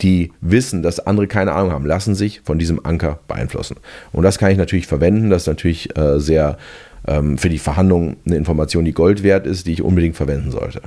die 0.00 0.32
wissen, 0.40 0.82
dass 0.82 1.00
andere 1.00 1.26
keine 1.26 1.52
Ahnung 1.52 1.72
haben, 1.72 1.86
lassen 1.86 2.14
sich 2.14 2.40
von 2.44 2.58
diesem 2.58 2.84
Anker 2.84 3.18
beeinflussen. 3.26 3.76
Und 4.12 4.22
das 4.22 4.38
kann 4.38 4.50
ich 4.50 4.58
natürlich 4.58 4.86
verwenden, 4.86 5.30
das 5.30 5.42
ist 5.42 5.48
natürlich 5.48 5.96
äh, 5.96 6.20
sehr 6.20 6.58
ähm, 7.06 7.38
für 7.38 7.48
die 7.48 7.58
Verhandlungen 7.58 8.16
eine 8.26 8.36
Information, 8.36 8.84
die 8.84 8.92
Gold 8.92 9.22
wert 9.22 9.46
ist, 9.46 9.66
die 9.66 9.72
ich 9.72 9.82
unbedingt 9.82 10.16
verwenden 10.16 10.50
sollte. 10.50 10.82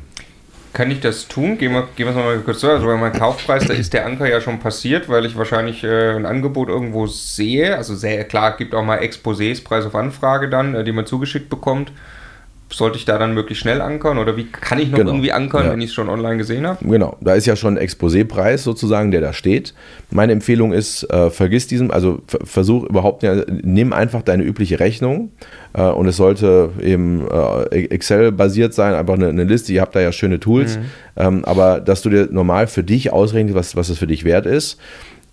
Kann 0.73 0.89
ich 0.89 1.01
das 1.01 1.27
tun? 1.27 1.57
Gehen 1.57 1.73
wir, 1.73 1.89
gehen 1.97 2.05
wir 2.05 2.11
es 2.11 2.15
nochmal 2.15 2.39
kurz 2.39 2.61
durch. 2.61 2.73
Also 2.73 2.85
bei 2.85 2.95
meinem 2.95 3.11
Kaufpreis, 3.11 3.67
da 3.67 3.73
ist 3.73 3.91
der 3.91 4.05
Anker 4.05 4.29
ja 4.29 4.39
schon 4.39 4.59
passiert, 4.59 5.09
weil 5.09 5.25
ich 5.25 5.35
wahrscheinlich 5.35 5.83
äh, 5.83 6.15
ein 6.15 6.25
Angebot 6.25 6.69
irgendwo 6.69 7.07
sehe. 7.07 7.75
Also 7.75 7.93
sehr 7.93 8.23
klar, 8.23 8.55
gibt 8.55 8.73
auch 8.73 8.83
mal 8.83 8.99
Exposés, 8.99 9.61
Preis 9.63 9.85
auf 9.85 9.95
Anfrage 9.95 10.49
dann, 10.49 10.73
äh, 10.73 10.85
die 10.85 10.93
man 10.93 11.05
zugeschickt 11.05 11.49
bekommt. 11.49 11.91
Sollte 12.71 12.97
ich 12.97 13.05
da 13.05 13.17
dann 13.17 13.33
möglichst 13.33 13.61
schnell 13.61 13.81
ankern 13.81 14.17
oder 14.17 14.37
wie 14.37 14.45
kann 14.45 14.79
ich 14.79 14.89
noch 14.91 14.97
Genau. 14.97 15.11
irgendwie 15.11 15.31
ankern, 15.31 15.65
Ja. 15.65 15.71
wenn 15.71 15.81
ich 15.81 15.87
es 15.89 15.93
schon 15.93 16.09
online 16.09 16.37
gesehen 16.37 16.65
habe? 16.65 16.83
Genau, 16.85 17.17
da 17.21 17.33
ist 17.35 17.45
ja 17.45 17.55
schon 17.55 17.77
ein 17.77 17.83
Exposé-Preis 17.87 18.63
sozusagen, 18.63 19.11
der 19.11 19.21
da 19.21 19.33
steht. 19.33 19.73
Meine 20.09 20.31
Empfehlung 20.33 20.71
ist, 20.73 21.03
äh, 21.11 21.29
vergiss 21.29 21.67
diesen, 21.67 21.91
also 21.91 22.21
ver- 22.27 22.39
versuch 22.45 22.83
überhaupt, 22.85 23.23
ja, 23.23 23.35
nimm 23.63 23.93
einfach 23.93 24.21
deine 24.21 24.43
übliche 24.43 24.79
Rechnung 24.79 25.31
äh, 25.73 25.83
und 25.83 26.07
es 26.07 26.17
sollte 26.17 26.69
eben 26.81 27.25
äh, 27.29 27.85
Excel-basiert 27.85 28.73
sein, 28.73 28.93
einfach 28.93 29.13
eine, 29.15 29.27
eine 29.29 29.43
Liste, 29.43 29.73
ihr 29.73 29.81
habt 29.81 29.95
da 29.95 30.01
ja 30.01 30.11
schöne 30.11 30.39
Tools, 30.39 30.79
ähm, 31.17 31.45
aber 31.45 31.79
dass 31.79 32.01
du 32.01 32.09
dir 32.09 32.27
normal 32.31 32.67
für 32.67 32.83
dich 32.83 33.11
ausrechnest, 33.13 33.55
was, 33.55 33.75
was 33.75 33.89
es 33.89 33.97
für 33.97 34.07
dich 34.07 34.23
wert 34.23 34.45
ist 34.45 34.77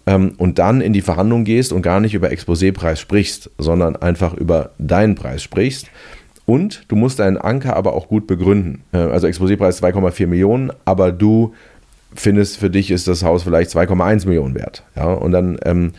ähm, 0.07 0.33
und 0.39 0.59
dann 0.59 0.81
in 0.81 0.93
die 0.93 1.03
Verhandlung 1.03 1.45
gehst 1.45 1.73
und 1.73 1.83
gar 1.83 2.01
nicht 2.01 2.15
über 2.15 2.31
Exposé-Preis 2.31 2.99
sprichst, 3.01 3.51
sondern 3.59 3.97
einfach 3.97 4.35
über 4.35 4.71
deinen 4.79 5.15
Preis 5.15 5.43
sprichst. 5.43 5.87
Und 6.49 6.85
du 6.89 6.97
musst 6.97 7.19
deinen 7.19 7.37
Anker 7.37 7.77
aber 7.77 7.93
auch 7.93 8.09
gut 8.09 8.27
begründen. 8.27 8.83
Äh, 8.93 8.97
Also 8.97 9.27
Exposé-Preis 9.27 9.83
2,4 9.83 10.27
Millionen, 10.27 10.73
aber 10.87 11.13
du 11.13 11.53
findest, 12.15 12.57
für 12.57 12.71
dich 12.71 12.91
ist 12.91 13.07
das 13.07 13.23
Haus 13.23 13.43
vielleicht 13.43 13.71
2,1 13.71 14.27
Millionen 14.27 14.55
wert. 14.55 14.83
Ja? 14.97 15.13
Und 15.13 15.33
dann 15.33 15.59
ähm, 15.67 15.93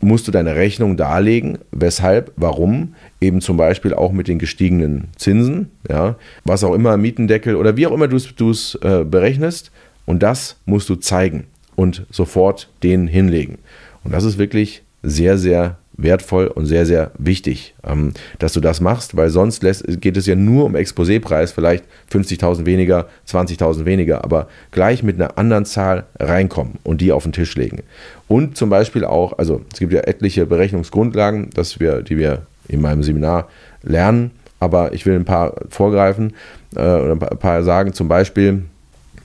musst 0.00 0.26
du 0.26 0.32
deine 0.32 0.56
Rechnung 0.56 0.96
darlegen, 0.96 1.58
weshalb, 1.70 2.32
warum, 2.34 2.96
eben 3.20 3.40
zum 3.40 3.56
Beispiel 3.56 3.94
auch 3.94 4.10
mit 4.10 4.26
den 4.26 4.40
gestiegenen 4.40 5.06
Zinsen, 5.14 5.70
ja, 5.88 6.16
was 6.44 6.64
auch 6.64 6.74
immer, 6.74 6.96
Mietendeckel 6.96 7.54
oder 7.54 7.76
wie 7.76 7.86
auch 7.86 7.92
immer 7.92 8.08
du 8.08 8.50
es 8.50 8.74
äh, 8.82 9.04
berechnest. 9.04 9.70
Und 10.04 10.24
das 10.24 10.56
musst 10.66 10.88
du 10.88 10.96
zeigen 10.96 11.44
und 11.76 12.06
sofort 12.10 12.70
den 12.82 13.06
hinlegen. 13.06 13.58
Und 14.02 14.12
das 14.12 14.24
ist 14.24 14.36
wirklich 14.36 14.82
sehr, 15.04 15.38
sehr 15.38 15.78
wertvoll 15.96 16.46
und 16.48 16.66
sehr, 16.66 16.86
sehr 16.86 17.10
wichtig, 17.18 17.74
ähm, 17.84 18.12
dass 18.38 18.52
du 18.52 18.60
das 18.60 18.80
machst, 18.80 19.16
weil 19.16 19.30
sonst 19.30 19.62
geht 20.00 20.16
es 20.16 20.26
ja 20.26 20.34
nur 20.34 20.64
um 20.64 20.74
Exposépreis, 20.74 21.52
vielleicht 21.52 21.84
50.000 22.12 22.66
weniger, 22.66 23.06
20.000 23.28 23.84
weniger, 23.84 24.24
aber 24.24 24.48
gleich 24.70 25.02
mit 25.02 25.16
einer 25.16 25.38
anderen 25.38 25.64
Zahl 25.64 26.04
reinkommen 26.18 26.74
und 26.82 27.00
die 27.00 27.12
auf 27.12 27.22
den 27.22 27.32
Tisch 27.32 27.54
legen. 27.56 27.82
Und 28.28 28.56
zum 28.56 28.70
Beispiel 28.70 29.04
auch, 29.04 29.38
also 29.38 29.62
es 29.72 29.78
gibt 29.78 29.92
ja 29.92 30.00
etliche 30.00 30.46
Berechnungsgrundlagen, 30.46 31.50
dass 31.50 31.80
wir, 31.80 32.02
die 32.02 32.18
wir 32.18 32.42
in 32.68 32.80
meinem 32.80 33.02
Seminar 33.02 33.48
lernen, 33.82 34.32
aber 34.60 34.92
ich 34.92 35.06
will 35.06 35.14
ein 35.14 35.24
paar 35.24 35.54
vorgreifen 35.68 36.34
äh, 36.74 36.80
oder 36.80 37.12
ein 37.12 37.38
paar 37.38 37.62
sagen, 37.62 37.92
zum 37.92 38.08
Beispiel 38.08 38.64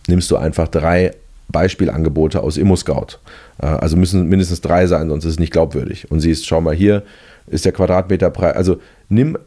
nimmst 0.08 0.30
du 0.32 0.38
einfach 0.38 0.68
drei 0.68 1.12
Beispielangebote 1.52 2.42
aus 2.42 2.58
ImmoScout. 2.58 3.20
Äh, 3.62 3.68
Also 3.68 3.98
müssen 3.98 4.28
mindestens 4.28 4.62
drei 4.62 4.88
sein, 4.88 5.10
sonst 5.10 5.26
ist 5.26 5.34
es 5.34 5.40
nicht 5.40 5.54
glaubwürdig. 5.54 6.10
Und 6.12 6.20
siehst, 6.20 6.46
schau 6.46 6.62
mal 6.62 6.76
hier, 6.76 7.04
ist 7.48 7.66
der 7.66 7.72
Quadratmeterpreis. 7.72 8.56
Also 8.56 8.78
nimm 9.10 9.38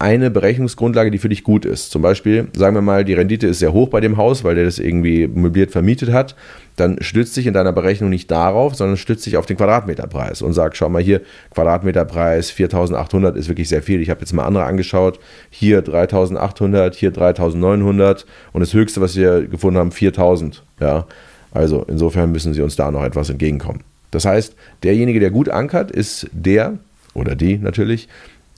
eine 0.00 0.30
Berechnungsgrundlage, 0.30 1.10
die 1.10 1.18
für 1.18 1.28
dich 1.28 1.42
gut 1.42 1.64
ist. 1.64 1.90
Zum 1.90 2.02
Beispiel, 2.02 2.48
sagen 2.54 2.76
wir 2.76 2.82
mal, 2.82 3.04
die 3.04 3.14
Rendite 3.14 3.48
ist 3.48 3.58
sehr 3.58 3.72
hoch 3.72 3.88
bei 3.88 4.00
dem 4.00 4.16
Haus, 4.16 4.44
weil 4.44 4.54
der 4.54 4.64
das 4.64 4.78
irgendwie 4.78 5.26
möbliert 5.26 5.72
vermietet 5.72 6.12
hat. 6.12 6.36
Dann 6.76 7.02
stützt 7.02 7.36
dich 7.36 7.48
in 7.48 7.54
deiner 7.54 7.72
Berechnung 7.72 8.08
nicht 8.08 8.30
darauf, 8.30 8.76
sondern 8.76 8.96
stützt 8.96 9.26
dich 9.26 9.36
auf 9.36 9.46
den 9.46 9.56
Quadratmeterpreis 9.56 10.40
und 10.40 10.52
sag, 10.52 10.76
schau 10.76 10.88
mal 10.88 11.02
hier, 11.02 11.22
Quadratmeterpreis 11.52 12.52
4.800 12.52 13.34
ist 13.34 13.48
wirklich 13.48 13.68
sehr 13.68 13.82
viel. 13.82 14.00
Ich 14.00 14.10
habe 14.10 14.20
jetzt 14.20 14.32
mal 14.32 14.44
andere 14.44 14.64
angeschaut. 14.64 15.18
Hier 15.50 15.82
3.800, 15.82 16.94
hier 16.94 17.12
3.900 17.12 18.24
und 18.52 18.60
das 18.60 18.74
höchste, 18.74 19.00
was 19.00 19.16
wir 19.16 19.48
gefunden 19.48 19.80
haben, 19.80 19.90
4.000. 19.90 20.60
Ja, 20.78 21.06
also 21.52 21.84
insofern 21.88 22.32
müssen 22.32 22.54
sie 22.54 22.62
uns 22.62 22.76
da 22.76 22.90
noch 22.90 23.04
etwas 23.04 23.30
entgegenkommen. 23.30 23.82
Das 24.10 24.24
heißt, 24.24 24.54
derjenige, 24.82 25.20
der 25.20 25.30
gut 25.30 25.48
ankert, 25.48 25.90
ist 25.90 26.28
der 26.32 26.78
oder 27.14 27.34
die 27.34 27.58
natürlich, 27.58 28.08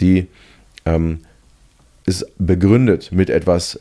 die 0.00 0.26
ähm, 0.86 1.20
ist 2.06 2.26
begründet 2.38 3.10
mit 3.12 3.30
etwas, 3.30 3.78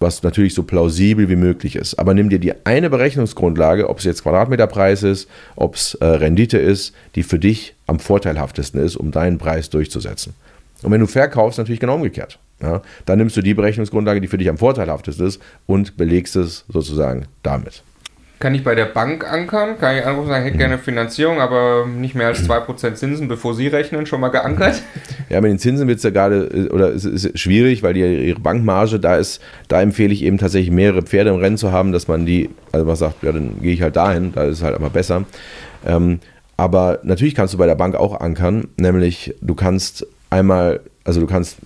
was 0.00 0.22
natürlich 0.22 0.54
so 0.54 0.64
plausibel 0.64 1.28
wie 1.28 1.36
möglich 1.36 1.76
ist. 1.76 1.94
Aber 1.98 2.14
nimm 2.14 2.28
dir 2.28 2.38
die 2.38 2.52
eine 2.66 2.90
Berechnungsgrundlage, 2.90 3.88
ob 3.88 3.98
es 3.98 4.04
jetzt 4.04 4.22
Quadratmeterpreis 4.22 5.02
ist, 5.02 5.28
ob 5.56 5.76
es 5.76 5.94
äh, 5.94 6.04
Rendite 6.04 6.58
ist, 6.58 6.94
die 7.14 7.22
für 7.22 7.38
dich 7.38 7.74
am 7.86 7.98
vorteilhaftesten 7.98 8.80
ist, 8.80 8.96
um 8.96 9.10
deinen 9.10 9.38
Preis 9.38 9.70
durchzusetzen. 9.70 10.34
Und 10.82 10.92
wenn 10.92 11.00
du 11.00 11.06
verkaufst, 11.06 11.58
natürlich 11.58 11.80
genau 11.80 11.94
umgekehrt. 11.94 12.38
Ja, 12.60 12.82
dann 13.06 13.18
nimmst 13.18 13.36
du 13.36 13.42
die 13.42 13.54
Berechnungsgrundlage, 13.54 14.20
die 14.20 14.28
für 14.28 14.38
dich 14.38 14.48
am 14.48 14.58
vorteilhaftesten 14.58 15.26
ist 15.26 15.40
und 15.66 15.96
belegst 15.96 16.36
es 16.36 16.64
sozusagen 16.68 17.26
damit. 17.42 17.82
Kann 18.44 18.54
ich 18.54 18.62
bei 18.62 18.74
der 18.74 18.84
Bank 18.84 19.26
ankern? 19.26 19.78
Kann 19.78 19.96
ich 19.96 20.04
anrufen 20.04 20.28
sagen, 20.28 20.44
ich 20.44 20.48
hätte 20.48 20.58
gerne 20.58 20.76
Finanzierung, 20.76 21.40
aber 21.40 21.86
nicht 21.86 22.14
mehr 22.14 22.26
als 22.26 22.46
2% 22.46 22.92
Zinsen, 22.92 23.26
bevor 23.26 23.54
Sie 23.54 23.68
rechnen, 23.68 24.04
schon 24.04 24.20
mal 24.20 24.28
geankert? 24.28 24.82
Ja, 25.30 25.40
mit 25.40 25.50
den 25.50 25.58
Zinsen 25.58 25.88
wird 25.88 25.96
es 25.96 26.02
ja 26.02 26.10
gerade, 26.10 26.44
äh, 26.52 26.68
oder 26.68 26.92
es 26.92 27.06
ist 27.06 27.38
schwierig, 27.38 27.82
weil 27.82 27.94
die, 27.94 28.00
ihre 28.00 28.40
Bankmarge, 28.40 29.00
da 29.00 29.16
ist, 29.16 29.40
da 29.68 29.80
empfehle 29.80 30.12
ich 30.12 30.22
eben 30.22 30.36
tatsächlich 30.36 30.70
mehrere 30.70 31.00
Pferde 31.00 31.30
im 31.30 31.36
Rennen 31.36 31.56
zu 31.56 31.72
haben, 31.72 31.92
dass 31.92 32.06
man 32.06 32.26
die, 32.26 32.50
also 32.70 32.84
man 32.84 32.96
sagt, 32.96 33.22
ja, 33.22 33.32
dann 33.32 33.62
gehe 33.62 33.72
ich 33.72 33.80
halt 33.80 33.96
dahin, 33.96 34.32
da 34.34 34.44
ist 34.44 34.58
es 34.58 34.62
halt 34.62 34.74
aber 34.74 34.90
besser. 34.90 35.24
Ähm, 35.86 36.18
aber 36.58 36.98
natürlich 37.02 37.34
kannst 37.34 37.54
du 37.54 37.58
bei 37.58 37.66
der 37.66 37.76
Bank 37.76 37.94
auch 37.94 38.20
ankern, 38.20 38.68
nämlich 38.76 39.34
du 39.40 39.54
kannst 39.54 40.06
einmal, 40.28 40.80
also 41.04 41.18
du 41.18 41.26
kannst 41.26 41.56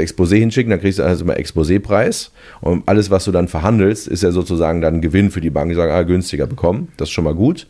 Exposé 0.00 0.38
hinschicken, 0.38 0.70
dann 0.70 0.80
kriegst 0.80 0.98
du 0.98 1.02
also 1.02 1.24
immer 1.24 1.36
Exposé-Preis 1.36 2.30
und 2.60 2.82
alles, 2.86 3.10
was 3.10 3.24
du 3.24 3.32
dann 3.32 3.48
verhandelst, 3.48 4.08
ist 4.08 4.22
ja 4.22 4.30
sozusagen 4.30 4.80
dann 4.80 5.00
Gewinn 5.00 5.30
für 5.30 5.40
die 5.40 5.50
Bank. 5.50 5.70
Die 5.70 5.74
sagen, 5.74 5.92
ah, 5.92 6.02
günstiger 6.02 6.46
bekommen, 6.46 6.88
das 6.96 7.08
ist 7.08 7.12
schon 7.12 7.24
mal 7.24 7.34
gut. 7.34 7.66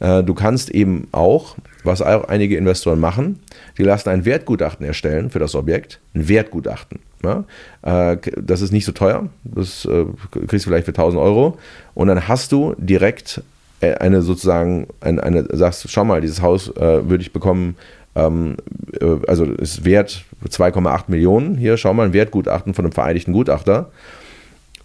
Äh, 0.00 0.22
Du 0.22 0.34
kannst 0.34 0.70
eben 0.70 1.08
auch, 1.12 1.56
was 1.82 2.02
auch 2.02 2.24
einige 2.24 2.56
Investoren 2.56 3.00
machen, 3.00 3.40
die 3.78 3.82
lassen 3.82 4.08
ein 4.08 4.24
Wertgutachten 4.24 4.84
erstellen 4.86 5.30
für 5.30 5.38
das 5.38 5.54
Objekt, 5.54 6.00
ein 6.14 6.28
Wertgutachten. 6.28 7.00
Ja? 7.22 7.44
Äh, 7.82 8.18
Das 8.40 8.60
ist 8.60 8.72
nicht 8.72 8.84
so 8.84 8.92
teuer, 8.92 9.28
das 9.44 9.84
äh, 9.84 10.04
kriegst 10.46 10.66
du 10.66 10.70
vielleicht 10.70 10.86
für 10.86 10.92
1000 10.92 11.22
Euro 11.22 11.58
und 11.94 12.08
dann 12.08 12.28
hast 12.28 12.52
du 12.52 12.74
direkt 12.78 13.42
äh, 13.80 13.94
eine 13.94 14.22
sozusagen, 14.22 14.86
eine, 15.00 15.22
eine 15.22 15.46
sagst, 15.52 15.90
schau 15.90 16.04
mal, 16.04 16.20
dieses 16.20 16.42
Haus 16.42 16.68
äh, 16.76 17.08
würde 17.08 17.22
ich 17.22 17.32
bekommen, 17.32 17.76
ähm, 18.14 18.56
äh, 19.00 19.16
also 19.26 19.44
ist 19.44 19.84
wert 19.84 20.24
2,8 20.48 21.04
Millionen. 21.08 21.56
Hier, 21.56 21.76
schau 21.76 21.94
mal, 21.94 22.06
ein 22.06 22.12
Wertgutachten 22.12 22.74
von 22.74 22.84
einem 22.84 22.92
vereinigten 22.92 23.32
Gutachter. 23.32 23.90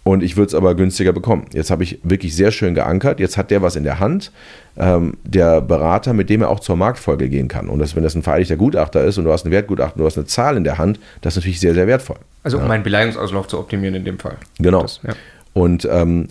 Und 0.02 0.22
ich 0.22 0.36
würde 0.36 0.48
es 0.48 0.54
aber 0.54 0.74
günstiger 0.74 1.12
bekommen. 1.12 1.44
Jetzt 1.52 1.70
habe 1.70 1.84
ich 1.84 2.00
wirklich 2.02 2.34
sehr 2.34 2.52
schön 2.52 2.74
geankert. 2.74 3.20
Jetzt 3.20 3.36
hat 3.36 3.50
der 3.50 3.60
was 3.60 3.76
in 3.76 3.84
der 3.84 4.00
Hand, 4.00 4.32
ähm, 4.78 5.14
der 5.24 5.60
Berater, 5.60 6.14
mit 6.14 6.30
dem 6.30 6.40
er 6.40 6.48
auch 6.48 6.60
zur 6.60 6.76
Marktfolge 6.76 7.28
gehen 7.28 7.48
kann. 7.48 7.68
Und 7.68 7.80
das, 7.80 7.94
wenn 7.94 8.02
das 8.02 8.14
ein 8.14 8.22
vereinigter 8.22 8.56
Gutachter 8.56 9.04
ist 9.04 9.18
und 9.18 9.24
du 9.24 9.32
hast 9.32 9.44
ein 9.44 9.50
Wertgutachten, 9.50 10.00
du 10.00 10.06
hast 10.06 10.16
eine 10.16 10.26
Zahl 10.26 10.56
in 10.56 10.64
der 10.64 10.78
Hand, 10.78 10.98
das 11.20 11.34
ist 11.34 11.42
natürlich 11.42 11.60
sehr, 11.60 11.74
sehr 11.74 11.86
wertvoll. 11.86 12.16
Also 12.42 12.58
um 12.58 12.66
meinen 12.66 12.82
Beleihungsauslauf 12.82 13.46
zu 13.46 13.58
optimieren 13.58 13.94
in 13.94 14.04
dem 14.04 14.18
Fall. 14.18 14.36
Genau. 14.58 14.82
Das, 14.82 15.00
ja. 15.06 15.12
Und 15.52 15.86
ähm, 15.90 16.28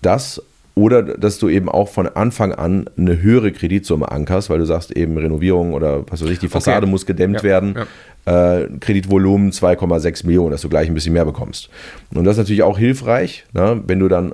das 0.00 0.42
oder 0.74 1.02
dass 1.02 1.38
du 1.38 1.48
eben 1.48 1.68
auch 1.68 1.88
von 1.88 2.06
Anfang 2.08 2.52
an 2.52 2.86
eine 2.96 3.20
höhere 3.20 3.52
Kreditsumme 3.52 4.10
ankerst, 4.10 4.48
weil 4.48 4.58
du 4.58 4.64
sagst 4.64 4.90
eben 4.92 5.18
Renovierung 5.18 5.74
oder 5.74 6.04
was 6.10 6.22
weiß 6.22 6.30
ich, 6.30 6.38
die 6.38 6.48
Fassade 6.48 6.78
Okay. 6.78 6.86
muss 6.90 7.04
gedämmt 7.06 7.36
Ja, 7.36 7.42
werden. 7.42 7.76
Äh, 8.24 8.68
Kreditvolumen 8.80 9.50
2,6 9.52 10.24
Millionen, 10.26 10.52
dass 10.52 10.62
du 10.62 10.68
gleich 10.68 10.88
ein 10.88 10.94
bisschen 10.94 11.12
mehr 11.12 11.24
bekommst. 11.26 11.68
Und 12.14 12.24
das 12.24 12.34
ist 12.34 12.38
natürlich 12.38 12.62
auch 12.62 12.78
hilfreich, 12.78 13.44
ne, 13.52 13.82
wenn 13.86 13.98
du 13.98 14.08
dann 14.08 14.32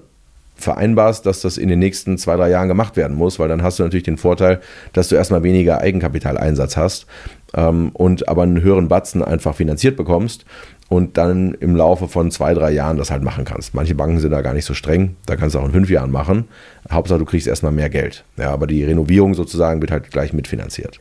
vereinbarst, 0.54 1.24
dass 1.24 1.40
das 1.40 1.56
in 1.56 1.68
den 1.68 1.78
nächsten 1.78 2.18
zwei, 2.18 2.36
drei 2.36 2.50
Jahren 2.50 2.66
gemacht 2.68 2.96
werden 2.96 3.16
muss, 3.16 3.38
weil 3.38 3.48
dann 3.48 3.62
hast 3.62 3.78
du 3.78 3.84
natürlich 3.84 4.02
den 4.04 4.16
Vorteil, 4.18 4.60
dass 4.92 5.08
du 5.08 5.14
erstmal 5.14 5.44
weniger 5.44 5.80
Eigenkapitaleinsatz 5.80 6.76
hast 6.76 7.06
ähm, 7.54 7.90
und 7.92 8.28
aber 8.28 8.42
einen 8.42 8.60
höheren 8.60 8.88
Batzen 8.88 9.22
einfach 9.22 9.54
finanziert 9.54 9.96
bekommst 9.96 10.44
und 10.88 11.18
dann 11.18 11.54
im 11.54 11.76
Laufe 11.76 12.08
von 12.08 12.30
zwei, 12.30 12.54
drei 12.54 12.70
Jahren 12.70 12.96
das 12.96 13.10
halt 13.10 13.22
machen 13.22 13.44
kannst. 13.44 13.74
Manche 13.74 13.94
Banken 13.94 14.20
sind 14.20 14.30
da 14.30 14.40
gar 14.40 14.54
nicht 14.54 14.64
so 14.64 14.74
streng, 14.74 15.16
da 15.26 15.36
kannst 15.36 15.54
du 15.54 15.60
auch 15.60 15.66
in 15.66 15.72
fünf 15.72 15.90
Jahren 15.90 16.10
machen. 16.10 16.48
Hauptsache, 16.90 17.18
du 17.18 17.24
kriegst 17.24 17.46
erstmal 17.46 17.72
mehr 17.72 17.90
Geld. 17.90 18.24
Ja, 18.36 18.50
aber 18.50 18.66
die 18.66 18.84
Renovierung 18.84 19.34
sozusagen 19.34 19.80
wird 19.80 19.90
halt 19.90 20.10
gleich 20.10 20.32
mitfinanziert. 20.32 21.00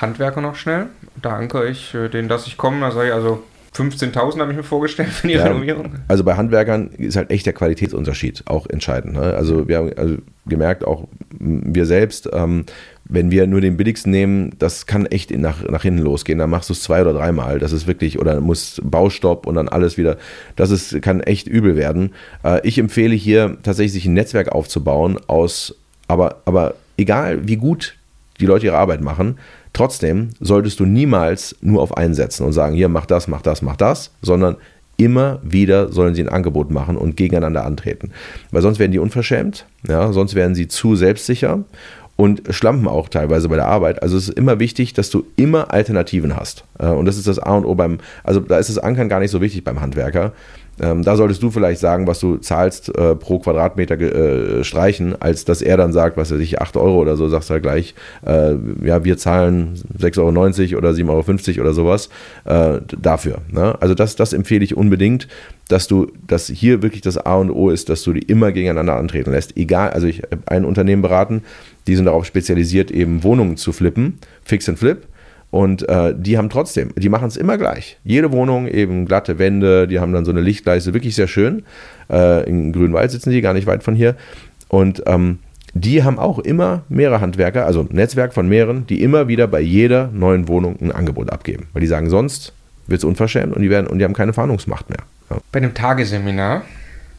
Handwerker 0.00 0.40
noch 0.40 0.54
schnell. 0.54 0.86
Da 1.20 1.36
ankere 1.36 1.68
ich 1.68 1.94
äh, 1.94 2.08
den, 2.08 2.28
dass 2.28 2.46
ich 2.46 2.56
komme. 2.56 2.80
Da 2.80 2.90
sage 2.90 3.08
ich 3.08 3.14
also 3.14 3.42
15.000 3.76 4.38
habe 4.40 4.52
ich 4.52 4.56
mir 4.56 4.62
vorgestellt 4.62 5.10
für 5.10 5.26
die 5.26 5.34
Ja, 5.34 5.44
Renovierung. 5.44 5.96
Also 6.06 6.22
bei 6.22 6.34
Handwerkern 6.36 6.88
ist 6.90 7.16
halt 7.16 7.30
echt 7.30 7.46
der 7.46 7.52
Qualitätsunterschied 7.52 8.44
auch 8.46 8.68
entscheidend. 8.68 9.14
Ne? 9.14 9.34
Also 9.34 9.66
wir 9.66 9.78
haben 9.78 9.90
also 9.96 10.16
gemerkt, 10.46 10.84
auch 10.84 11.08
wir 11.30 11.86
selbst, 11.86 12.28
ähm, 12.32 12.66
wenn 13.06 13.30
wir 13.30 13.46
nur 13.46 13.60
den 13.60 13.76
billigsten 13.76 14.10
nehmen, 14.10 14.52
das 14.58 14.86
kann 14.86 15.06
echt 15.06 15.30
nach, 15.30 15.62
nach 15.68 15.82
hinten 15.82 16.02
losgehen. 16.02 16.38
Dann 16.38 16.50
machst 16.50 16.70
du 16.70 16.72
es 16.72 16.82
zwei 16.82 17.02
oder 17.02 17.12
dreimal. 17.12 17.58
Das 17.58 17.72
ist 17.72 17.86
wirklich, 17.86 18.18
oder 18.18 18.40
muss 18.40 18.80
Baustopp 18.82 19.46
und 19.46 19.56
dann 19.56 19.68
alles 19.68 19.98
wieder. 19.98 20.16
Das 20.56 20.70
ist, 20.70 21.00
kann 21.02 21.20
echt 21.20 21.46
übel 21.46 21.76
werden. 21.76 22.12
Äh, 22.42 22.66
ich 22.66 22.78
empfehle 22.78 23.14
hier 23.14 23.58
tatsächlich 23.62 23.92
sich 23.92 24.06
ein 24.06 24.14
Netzwerk 24.14 24.48
aufzubauen 24.52 25.18
aus, 25.26 25.74
aber, 26.08 26.42
aber 26.46 26.74
egal 26.96 27.46
wie 27.46 27.56
gut 27.56 27.94
die 28.40 28.46
Leute 28.46 28.66
ihre 28.66 28.78
Arbeit 28.78 29.02
machen, 29.02 29.38
trotzdem 29.72 30.30
solltest 30.40 30.80
du 30.80 30.86
niemals 30.86 31.56
nur 31.60 31.82
auf 31.82 31.96
einen 31.96 32.14
setzen 32.14 32.44
und 32.44 32.52
sagen, 32.52 32.74
hier 32.74 32.88
mach 32.88 33.06
das, 33.06 33.28
mach 33.28 33.42
das, 33.42 33.60
mach 33.60 33.76
das, 33.76 34.12
sondern 34.22 34.56
immer 34.96 35.40
wieder 35.42 35.92
sollen 35.92 36.14
sie 36.14 36.22
ein 36.22 36.28
Angebot 36.28 36.70
machen 36.70 36.96
und 36.96 37.16
gegeneinander 37.16 37.64
antreten. 37.64 38.12
Weil 38.50 38.62
sonst 38.62 38.78
werden 38.78 38.92
die 38.92 38.98
unverschämt, 38.98 39.66
ja, 39.86 40.12
sonst 40.12 40.34
werden 40.34 40.54
sie 40.54 40.68
zu 40.68 40.96
selbstsicher 40.96 41.64
und 42.16 42.42
schlampen 42.50 42.86
auch 42.86 43.08
teilweise 43.08 43.48
bei 43.48 43.56
der 43.56 43.66
Arbeit. 43.66 44.02
Also 44.02 44.16
es 44.16 44.28
ist 44.28 44.38
immer 44.38 44.60
wichtig, 44.60 44.92
dass 44.92 45.10
du 45.10 45.24
immer 45.36 45.72
Alternativen 45.72 46.36
hast. 46.36 46.64
Äh, 46.78 46.86
und 46.86 47.06
das 47.06 47.16
ist 47.16 47.26
das 47.26 47.38
A 47.38 47.56
und 47.56 47.64
O 47.64 47.74
beim, 47.74 47.98
also 48.22 48.40
da 48.40 48.58
ist 48.58 48.68
das 48.68 48.78
Ankern 48.78 49.08
gar 49.08 49.20
nicht 49.20 49.30
so 49.30 49.40
wichtig 49.40 49.64
beim 49.64 49.80
Handwerker. 49.80 50.32
Ähm, 50.80 51.02
da 51.02 51.16
solltest 51.16 51.42
du 51.42 51.50
vielleicht 51.50 51.80
sagen, 51.80 52.06
was 52.06 52.18
du 52.18 52.36
zahlst 52.38 52.96
äh, 52.96 53.14
pro 53.14 53.38
Quadratmeter 53.38 54.00
äh, 54.00 54.64
streichen, 54.64 55.20
als 55.20 55.44
dass 55.44 55.62
er 55.62 55.76
dann 55.76 55.92
sagt, 55.92 56.16
was 56.16 56.32
weiß 56.32 56.40
ich, 56.40 56.60
8 56.60 56.76
Euro 56.76 56.98
oder 56.98 57.16
so, 57.16 57.28
sagst 57.28 57.50
du 57.50 57.54
halt 57.54 57.62
gleich, 57.62 57.94
äh, 58.26 58.54
ja, 58.84 59.04
wir 59.04 59.16
zahlen 59.16 59.74
6,90 59.98 60.70
Euro 60.70 60.78
oder 60.78 60.90
7,50 60.90 61.50
Euro 61.50 61.60
oder 61.60 61.74
sowas 61.74 62.08
äh, 62.44 62.80
dafür. 63.00 63.38
Ne? 63.50 63.80
Also 63.80 63.94
das, 63.94 64.16
das 64.16 64.32
empfehle 64.32 64.64
ich 64.64 64.76
unbedingt, 64.76 65.28
dass 65.68 65.86
du, 65.86 66.08
dass 66.26 66.48
hier 66.48 66.82
wirklich 66.82 67.02
das 67.02 67.18
A 67.18 67.36
und 67.36 67.50
O 67.50 67.70
ist, 67.70 67.88
dass 67.88 68.02
du 68.02 68.12
die 68.12 68.22
immer 68.22 68.52
gegeneinander 68.52 68.96
antreten 68.96 69.30
lässt. 69.30 69.56
Egal, 69.56 69.90
also 69.90 70.06
ich 70.06 70.22
habe 70.22 70.42
ein 70.46 70.64
Unternehmen 70.64 71.02
beraten, 71.02 71.42
die 71.86 71.96
sind 71.96 72.06
darauf 72.06 72.24
spezialisiert, 72.24 72.90
eben 72.90 73.22
Wohnungen 73.22 73.56
zu 73.56 73.72
flippen, 73.72 74.18
Fix 74.44 74.68
and 74.68 74.78
Flip. 74.78 75.06
Und 75.54 75.88
äh, 75.88 76.12
die 76.18 76.36
haben 76.36 76.50
trotzdem, 76.50 76.90
die 76.96 77.08
machen 77.08 77.28
es 77.28 77.36
immer 77.36 77.56
gleich. 77.56 77.96
Jede 78.02 78.32
Wohnung 78.32 78.66
eben 78.66 79.06
glatte 79.06 79.38
Wände, 79.38 79.86
die 79.86 80.00
haben 80.00 80.12
dann 80.12 80.24
so 80.24 80.32
eine 80.32 80.40
Lichtleiste, 80.40 80.94
wirklich 80.94 81.14
sehr 81.14 81.28
schön. 81.28 81.62
Äh, 82.10 82.42
in 82.50 82.72
Grünwald 82.72 83.12
sitzen 83.12 83.30
die, 83.30 83.40
gar 83.40 83.54
nicht 83.54 83.68
weit 83.68 83.84
von 83.84 83.94
hier. 83.94 84.16
Und 84.66 85.04
ähm, 85.06 85.38
die 85.72 86.02
haben 86.02 86.18
auch 86.18 86.40
immer 86.40 86.82
mehrere 86.88 87.20
Handwerker, 87.20 87.66
also 87.66 87.82
ein 87.82 87.88
Netzwerk 87.92 88.34
von 88.34 88.48
mehreren, 88.48 88.88
die 88.88 89.00
immer 89.00 89.28
wieder 89.28 89.46
bei 89.46 89.60
jeder 89.60 90.10
neuen 90.12 90.48
Wohnung 90.48 90.76
ein 90.80 90.90
Angebot 90.90 91.30
abgeben. 91.30 91.68
Weil 91.72 91.82
die 91.82 91.86
sagen, 91.86 92.10
sonst 92.10 92.52
wird 92.88 92.98
es 92.98 93.04
unverschämt 93.04 93.54
und 93.54 93.62
die, 93.62 93.70
werden, 93.70 93.86
und 93.86 94.00
die 94.00 94.04
haben 94.04 94.12
keine 94.12 94.32
Verhandlungsmacht 94.32 94.90
mehr. 94.90 95.04
Ja. 95.30 95.36
Bei 95.52 95.58
einem 95.58 95.72
Tageseminar, 95.72 96.62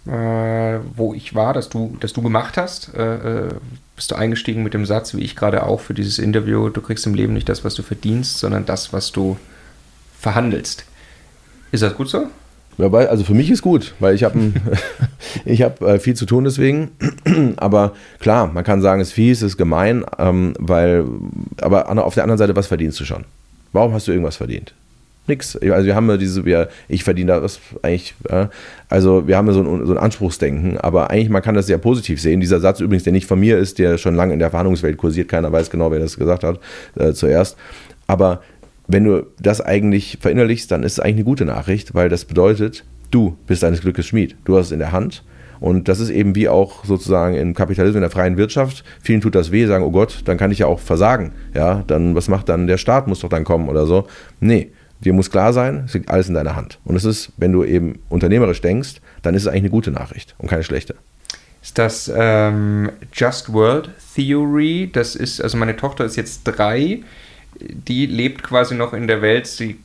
äh, 0.08 0.80
wo 0.94 1.14
ich 1.14 1.36
war, 1.36 1.54
das 1.54 1.70
du, 1.70 1.96
das 2.02 2.12
du 2.12 2.22
gemacht 2.22 2.58
hast, 2.58 2.94
äh, 2.98 3.46
äh 3.46 3.50
bist 3.96 4.12
du 4.12 4.16
eingestiegen 4.16 4.64
mit 4.64 4.74
dem 4.74 4.86
Satz, 4.86 5.14
wie 5.14 5.22
ich 5.22 5.36
gerade 5.36 5.64
auch 5.64 5.80
für 5.80 5.93
dieses 5.93 6.20
Interview, 6.20 6.70
du 6.70 6.82
kriegst 6.82 7.06
im 7.06 7.14
Leben 7.14 7.34
nicht 7.34 7.48
das, 7.48 7.64
was 7.64 7.76
du 7.76 7.84
verdienst, 7.84 8.39
sondern 8.39 8.66
das, 8.66 8.91
was 8.93 9.12
du 9.12 9.38
verhandelst. 10.20 10.86
Ist 11.72 11.84
das 11.84 11.96
gut 11.96 12.10
so? 12.10 12.28
Ja, 12.78 12.91
also 12.91 13.24
für 13.24 13.34
mich 13.34 13.50
ist 13.50 13.62
gut, 13.62 13.93
weil 14.00 14.16
ich 14.16 14.24
habe 14.24 14.54
ich 15.46 15.62
hab, 15.62 15.82
äh, 15.82 16.00
viel 16.00 16.16
zu 16.16 16.26
tun 16.26 16.43
deswegen. 16.43 16.91
aber 17.58 17.93
klar, 18.20 18.48
man 18.48 18.64
kann 18.64 18.82
sagen, 18.82 19.02
es 19.02 19.10
ist 19.10 19.14
fies, 19.14 19.38
es 19.38 19.54
ist 19.54 19.58
gemein, 19.58 20.06
ähm, 20.20 20.56
weil, 20.60 21.06
aber 21.62 21.89
auf 22.06 22.16
der 22.16 22.24
anderen 22.24 22.38
Seite, 22.38 22.56
was 22.56 22.68
verdienst 22.68 23.00
du 23.00 23.06
schon? 23.06 23.26
Warum 23.72 23.93
hast 23.93 24.08
du 24.08 24.12
irgendwas 24.12 24.38
verdient? 24.38 24.74
Nix. 25.28 25.55
Also 25.55 25.86
wir 25.86 25.95
haben 25.95 26.09
ja 26.09 26.17
diese, 26.17 26.45
wir, 26.45 26.69
ich 26.88 27.03
verdiene 27.03 27.39
das 27.39 27.59
eigentlich, 27.82 28.15
äh, 28.30 28.47
also 28.89 29.28
wir 29.28 29.38
haben 29.38 29.47
ja 29.47 29.53
so 29.53 29.61
ein, 29.61 29.86
so 29.86 29.93
ein 29.93 29.97
Anspruchsdenken, 29.97 30.78
aber 30.78 31.09
eigentlich, 31.09 31.30
man 31.30 31.41
kann 31.41 31.55
das 31.55 31.67
sehr 31.67 31.78
positiv 31.78 32.21
sehen. 32.21 32.39
Dieser 32.39 32.59
Satz 32.59 32.80
übrigens, 32.80 33.03
der 33.03 33.13
nicht 33.13 33.28
von 33.28 33.39
mir 33.39 33.57
ist, 33.57 33.80
der 33.80 33.97
schon 33.97 34.15
lange 34.15 34.34
in 34.34 34.39
der 34.39 34.51
Verhandlungswelt 34.51 34.97
kursiert, 34.97 35.28
keiner 35.28 35.51
weiß 35.51 35.69
genau, 35.69 35.91
wer 35.91 35.99
das 35.99 36.17
gesagt 36.17 36.43
hat 36.43 36.59
äh, 36.95 37.13
zuerst. 37.13 37.57
Aber 38.07 38.41
wenn 38.88 39.03
du 39.03 39.26
das 39.39 39.61
eigentlich 39.61 40.19
verinnerlichst, 40.21 40.71
dann 40.71 40.84
ist 40.84 40.93
es 40.93 40.99
eigentlich 40.99 41.15
eine 41.15 41.23
gute 41.23 41.45
Nachricht, 41.45 41.95
weil 41.95 42.09
das 42.09 42.26
bedeutet, 42.26 42.84
du 43.11 43.38
bist 43.47 43.63
deines 43.63 43.82
Glückes 43.82 44.05
Schmied. 44.05 44.36
Du 44.45 44.57
hast 44.57 44.67
es 44.67 44.71
in 44.71 44.80
der 44.80 44.91
Hand. 44.91 45.23
Und 45.59 45.88
das 45.88 45.99
ist 45.99 46.09
eben 46.09 46.36
wie 46.36 46.49
auch 46.49 46.86
sozusagen 46.86 47.36
im 47.36 47.53
Kapitalismus, 47.53 47.95
in 47.95 48.01
der 48.01 48.11
freien 48.11 48.38
Wirtschaft. 48.38 48.84
Vielen 49.01 49.21
tut 49.21 49.36
das 49.36 49.51
weh, 49.51 49.65
sagen, 49.65 49.84
oh 49.84 49.91
Gott, 49.91 50.21
dann 50.26 50.38
kann 50.38 50.51
ich 50.51 50.59
ja 50.59 50.67
auch 50.67 50.80
versagen. 50.80 51.32
Ja, 51.53 51.84
dann, 51.88 52.13
was 52.13 52.28
macht 52.28 52.49
dann 52.49 52.67
der 52.67 52.78
Staat, 52.78 53.07
muss 53.07 53.21
doch 53.21 53.30
dann 53.30 53.45
kommen 53.45 53.69
oder 53.69 53.86
so. 53.86 54.05
Nee, 54.39 54.71
Dir 55.04 55.14
muss 55.14 55.30
klar 55.30 55.54
sein, 55.54 55.84
es 55.86 55.93
liegt 55.93 56.10
alles 56.10 56.28
in 56.30 56.34
deiner 56.34 56.56
Hand. 56.56 56.80
Und 56.86 56.96
es 56.96 57.06
ist, 57.06 57.32
wenn 57.38 57.52
du 57.52 57.64
eben 57.64 58.00
unternehmerisch 58.10 58.62
denkst, 58.62 58.96
dann 59.22 59.36
ist 59.36 59.43
es 59.43 59.48
eigentlich 59.48 59.64
eine 59.64 59.70
gute 59.70 59.91
Nachricht 59.91 60.36
und 60.38 60.50
keine 60.50 60.64
schlechte. 60.64 60.96
Ist 61.62 61.78
das 61.78 62.12
ähm, 62.16 62.91
Just 63.12 63.52
World 63.52 63.89
Theory? 64.16 64.89
Das 64.93 65.16
ist, 65.16 65.41
also 65.41 65.58
meine 65.58 65.76
Tochter 65.76 66.06
ist 66.06 66.16
jetzt 66.16 66.43
drei 66.43 67.02
die 67.60 68.06
lebt 68.06 68.43
quasi 68.43 68.76
noch 68.76 68.93
in 68.93 69.08
der 69.08 69.22
Welt, 69.22 69.48
sie 69.48 69.78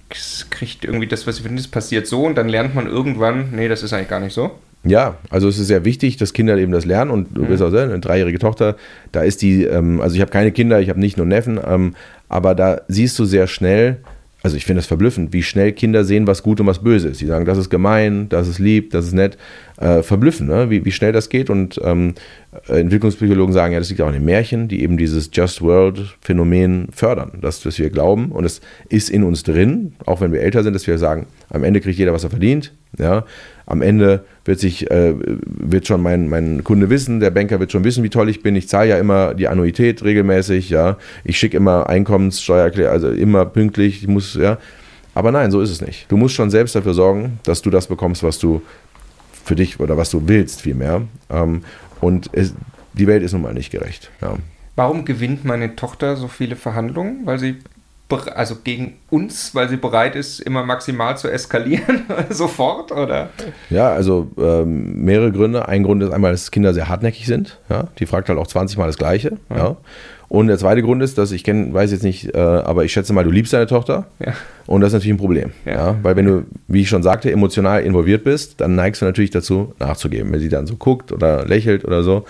kriegt 0.51 0.85
irgendwie 0.85 1.07
das, 1.07 1.27
was 1.27 1.37
sie 1.37 1.43
findet, 1.43 1.65
das 1.65 1.71
passiert 1.71 2.07
so 2.07 2.25
und 2.25 2.37
dann 2.37 2.49
lernt 2.49 2.75
man 2.75 2.87
irgendwann, 2.87 3.51
nee, 3.53 3.69
das 3.69 3.83
ist 3.83 3.93
eigentlich 3.93 4.09
gar 4.09 4.21
nicht 4.21 4.35
so. 4.35 4.53
Ja, 4.83 5.17
also 5.29 5.49
es 5.49 5.59
ist 5.59 5.67
sehr 5.67 5.85
wichtig, 5.85 6.17
dass 6.17 6.33
Kinder 6.33 6.57
eben 6.57 6.73
das 6.73 6.87
lernen 6.87 7.11
und 7.11 7.37
du 7.37 7.43
mhm. 7.43 7.49
bist 7.49 7.63
auch 7.63 7.71
sehr, 7.71 7.85
eine 7.85 8.01
dreijährige 8.01 8.39
Tochter, 8.39 8.77
da 9.13 9.23
ist 9.23 9.43
die, 9.43 9.65
ähm, 9.65 10.01
also 10.01 10.15
ich 10.15 10.21
habe 10.21 10.31
keine 10.31 10.53
Kinder, 10.53 10.81
ich 10.81 10.89
habe 10.89 11.01
nicht 11.01 11.17
nur 11.17 11.27
Neffen, 11.27 11.61
ähm, 11.65 11.95
aber 12.29 12.55
da 12.55 12.81
siehst 12.89 13.19
du 13.19 13.25
sehr 13.25 13.47
schnell, 13.47 13.99
also 14.43 14.57
ich 14.57 14.64
finde 14.64 14.80
es 14.80 14.86
verblüffend, 14.86 15.32
wie 15.32 15.43
schnell 15.43 15.72
Kinder 15.72 16.05
sehen, 16.05 16.26
was 16.26 16.43
gut 16.43 16.61
und 16.61 16.66
was 16.66 16.78
böse 16.82 17.09
ist. 17.09 17.18
Sie 17.18 17.26
sagen, 17.26 17.45
das 17.45 17.59
ist 17.59 17.68
gemein, 17.68 18.28
das 18.30 18.49
ist 18.49 18.59
lieb, 18.59 18.91
das 18.91 19.07
ist 19.07 19.12
nett. 19.12 19.36
Äh, 19.78 20.03
verblüffend, 20.03 20.49
ne? 20.49 20.70
wie, 20.70 20.84
wie 20.84 20.93
schnell 20.93 21.12
das 21.12 21.28
geht. 21.28 21.51
Und 21.51 21.78
ähm, 21.84 22.14
Entwicklungspsychologen 22.68 23.53
sagen, 23.53 23.72
ja, 23.74 23.78
das 23.78 23.91
liegt 23.91 24.01
auch 24.01 24.09
in 24.09 24.14
den 24.14 24.24
Märchen, 24.24 24.68
die 24.68 24.82
eben 24.82 24.97
dieses 24.97 25.30
Just 25.32 25.61
World-Phänomen 25.61 26.88
fördern. 26.93 27.32
Das, 27.41 27.64
was 27.66 27.78
wir 27.78 27.91
glauben, 27.91 28.32
und 28.32 28.45
es 28.45 28.61
ist 28.88 29.11
in 29.11 29.24
uns 29.24 29.43
drin, 29.43 29.95
auch 30.07 30.20
wenn 30.20 30.32
wir 30.32 30.41
älter 30.41 30.62
sind, 30.62 30.74
dass 30.74 30.86
wir 30.86 30.97
sagen, 30.99 31.26
am 31.51 31.62
Ende 31.62 31.80
kriegt 31.80 31.99
jeder, 31.99 32.12
was 32.12 32.24
er 32.24 32.30
verdient. 32.30 32.72
Ja? 32.99 33.24
Am 33.66 33.82
Ende 33.82 34.24
wird 34.51 34.59
sich, 34.59 34.91
äh, 34.91 35.15
wird 35.45 35.87
schon 35.87 36.03
mein, 36.03 36.29
mein 36.29 36.65
Kunde 36.65 36.91
wissen, 36.91 37.21
der 37.21 37.31
Banker 37.31 37.61
wird 37.61 37.71
schon 37.71 37.85
wissen, 37.85 38.03
wie 38.03 38.11
toll 38.11 38.29
ich 38.29 38.43
bin. 38.43 38.57
Ich 38.57 38.69
zahle 38.69 38.89
ja 38.89 38.99
immer 38.99 39.33
die 39.33 39.47
Annuität 39.47 40.03
regelmäßig, 40.03 40.71
ja. 40.71 40.99
Ich 41.23 41.39
schicke 41.39 41.57
immer 41.57 41.89
Einkommenssteuererklärung, 41.89 42.93
also 42.93 43.11
immer 43.11 43.47
pünktlich, 43.47 44.03
ich 44.03 44.09
muss, 44.09 44.35
ja. 44.35 44.59
Aber 45.15 45.31
nein, 45.31 45.53
so 45.53 45.61
ist 45.61 45.71
es 45.71 45.81
nicht. 45.81 46.11
Du 46.11 46.17
musst 46.17 46.35
schon 46.35 46.51
selbst 46.51 46.75
dafür 46.75 46.95
sorgen, 46.95 47.39
dass 47.45 47.63
du 47.63 47.71
das 47.71 47.87
bekommst, 47.87 48.25
was 48.25 48.41
du 48.41 48.61
für 49.45 49.55
dich 49.55 49.79
oder 49.79 49.97
was 49.97 50.11
du 50.11 50.27
willst, 50.27 50.63
vielmehr. 50.63 51.03
Ähm, 51.31 51.63
und 52.01 52.29
es, 52.33 52.53
die 52.93 53.07
Welt 53.07 53.23
ist 53.23 53.33
nun 53.33 53.43
mal 53.43 53.55
nicht 53.55 53.71
gerecht. 53.71 54.11
Ja. 54.21 54.35
Warum 54.75 55.05
gewinnt 55.05 55.45
meine 55.45 55.77
Tochter 55.77 56.17
so 56.17 56.27
viele 56.27 56.57
Verhandlungen? 56.57 57.25
Weil 57.25 57.39
sie 57.39 57.59
also 58.13 58.57
gegen 58.63 58.95
uns, 59.11 59.55
weil 59.55 59.69
sie 59.69 59.77
bereit 59.77 60.17
ist, 60.17 60.41
immer 60.41 60.65
maximal 60.65 61.17
zu 61.17 61.29
eskalieren, 61.29 62.03
sofort, 62.31 62.93
oder? 62.93 63.31
Ja, 63.71 63.91
also 63.91 64.31
ähm, 64.39 65.05
mehrere 65.05 65.33
Gründe. 65.33 65.69
Ein 65.69 65.83
Grund 65.83 66.03
ist 66.03 66.11
einmal, 66.11 66.33
dass 66.33 66.51
Kinder 66.51 66.75
sehr 66.75 66.89
hartnäckig 66.89 67.27
sind. 67.27 67.59
Ja? 67.69 67.89
Die 67.99 68.07
fragt 68.07 68.29
halt 68.29 68.39
auch 68.39 68.47
20 68.47 68.79
Mal 68.79 68.87
das 68.87 68.99
Gleiche. 68.99 69.39
Ja. 69.51 69.57
ja. 69.57 69.77
Und 70.31 70.47
der 70.47 70.59
zweite 70.59 70.81
Grund 70.81 71.03
ist, 71.03 71.19
dass 71.19 71.33
ich 71.33 71.43
kenne, 71.43 71.75
weiß 71.75 71.91
jetzt 71.91 72.05
nicht, 72.05 72.37
äh, 72.37 72.39
aber 72.39 72.85
ich 72.85 72.93
schätze 72.93 73.13
mal, 73.13 73.25
du 73.25 73.33
liebst 73.33 73.53
deine 73.53 73.67
Tochter. 73.67 74.07
Ja. 74.25 74.33
Und 74.67 74.81
das 74.81 74.89
ist 74.89 74.93
natürlich 74.95 75.15
ein 75.15 75.19
Problem. 75.19 75.51
Ja. 75.65 75.73
ja. 75.73 75.97
Weil 76.05 76.15
wenn 76.15 76.25
du, 76.25 76.45
wie 76.69 76.83
ich 76.83 76.89
schon 76.89 77.03
sagte, 77.03 77.33
emotional 77.33 77.83
involviert 77.83 78.23
bist, 78.23 78.61
dann 78.61 78.77
neigst 78.77 79.03
du 79.03 79.07
natürlich 79.07 79.31
dazu, 79.31 79.75
nachzugeben. 79.81 80.33
Wenn 80.33 80.39
sie 80.39 80.49
dann 80.49 80.69
so 80.69 80.77
guckt 80.77 81.11
oder 81.11 81.45
lächelt 81.47 81.85
oder 81.85 82.05
so. 82.05 82.27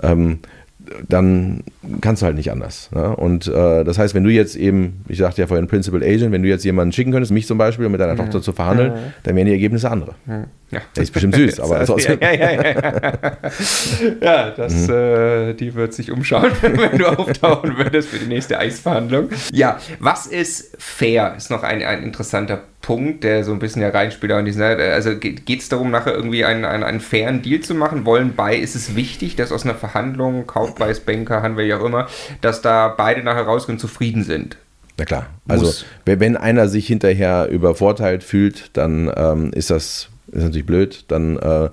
Ähm, 0.00 0.38
dann 1.08 1.62
kannst 2.00 2.22
du 2.22 2.26
halt 2.26 2.36
nicht 2.36 2.50
anders. 2.50 2.90
Ne? 2.92 3.14
Und 3.16 3.46
äh, 3.46 3.84
das 3.84 3.98
heißt, 3.98 4.14
wenn 4.14 4.24
du 4.24 4.30
jetzt 4.30 4.56
eben, 4.56 5.04
ich 5.08 5.18
sagte 5.18 5.40
ja 5.40 5.46
vorhin 5.46 5.66
Principal 5.66 6.02
Agent, 6.02 6.32
wenn 6.32 6.42
du 6.42 6.48
jetzt 6.48 6.64
jemanden 6.64 6.92
schicken 6.92 7.12
könntest, 7.12 7.32
mich 7.32 7.46
zum 7.46 7.58
Beispiel, 7.58 7.86
um 7.86 7.92
mit 7.92 8.00
deiner 8.00 8.14
ja. 8.14 8.18
Tochter 8.18 8.42
zu 8.42 8.52
verhandeln, 8.52 8.92
ja. 8.92 8.98
dann 9.22 9.36
wären 9.36 9.46
die 9.46 9.52
Ergebnisse 9.52 9.90
andere. 9.90 10.14
Ja. 10.26 10.44
Ja. 10.70 10.80
Der 10.94 11.02
ist 11.02 11.12
bestimmt 11.12 11.34
süß, 11.34 11.60
aber 11.60 11.84
trotzdem. 11.84 12.18
Ja, 12.20 12.32
ja, 12.32 12.50
ja, 12.52 12.62
ja. 12.62 13.38
ja 14.20 14.50
das, 14.50 14.88
mhm. 14.88 14.94
äh, 14.94 15.54
die 15.54 15.74
wird 15.74 15.94
sich 15.94 16.10
umschauen, 16.10 16.52
wenn 16.60 16.98
du 16.98 17.06
auftauchen 17.06 17.76
würdest 17.76 18.08
für 18.10 18.18
die 18.18 18.26
nächste 18.26 18.58
Eisverhandlung. 18.58 19.30
Ja, 19.52 19.78
was 19.98 20.26
ist 20.26 20.76
fair? 20.78 21.34
Ist 21.36 21.50
noch 21.50 21.62
ein, 21.62 21.82
ein 21.82 22.02
interessanter 22.02 22.62
Punkt, 22.82 23.24
der 23.24 23.44
so 23.44 23.52
ein 23.52 23.58
bisschen 23.58 23.82
ja 23.82 23.88
reinspielt. 23.88 24.32
In 24.32 24.44
diesen, 24.44 24.62
also 24.62 25.16
geht 25.16 25.48
es 25.48 25.68
darum, 25.68 25.90
nachher 25.90 26.14
irgendwie 26.14 26.44
einen, 26.44 26.64
einen, 26.64 26.84
einen 26.84 27.00
fairen 27.00 27.42
Deal 27.42 27.60
zu 27.60 27.74
machen? 27.74 28.04
Wollen 28.04 28.34
bei, 28.34 28.56
ist 28.56 28.74
es 28.74 28.94
wichtig, 28.94 29.36
dass 29.36 29.52
aus 29.52 29.64
einer 29.64 29.74
Verhandlung, 29.74 30.46
Kaufpreis, 30.46 31.00
Banker, 31.00 31.42
Handel, 31.42 31.66
wie 31.66 31.74
auch 31.74 31.84
immer, 31.84 32.06
dass 32.40 32.62
da 32.62 32.88
beide 32.88 33.22
nachher 33.22 33.42
rausgehen 33.42 33.76
und 33.76 33.80
zufrieden 33.80 34.24
sind? 34.24 34.56
Na 34.98 35.04
klar. 35.04 35.26
Also, 35.48 35.66
Muss. 35.66 35.86
wenn 36.04 36.36
einer 36.36 36.68
sich 36.68 36.86
hinterher 36.86 37.48
übervorteilt 37.48 38.22
fühlt, 38.22 38.76
dann 38.76 39.10
ähm, 39.16 39.50
ist 39.54 39.70
das 39.70 40.09
ist 40.32 40.42
natürlich 40.42 40.66
blöd, 40.66 41.04
dann 41.08 41.36
äh, 41.38 41.70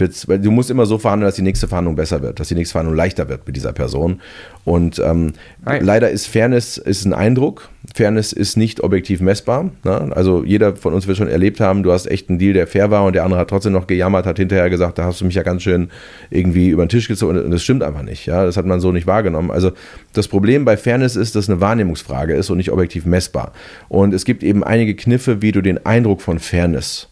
wird's, 0.00 0.26
weil 0.26 0.40
du 0.40 0.50
musst 0.50 0.70
immer 0.70 0.86
so 0.86 0.98
verhandeln, 0.98 1.28
dass 1.28 1.36
die 1.36 1.42
nächste 1.42 1.68
Verhandlung 1.68 1.94
besser 1.94 2.22
wird, 2.22 2.40
dass 2.40 2.48
die 2.48 2.54
nächste 2.54 2.72
Verhandlung 2.72 2.96
leichter 2.96 3.28
wird 3.28 3.46
mit 3.46 3.54
dieser 3.54 3.72
Person. 3.72 4.20
Und 4.64 4.98
ähm, 4.98 5.32
leider 5.64 6.10
ist 6.10 6.26
Fairness 6.26 6.78
ist 6.78 7.04
ein 7.04 7.14
Eindruck. 7.14 7.68
Fairness 7.94 8.32
ist 8.32 8.56
nicht 8.56 8.82
objektiv 8.82 9.20
messbar. 9.20 9.70
Ne? 9.84 10.10
Also 10.14 10.44
jeder 10.44 10.76
von 10.76 10.92
uns 10.92 11.06
wird 11.06 11.16
schon 11.16 11.28
erlebt 11.28 11.60
haben, 11.60 11.82
du 11.82 11.92
hast 11.92 12.06
echt 12.06 12.28
einen 12.28 12.38
Deal, 12.38 12.52
der 12.52 12.66
fair 12.66 12.90
war 12.90 13.04
und 13.04 13.14
der 13.14 13.24
andere 13.24 13.40
hat 13.40 13.48
trotzdem 13.48 13.72
noch 13.72 13.86
gejammert, 13.86 14.26
hat 14.26 14.38
hinterher 14.38 14.68
gesagt, 14.70 14.98
da 14.98 15.04
hast 15.04 15.20
du 15.20 15.24
mich 15.24 15.34
ja 15.34 15.42
ganz 15.42 15.62
schön 15.62 15.90
irgendwie 16.30 16.68
über 16.68 16.84
den 16.84 16.88
Tisch 16.88 17.08
gezogen. 17.08 17.38
Und 17.38 17.50
das 17.50 17.62
stimmt 17.62 17.82
einfach 17.82 18.02
nicht. 18.02 18.26
Ja? 18.26 18.44
Das 18.44 18.56
hat 18.56 18.66
man 18.66 18.80
so 18.80 18.92
nicht 18.92 19.06
wahrgenommen. 19.06 19.50
Also 19.50 19.72
das 20.12 20.28
Problem 20.28 20.64
bei 20.64 20.76
Fairness 20.76 21.16
ist, 21.16 21.34
dass 21.34 21.44
es 21.44 21.50
eine 21.50 21.60
Wahrnehmungsfrage 21.60 22.34
ist 22.34 22.50
und 22.50 22.58
nicht 22.58 22.70
objektiv 22.70 23.06
messbar. 23.06 23.52
Und 23.88 24.14
es 24.14 24.24
gibt 24.24 24.42
eben 24.42 24.62
einige 24.62 24.94
Kniffe, 24.94 25.42
wie 25.42 25.52
du 25.52 25.62
den 25.62 25.84
Eindruck 25.84 26.20
von 26.20 26.38
Fairness 26.38 27.09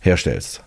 herstellst. 0.00 0.62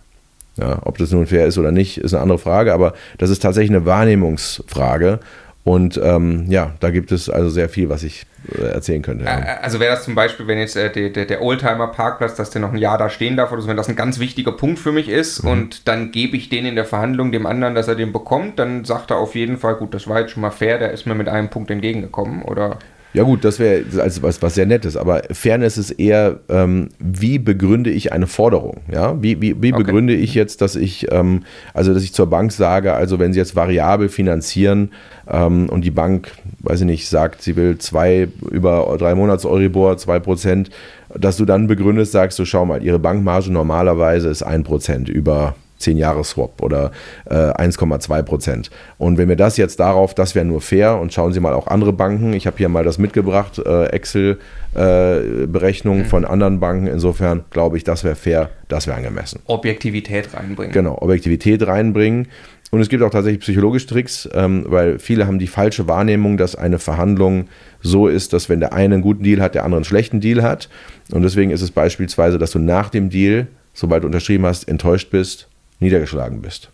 Ja, 0.56 0.80
ob 0.84 0.98
das 0.98 1.10
nun 1.10 1.26
fair 1.26 1.46
ist 1.46 1.56
oder 1.56 1.72
nicht, 1.72 1.98
ist 1.98 2.12
eine 2.12 2.22
andere 2.22 2.38
Frage, 2.38 2.74
aber 2.74 2.92
das 3.18 3.30
ist 3.30 3.40
tatsächlich 3.40 3.70
eine 3.70 3.86
Wahrnehmungsfrage. 3.86 5.20
Und 5.64 5.98
ähm, 6.02 6.46
ja, 6.48 6.72
da 6.80 6.90
gibt 6.90 7.12
es 7.12 7.30
also 7.30 7.48
sehr 7.48 7.68
viel, 7.68 7.88
was 7.88 8.02
ich 8.02 8.26
äh, 8.58 8.62
erzählen 8.62 9.00
könnte. 9.00 9.24
Ja. 9.24 9.58
Also 9.62 9.78
wäre 9.78 9.94
das 9.94 10.02
zum 10.04 10.16
Beispiel, 10.16 10.48
wenn 10.48 10.58
jetzt 10.58 10.76
äh, 10.76 10.90
der, 10.90 11.24
der, 11.24 11.40
Oldtimer-Parkplatz, 11.40 12.34
dass 12.34 12.50
der 12.50 12.60
noch 12.60 12.72
ein 12.72 12.78
Jahr 12.78 12.98
da 12.98 13.08
stehen 13.08 13.36
darf, 13.36 13.52
oder 13.52 13.62
so, 13.62 13.68
wenn 13.68 13.76
das 13.76 13.88
ein 13.88 13.94
ganz 13.94 14.18
wichtiger 14.18 14.52
Punkt 14.52 14.80
für 14.80 14.90
mich 14.90 15.08
ist 15.08 15.44
mhm. 15.44 15.50
und 15.50 15.88
dann 15.88 16.10
gebe 16.10 16.36
ich 16.36 16.48
den 16.48 16.66
in 16.66 16.74
der 16.74 16.84
Verhandlung 16.84 17.30
dem 17.30 17.46
anderen, 17.46 17.76
dass 17.76 17.86
er 17.86 17.94
den 17.94 18.12
bekommt, 18.12 18.58
dann 18.58 18.84
sagt 18.84 19.12
er 19.12 19.18
auf 19.18 19.36
jeden 19.36 19.56
Fall, 19.56 19.76
gut, 19.76 19.94
das 19.94 20.08
war 20.08 20.20
jetzt 20.20 20.32
schon 20.32 20.40
mal 20.40 20.50
fair, 20.50 20.78
der 20.78 20.90
ist 20.90 21.06
mir 21.06 21.14
mit 21.14 21.28
einem 21.28 21.48
Punkt 21.48 21.70
entgegengekommen, 21.70 22.42
oder? 22.42 22.78
Ja 23.14 23.24
gut, 23.24 23.44
das 23.44 23.58
wäre 23.58 23.84
also 24.00 24.22
was, 24.22 24.40
was 24.40 24.54
sehr 24.54 24.64
Nettes, 24.64 24.96
aber 24.96 25.22
Fairness 25.30 25.76
ist 25.76 25.90
eher, 25.90 26.40
ähm, 26.48 26.88
wie 26.98 27.38
begründe 27.38 27.90
ich 27.90 28.10
eine 28.12 28.26
Forderung? 28.26 28.80
Ja? 28.90 29.22
Wie, 29.22 29.40
wie, 29.42 29.60
wie 29.62 29.72
okay. 29.72 29.82
begründe 29.82 30.14
ich 30.14 30.34
jetzt, 30.34 30.62
dass 30.62 30.76
ich, 30.76 31.12
ähm, 31.12 31.42
also 31.74 31.92
dass 31.92 32.02
ich 32.04 32.14
zur 32.14 32.28
Bank 32.28 32.52
sage, 32.52 32.94
also 32.94 33.18
wenn 33.18 33.34
Sie 33.34 33.38
jetzt 33.38 33.54
variabel 33.54 34.08
finanzieren 34.08 34.92
ähm, 35.30 35.68
und 35.68 35.84
die 35.84 35.90
Bank, 35.90 36.32
weiß 36.60 36.80
ich 36.80 36.86
nicht, 36.86 37.08
sagt, 37.08 37.42
sie 37.42 37.56
will 37.56 37.76
zwei 37.76 38.28
über 38.50 38.96
drei 38.98 39.14
Monats 39.14 39.44
Euribor, 39.44 39.98
zwei 39.98 40.18
Prozent, 40.18 40.70
dass 41.14 41.36
du 41.36 41.44
dann 41.44 41.66
begründest, 41.66 42.12
sagst 42.12 42.38
du, 42.38 42.46
schau 42.46 42.64
mal, 42.64 42.82
Ihre 42.82 42.98
Bankmarge 42.98 43.52
normalerweise 43.52 44.30
ist 44.30 44.42
ein 44.42 44.62
Prozent 44.62 45.10
über 45.10 45.54
10-Jahres-Swap 45.82 46.62
oder 46.62 46.92
äh, 47.28 47.34
1,2 47.34 48.22
Prozent. 48.22 48.70
Und 48.98 49.18
wenn 49.18 49.28
wir 49.28 49.36
das 49.36 49.56
jetzt 49.56 49.80
darauf, 49.80 50.14
das 50.14 50.34
wäre 50.34 50.44
nur 50.44 50.60
fair 50.60 50.98
und 50.98 51.12
schauen 51.12 51.32
Sie 51.32 51.40
mal 51.40 51.54
auch 51.54 51.66
andere 51.66 51.92
Banken, 51.92 52.32
ich 52.32 52.46
habe 52.46 52.58
hier 52.58 52.68
mal 52.68 52.84
das 52.84 52.98
mitgebracht, 52.98 53.58
äh, 53.58 53.86
Excel-Berechnungen 53.86 56.02
äh, 56.02 56.04
mhm. 56.04 56.08
von 56.08 56.24
anderen 56.24 56.60
Banken, 56.60 56.86
insofern 56.86 57.42
glaube 57.50 57.76
ich, 57.76 57.82
das 57.84 58.04
wäre 58.04 58.14
fair, 58.14 58.50
das 58.68 58.86
wäre 58.86 58.96
angemessen. 58.96 59.40
Objektivität 59.46 60.32
reinbringen. 60.34 60.72
Genau, 60.72 60.96
Objektivität 61.00 61.66
reinbringen. 61.66 62.28
Und 62.72 62.80
es 62.80 62.88
gibt 62.88 63.02
auch 63.02 63.10
tatsächlich 63.10 63.42
psychologische 63.42 63.86
Tricks, 63.86 64.26
ähm, 64.32 64.64
weil 64.66 64.98
viele 64.98 65.26
haben 65.26 65.38
die 65.38 65.46
falsche 65.46 65.88
Wahrnehmung, 65.88 66.38
dass 66.38 66.56
eine 66.56 66.78
Verhandlung 66.78 67.48
so 67.82 68.08
ist, 68.08 68.32
dass 68.32 68.48
wenn 68.48 68.60
der 68.60 68.72
eine 68.72 68.94
einen 68.94 69.02
guten 69.02 69.22
Deal 69.22 69.42
hat, 69.42 69.54
der 69.54 69.64
andere 69.64 69.76
einen 69.76 69.84
schlechten 69.84 70.22
Deal 70.22 70.42
hat. 70.42 70.70
Und 71.10 71.20
deswegen 71.20 71.50
ist 71.50 71.60
es 71.60 71.70
beispielsweise, 71.70 72.38
dass 72.38 72.52
du 72.52 72.58
nach 72.58 72.88
dem 72.88 73.10
Deal, 73.10 73.46
sobald 73.74 74.04
du 74.04 74.06
unterschrieben 74.06 74.46
hast, 74.46 74.68
enttäuscht 74.68 75.10
bist 75.10 75.48
niedergeschlagen 75.82 76.40
bist. 76.40 76.70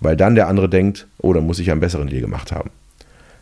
Weil 0.00 0.16
dann 0.16 0.34
der 0.34 0.48
andere 0.48 0.68
denkt, 0.68 1.06
oh, 1.18 1.32
dann 1.32 1.46
muss 1.46 1.58
ich 1.58 1.70
einen 1.70 1.80
besseren 1.80 2.08
Deal 2.08 2.20
gemacht 2.20 2.52
haben. 2.52 2.70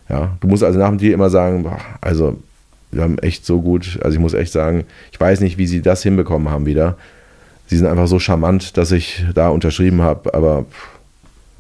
Ja, 0.09 0.36
du 0.40 0.49
musst 0.49 0.62
also 0.62 0.78
nach 0.78 0.88
dem 0.88 0.99
Deal 0.99 1.12
immer 1.12 1.30
sagen, 1.30 1.62
boah, 1.62 1.80
also 2.01 2.38
wir 2.92 3.03
haben 3.03 3.18
echt 3.18 3.45
so 3.45 3.61
gut, 3.61 3.99
also 4.03 4.14
ich 4.14 4.20
muss 4.20 4.34
echt 4.34 4.53
sagen, 4.53 4.84
ich 5.12 5.20
weiß 5.20 5.40
nicht, 5.40 5.59
wie 5.59 5.66
sie 5.66 5.82
das 5.82 6.03
hinbekommen 6.03 6.51
haben 6.51 6.66
wieder. 6.66 6.97
Sie 7.66 7.76
sind 7.76 7.86
einfach 7.86 8.07
so 8.07 8.18
charmant, 8.18 8.76
dass 8.76 8.92
ich 8.92 9.24
da 9.34 9.49
unterschrieben 9.49 10.03
habe, 10.03 10.32
aber 10.34 10.66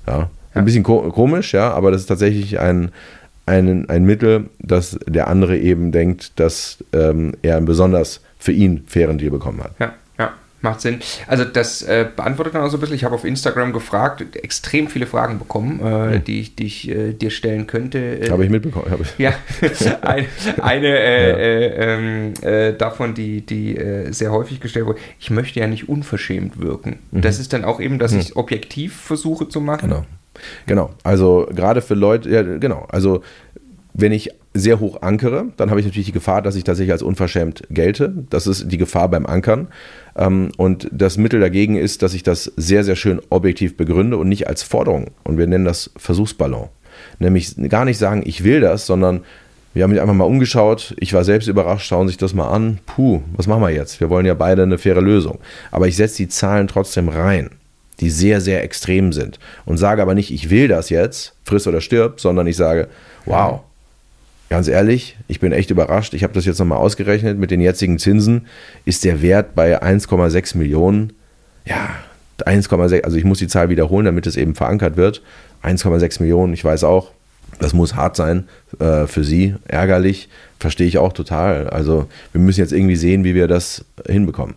ja, 0.06 0.30
ein 0.52 0.64
bisschen 0.64 0.84
komisch, 0.84 1.54
ja, 1.54 1.72
aber 1.72 1.90
das 1.90 2.02
ist 2.02 2.06
tatsächlich 2.06 2.60
ein, 2.60 2.90
ein, 3.46 3.88
ein 3.88 4.04
Mittel, 4.04 4.50
dass 4.60 4.98
der 5.06 5.28
andere 5.28 5.58
eben 5.58 5.90
denkt, 5.90 6.38
dass 6.38 6.84
ähm, 6.92 7.32
er 7.42 7.56
einen 7.56 7.66
besonders 7.66 8.20
für 8.38 8.52
ihn 8.52 8.84
fairen 8.86 9.18
Deal 9.18 9.30
bekommen 9.30 9.64
hat. 9.64 9.72
Ja. 9.80 9.94
Macht 10.64 10.80
Sinn. 10.80 11.00
Also 11.26 11.44
das 11.44 11.82
äh, 11.82 12.06
beantwortet 12.16 12.54
dann 12.54 12.62
auch 12.62 12.70
so 12.70 12.78
ein 12.78 12.80
bisschen. 12.80 12.96
Ich 12.96 13.04
habe 13.04 13.14
auf 13.14 13.24
Instagram 13.24 13.72
gefragt, 13.72 14.24
extrem 14.34 14.88
viele 14.88 15.06
Fragen 15.06 15.38
bekommen, 15.38 15.78
äh, 15.80 16.16
mhm. 16.16 16.24
die 16.24 16.40
ich, 16.40 16.56
die 16.56 16.66
ich 16.66 16.88
äh, 16.88 17.12
dir 17.12 17.30
stellen 17.30 17.66
könnte. 17.66 17.98
Äh, 17.98 18.30
habe 18.30 18.44
ich 18.44 18.50
mitbekommen. 18.50 18.90
Hab 18.90 19.00
ich. 19.00 19.16
Ja, 19.18 19.34
eine, 20.02 20.26
eine 20.60 20.86
äh, 20.86 21.30
ja. 21.30 21.36
Äh, 21.36 22.32
ähm, 22.32 22.76
davon, 22.78 23.14
die, 23.14 23.42
die 23.42 23.78
sehr 24.10 24.32
häufig 24.32 24.60
gestellt 24.60 24.86
wurde. 24.86 24.98
Ich 25.20 25.30
möchte 25.30 25.60
ja 25.60 25.66
nicht 25.66 25.88
unverschämt 25.88 26.58
wirken. 26.60 26.98
Mhm. 27.10 27.20
Das 27.20 27.38
ist 27.38 27.52
dann 27.52 27.64
auch 27.64 27.80
eben, 27.80 27.98
dass 27.98 28.12
mhm. 28.12 28.20
ich 28.20 28.36
objektiv 28.36 28.96
versuche 28.96 29.48
zu 29.48 29.60
machen. 29.60 29.90
Genau. 29.90 30.04
Genau. 30.66 30.90
Also 31.04 31.46
gerade 31.54 31.82
für 31.82 31.94
Leute, 31.94 32.28
ja, 32.30 32.42
genau. 32.42 32.86
Also 32.88 33.22
wenn 33.92 34.12
ich 34.12 34.30
sehr 34.54 34.78
hoch 34.78 35.02
ankere, 35.02 35.46
dann 35.56 35.70
habe 35.70 35.80
ich 35.80 35.86
natürlich 35.86 36.06
die 36.06 36.12
Gefahr, 36.12 36.40
dass 36.40 36.54
ich 36.54 36.62
tatsächlich 36.62 36.92
als 36.92 37.02
unverschämt 37.02 37.64
gelte. 37.70 38.14
Das 38.30 38.46
ist 38.46 38.70
die 38.70 38.78
Gefahr 38.78 39.08
beim 39.08 39.26
Ankern. 39.26 39.66
Ähm, 40.16 40.52
und 40.56 40.88
das 40.92 41.18
Mittel 41.18 41.40
dagegen 41.40 41.76
ist, 41.76 42.02
dass 42.02 42.14
ich 42.14 42.22
das 42.22 42.44
sehr, 42.56 42.84
sehr 42.84 42.94
schön 42.94 43.20
objektiv 43.30 43.76
begründe 43.76 44.16
und 44.16 44.28
nicht 44.28 44.46
als 44.46 44.62
Forderung. 44.62 45.10
Und 45.24 45.38
wir 45.38 45.48
nennen 45.48 45.64
das 45.64 45.90
Versuchsballon. 45.96 46.68
Nämlich 47.18 47.56
gar 47.68 47.84
nicht 47.84 47.98
sagen, 47.98 48.22
ich 48.24 48.44
will 48.44 48.60
das, 48.60 48.86
sondern 48.86 49.22
wir 49.74 49.82
haben 49.82 49.90
mich 49.90 50.00
einfach 50.00 50.14
mal 50.14 50.24
umgeschaut. 50.24 50.94
Ich 50.98 51.12
war 51.12 51.24
selbst 51.24 51.48
überrascht, 51.48 51.88
schauen 51.88 52.06
sich 52.06 52.16
das 52.16 52.32
mal 52.32 52.48
an. 52.48 52.78
Puh, 52.86 53.22
was 53.36 53.48
machen 53.48 53.62
wir 53.62 53.70
jetzt? 53.70 54.00
Wir 54.00 54.08
wollen 54.08 54.24
ja 54.24 54.34
beide 54.34 54.62
eine 54.62 54.78
faire 54.78 55.00
Lösung. 55.00 55.40
Aber 55.72 55.88
ich 55.88 55.96
setze 55.96 56.18
die 56.18 56.28
Zahlen 56.28 56.68
trotzdem 56.68 57.08
rein, 57.08 57.50
die 57.98 58.10
sehr, 58.10 58.40
sehr 58.40 58.62
extrem 58.62 59.12
sind. 59.12 59.40
Und 59.64 59.78
sage 59.78 60.00
aber 60.00 60.14
nicht, 60.14 60.30
ich 60.30 60.48
will 60.48 60.68
das 60.68 60.90
jetzt, 60.90 61.34
friss 61.42 61.66
oder 61.66 61.80
stirb, 61.80 62.20
sondern 62.20 62.46
ich 62.46 62.56
sage, 62.56 62.86
wow, 63.26 63.62
Ganz 64.54 64.68
ehrlich, 64.68 65.16
ich 65.26 65.40
bin 65.40 65.50
echt 65.50 65.72
überrascht. 65.72 66.14
Ich 66.14 66.22
habe 66.22 66.32
das 66.32 66.44
jetzt 66.44 66.60
nochmal 66.60 66.78
ausgerechnet. 66.78 67.36
Mit 67.36 67.50
den 67.50 67.60
jetzigen 67.60 67.98
Zinsen 67.98 68.46
ist 68.84 69.02
der 69.02 69.20
Wert 69.20 69.56
bei 69.56 69.82
1,6 69.82 70.56
Millionen. 70.56 71.12
Ja, 71.64 71.90
1,6, 72.38 73.02
also 73.02 73.16
ich 73.16 73.24
muss 73.24 73.40
die 73.40 73.48
Zahl 73.48 73.68
wiederholen, 73.68 74.04
damit 74.04 74.28
es 74.28 74.36
eben 74.36 74.54
verankert 74.54 74.96
wird. 74.96 75.22
1,6 75.64 76.22
Millionen, 76.22 76.54
ich 76.54 76.64
weiß 76.64 76.84
auch, 76.84 77.10
das 77.58 77.72
muss 77.72 77.96
hart 77.96 78.14
sein 78.14 78.44
äh, 78.78 79.08
für 79.08 79.24
Sie, 79.24 79.56
ärgerlich, 79.66 80.28
verstehe 80.60 80.86
ich 80.86 80.98
auch 80.98 81.12
total. 81.12 81.68
Also 81.70 82.06
wir 82.30 82.40
müssen 82.40 82.60
jetzt 82.60 82.72
irgendwie 82.72 82.94
sehen, 82.94 83.24
wie 83.24 83.34
wir 83.34 83.48
das 83.48 83.84
hinbekommen. 84.06 84.54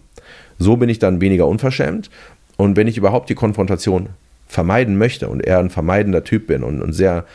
So 0.60 0.78
bin 0.78 0.90
ich 0.90 1.00
dann 1.00 1.22
weniger 1.22 1.48
unverschämt. 1.48 2.12
Und 2.56 2.78
wenn 2.78 2.86
ich 2.86 3.00
überhaupt 3.00 3.32
die 3.32 3.36
Konfrontation 3.36 4.10
vermeiden 4.48 5.00
möchte 5.00 5.28
und 5.28 5.40
eher 5.40 5.58
ein 5.58 5.72
vermeidender 5.72 6.24
Typ 6.24 6.46
bin 6.46 6.62
und, 6.62 6.84
und 6.84 6.94
sehr 6.94 7.26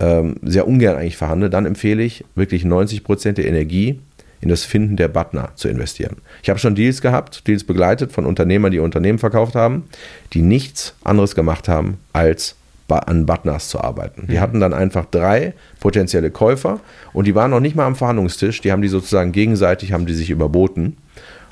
ähm, 0.00 0.36
sehr 0.42 0.66
ungern 0.66 0.96
eigentlich 0.96 1.16
verhandle, 1.16 1.50
dann 1.50 1.66
empfehle 1.66 2.02
ich 2.02 2.24
wirklich 2.34 2.64
90 2.64 3.04
Prozent 3.04 3.38
der 3.38 3.46
Energie 3.46 4.00
in 4.40 4.48
das 4.48 4.64
Finden 4.64 4.96
der 4.96 5.08
Butner 5.08 5.50
zu 5.54 5.68
investieren. 5.68 6.16
Ich 6.42 6.50
habe 6.50 6.58
schon 6.58 6.74
Deals 6.74 7.00
gehabt, 7.00 7.46
Deals 7.46 7.64
begleitet 7.64 8.12
von 8.12 8.26
Unternehmern, 8.26 8.70
die 8.70 8.78
Unternehmen 8.78 9.18
verkauft 9.18 9.54
haben, 9.54 9.84
die 10.32 10.42
nichts 10.42 10.94
anderes 11.04 11.34
gemacht 11.34 11.68
haben, 11.68 11.98
als 12.12 12.56
an 12.88 13.26
Butners 13.26 13.68
zu 13.68 13.80
arbeiten. 13.80 14.26
Die 14.28 14.34
mhm. 14.34 14.40
hatten 14.40 14.60
dann 14.60 14.72
einfach 14.72 15.06
drei 15.06 15.54
potenzielle 15.80 16.30
Käufer 16.30 16.78
und 17.12 17.26
die 17.26 17.34
waren 17.34 17.50
noch 17.50 17.60
nicht 17.60 17.74
mal 17.74 17.86
am 17.86 17.96
Verhandlungstisch, 17.96 18.60
die 18.60 18.70
haben 18.70 18.82
die 18.82 18.88
sozusagen 18.88 19.32
gegenseitig, 19.32 19.92
haben 19.92 20.06
die 20.06 20.14
sich 20.14 20.30
überboten 20.30 20.96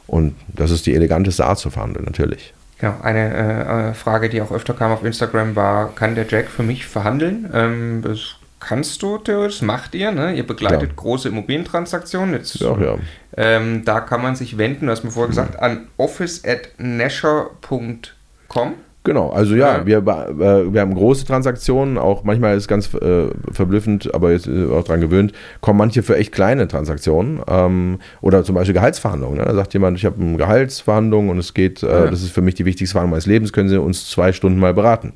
und 0.06 0.34
das 0.46 0.70
ist 0.70 0.86
die 0.86 0.94
eleganteste 0.94 1.44
Art 1.44 1.58
zu 1.58 1.70
verhandeln, 1.70 2.04
natürlich. 2.04 2.54
Genau, 2.78 2.94
eine 3.02 3.34
äh, 3.34 3.90
äh, 3.90 3.94
Frage, 3.94 4.28
die 4.28 4.42
auch 4.42 4.50
öfter 4.50 4.74
kam 4.74 4.92
auf 4.92 5.04
Instagram, 5.04 5.54
war, 5.54 5.94
kann 5.94 6.14
der 6.14 6.26
Jack 6.28 6.48
für 6.48 6.62
mich 6.62 6.86
verhandeln? 6.86 7.50
Ähm, 7.54 8.02
das 8.02 8.36
kannst 8.60 9.02
du 9.02 9.18
theoretisch, 9.18 9.62
macht 9.62 9.94
ihr, 9.94 10.10
ne? 10.10 10.34
Ihr 10.34 10.46
begleitet 10.46 10.90
ja. 10.90 10.94
große 10.96 11.28
Immobilientransaktionen. 11.28 12.34
Jetzt, 12.34 12.56
ja, 12.56 12.76
ja. 12.78 12.96
Ähm, 13.36 13.84
da 13.84 14.00
kann 14.00 14.22
man 14.22 14.36
sich 14.36 14.58
wenden, 14.58 14.86
du 14.86 14.92
hast 14.92 15.04
mir 15.04 15.10
vorher 15.10 15.28
gesagt, 15.28 15.60
an 15.60 15.88
office 15.96 16.44
at 16.44 16.70
nasher.com. 16.78 18.74
Genau, 19.04 19.28
also 19.28 19.54
ja, 19.54 19.78
ja. 19.78 19.86
Wir, 19.86 19.98
äh, 19.98 20.72
wir 20.72 20.80
haben 20.80 20.94
große 20.94 21.26
Transaktionen, 21.26 21.98
auch 21.98 22.24
manchmal 22.24 22.56
ist 22.56 22.62
es 22.62 22.68
ganz 22.68 22.92
äh, 22.94 23.26
verblüffend, 23.52 24.14
aber 24.14 24.32
jetzt 24.32 24.46
äh, 24.46 24.66
auch 24.72 24.82
daran 24.82 25.02
gewöhnt, 25.02 25.34
kommen 25.60 25.78
manche 25.78 26.02
für 26.02 26.16
echt 26.16 26.32
kleine 26.32 26.66
Transaktionen 26.68 27.42
ähm, 27.46 27.98
oder 28.22 28.44
zum 28.44 28.54
Beispiel 28.54 28.72
Gehaltsverhandlungen. 28.72 29.36
Ne? 29.36 29.44
Da 29.44 29.54
sagt 29.54 29.74
jemand, 29.74 29.98
ich 29.98 30.06
habe 30.06 30.18
eine 30.22 30.38
Gehaltsverhandlung 30.38 31.28
und 31.28 31.36
es 31.36 31.52
geht, 31.52 31.82
äh, 31.82 31.86
ja. 31.86 32.06
das 32.06 32.22
ist 32.22 32.32
für 32.32 32.40
mich 32.40 32.54
die 32.54 32.64
wichtigste 32.64 32.92
Verhandlung 32.92 33.10
meines 33.10 33.26
Lebens, 33.26 33.52
können 33.52 33.68
Sie 33.68 33.78
uns 33.78 34.08
zwei 34.08 34.32
Stunden 34.32 34.58
mal 34.58 34.72
beraten. 34.72 35.12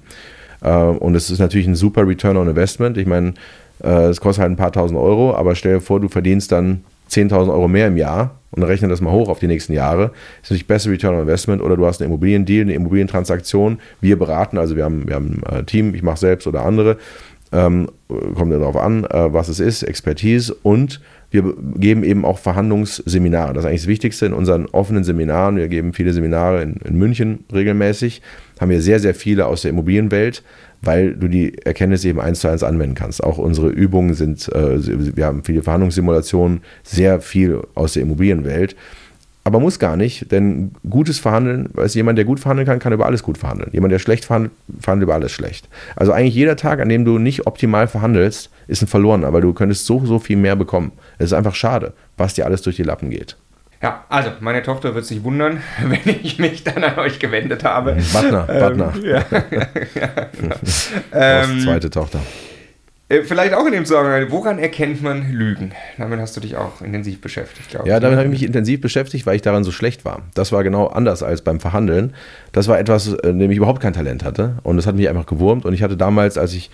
Äh, 0.61 0.71
und 0.71 1.15
es 1.15 1.31
ist 1.31 1.39
natürlich 1.39 1.67
ein 1.67 1.75
super 1.75 2.07
Return 2.07 2.37
on 2.37 2.47
Investment. 2.47 2.99
Ich 2.99 3.07
meine, 3.07 3.35
es 3.81 4.21
kostet 4.21 4.43
halt 4.43 4.51
ein 4.51 4.57
paar 4.57 4.73
tausend 4.73 4.99
Euro, 4.99 5.37
aber 5.37 5.55
stell 5.55 5.75
dir 5.75 5.81
vor, 5.81 6.01
du 6.01 6.09
verdienst 6.09 6.51
dann 6.51 6.83
10.000 7.11 7.51
Euro 7.51 7.69
mehr 7.69 7.89
im 7.89 7.97
Jahr 7.97 8.39
und 8.51 8.63
rechne 8.63 8.89
das 8.89 9.01
mal 9.01 9.13
hoch 9.13 9.29
auf 9.29 9.39
die 9.39 9.47
nächsten 9.47 9.73
Jahre, 9.73 10.13
ist 10.43 10.51
natürlich 10.51 10.67
besser 10.67 10.91
Return 10.91 11.15
on 11.15 11.21
Investment 11.23 11.63
oder 11.63 11.77
du 11.77 11.87
hast 11.87 12.01
einen 12.01 12.11
Immobiliendeal, 12.11 12.63
eine 12.63 12.75
Immobilientransaktion. 12.75 13.79
Wir 14.01 14.19
beraten, 14.19 14.59
also 14.59 14.77
wir 14.77 14.85
haben, 14.85 15.07
wir 15.07 15.17
haben 15.17 15.43
ein 15.45 15.67
Team, 15.67 15.95
ich 15.95 16.03
mache 16.03 16.19
selbst 16.19 16.47
oder 16.47 16.65
andere, 16.65 16.97
ähm, 17.53 17.89
kommt 18.35 18.53
darauf 18.53 18.77
an, 18.77 19.05
äh, 19.05 19.33
was 19.33 19.49
es 19.49 19.61
ist, 19.61 19.83
Expertise 19.83 20.55
und 20.63 21.01
wir 21.31 21.55
geben 21.77 22.05
eben 22.05 22.25
auch 22.25 22.39
Verhandlungsseminare. 22.39 23.53
Das 23.53 23.65
ist 23.65 23.69
eigentlich 23.69 23.83
das 23.83 23.89
Wichtigste 23.89 24.27
in 24.27 24.33
unseren 24.33 24.65
offenen 24.67 25.05
Seminaren. 25.05 25.57
Wir 25.57 25.69
geben 25.69 25.93
viele 25.93 26.15
Seminare 26.15 26.63
in, 26.63 26.77
in 26.77 26.97
München 26.97 27.45
regelmäßig, 27.53 28.23
haben 28.61 28.71
wir 28.71 28.81
sehr, 28.81 28.99
sehr 28.99 29.15
viele 29.15 29.47
aus 29.47 29.63
der 29.63 29.73
Immobilienwelt 29.73 30.43
weil 30.83 31.15
du 31.15 31.29
die 31.29 31.59
Erkenntnisse 31.65 32.09
eben 32.09 32.21
eins 32.21 32.41
zu 32.41 32.49
eins 32.49 32.63
anwenden 32.63 32.95
kannst. 32.95 33.23
Auch 33.23 33.39
unsere 33.39 33.69
Übungen 33.69 34.15
sind, 34.15 34.49
äh, 34.53 35.17
wir 35.17 35.27
haben 35.27 35.45
viele 35.45 35.63
Verhandlungssimulationen, 35.63 36.61
sehr 36.83 37.21
viel 37.21 37.63
aus 37.75 37.95
der 37.95 38.03
Immobilienwelt. 38.03 38.77
Aber 39.45 39.61
muss 39.61 39.79
gar 39.79 39.97
nicht, 39.97 40.31
denn 40.31 40.73
gutes 40.91 41.21
Verhandeln, 41.21 41.71
weiß 41.73 41.95
jemand, 41.95 42.19
der 42.19 42.27
gut 42.27 42.39
verhandeln 42.39 42.67
kann, 42.67 42.81
kann 42.81 42.93
über 42.93 43.07
alles 43.07 43.23
gut 43.23 43.39
verhandeln. 43.39 43.71
Jemand, 43.73 43.93
der 43.93 43.99
schlecht 43.99 44.27
verhandelt, 44.27 44.53
verhandelt 44.79 45.07
über 45.07 45.15
alles 45.15 45.33
schlecht. 45.33 45.71
Also 45.97 46.13
eigentlich 46.13 46.35
jeder 46.35 46.57
Tag, 46.57 46.81
an 46.81 46.91
dem 46.91 47.07
du 47.07 47.19
nicht 47.19 47.47
optimal 47.47 47.89
verhandelst, 47.89 48.51
ist 48.67 48.83
ein 48.83 48.89
verloren, 48.89 49.25
aber 49.25 49.41
du 49.41 49.55
könntest 49.55 49.87
so, 49.87 50.05
so 50.05 50.19
viel 50.19 50.37
mehr 50.37 50.55
bekommen. 50.55 50.93
Es 51.17 51.27
ist 51.27 51.33
einfach 51.33 51.55
schade, 51.55 51.95
was 52.19 52.35
dir 52.35 52.45
alles 52.45 52.61
durch 52.61 52.77
die 52.77 52.83
Lappen 52.83 53.09
geht. 53.09 53.37
Ja, 53.81 54.05
also 54.09 54.31
meine 54.41 54.63
Tochter 54.63 54.95
wird 54.95 55.05
sich 55.05 55.23
wundern, 55.23 55.63
wenn 55.87 56.17
ich 56.23 56.39
mich 56.39 56.65
dann 56.65 56.83
an 56.83 56.99
euch 56.99 57.19
gewendet 57.19 57.65
habe. 57.65 57.97
Butner, 58.13 58.49
ähm, 58.51 58.61
Butner. 58.61 58.93
Ja, 59.03 59.25
ja, 59.51 60.27
genau. 60.39 60.57
ähm, 61.13 61.61
zweite 61.61 61.89
Tochter. 61.91 62.21
Äh, 63.09 63.23
vielleicht 63.23 63.55
auch 63.55 63.65
in 63.65 63.73
dem 63.73 63.85
Zusammenhang, 63.85 64.27
woran 64.31 64.59
erkennt 64.59 65.03
man 65.03 65.33
Lügen? 65.33 65.73
Damit 65.97 66.19
hast 66.21 66.37
du 66.37 66.41
dich 66.41 66.57
auch 66.57 66.83
intensiv 66.83 67.21
beschäftigt, 67.21 67.71
glaube 67.71 67.87
ich. 67.87 67.91
Ja, 67.91 68.01
damit 68.01 68.19
habe 68.19 68.27
ich 68.27 68.33
mich 68.33 68.43
intensiv 68.43 68.81
beschäftigt, 68.81 69.27
weil 69.27 69.37
ich 69.37 69.43
daran 69.43 69.65
so 69.65 69.71
schlecht 69.71 70.05
war. 70.05 70.23
Das 70.35 70.53
war 70.53 70.63
genau 70.65 70.89
anders 70.89 71.23
als 71.23 71.43
beim 71.43 71.61
Verhandeln. 71.61 72.15
Das 72.53 72.69
war 72.69 72.79
etwas, 72.79 73.07
in 73.07 73.37
äh, 73.37 73.39
dem 73.39 73.51
ich 73.51 73.57
überhaupt 73.57 73.81
kein 73.81 73.95
Talent 73.95 74.25
hatte. 74.25 74.59
Und 74.63 74.77
das 74.77 74.87
hat 74.87 74.97
mich 74.97 75.09
einfach 75.09 75.27
gewurmt. 75.27 75.65
Und 75.65 75.73
ich 75.73 75.83
hatte 75.83 75.97
damals, 75.97 76.37
als 76.37 76.53
ich 76.53 76.71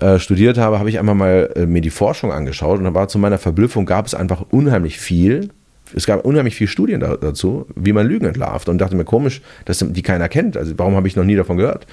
äh, 0.00 0.18
studiert 0.18 0.56
habe, 0.56 0.78
habe 0.78 0.88
ich 0.88 0.98
einmal 0.98 1.14
mal 1.14 1.50
äh, 1.54 1.66
mir 1.66 1.82
die 1.82 1.90
Forschung 1.90 2.32
angeschaut. 2.32 2.78
Und 2.78 2.84
da 2.84 2.94
war 2.94 3.08
zu 3.08 3.18
meiner 3.18 3.38
Verblüffung, 3.38 3.84
gab 3.84 4.06
es 4.06 4.14
einfach 4.14 4.46
unheimlich 4.50 4.98
viel. 4.98 5.50
Es 5.94 6.06
gab 6.06 6.24
unheimlich 6.24 6.54
viele 6.54 6.68
Studien 6.68 7.00
da, 7.00 7.16
dazu, 7.16 7.66
wie 7.74 7.92
man 7.92 8.06
Lügen 8.06 8.26
entlarvt. 8.26 8.68
Und 8.68 8.78
dachte 8.78 8.96
mir, 8.96 9.04
komisch, 9.04 9.42
dass 9.64 9.84
die 9.86 10.02
keiner 10.02 10.28
kennt. 10.28 10.56
Also 10.56 10.74
warum 10.76 10.96
habe 10.96 11.08
ich 11.08 11.16
noch 11.16 11.24
nie 11.24 11.36
davon 11.36 11.56
gehört? 11.56 11.86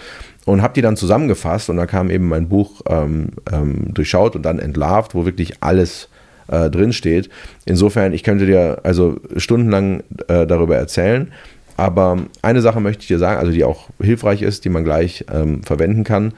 und 0.49 0.63
habe 0.63 0.73
die 0.73 0.81
dann 0.81 0.97
zusammengefasst 0.97 1.69
und 1.69 1.77
da 1.77 1.85
kam 1.85 2.09
eben 2.09 2.27
mein 2.27 2.49
Buch 2.49 2.81
ähm, 2.87 3.29
ähm, 3.51 3.93
durchschaut 3.93 4.35
und 4.35 4.43
dann 4.43 4.57
entlarvt, 4.57 5.13
wo 5.13 5.25
wirklich 5.25 5.53
alles 5.61 6.09
äh, 6.47 6.69
drin 6.69 6.91
steht. 6.91 7.29
Insofern, 7.65 8.13
ich 8.13 8.23
könnte 8.23 8.45
dir 8.47 8.79
also 8.83 9.19
stundenlang 9.37 10.03
äh, 10.27 10.47
darüber 10.47 10.75
erzählen, 10.75 11.31
aber 11.77 12.17
eine 12.41 12.61
Sache 12.61 12.79
möchte 12.79 13.01
ich 13.01 13.07
dir 13.07 13.19
sagen, 13.19 13.39
also 13.39 13.51
die 13.51 13.63
auch 13.63 13.89
hilfreich 14.01 14.41
ist, 14.41 14.65
die 14.65 14.69
man 14.69 14.83
gleich 14.83 15.25
ähm, 15.31 15.63
verwenden 15.63 16.03
kann, 16.03 16.33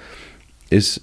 ist, 0.69 1.01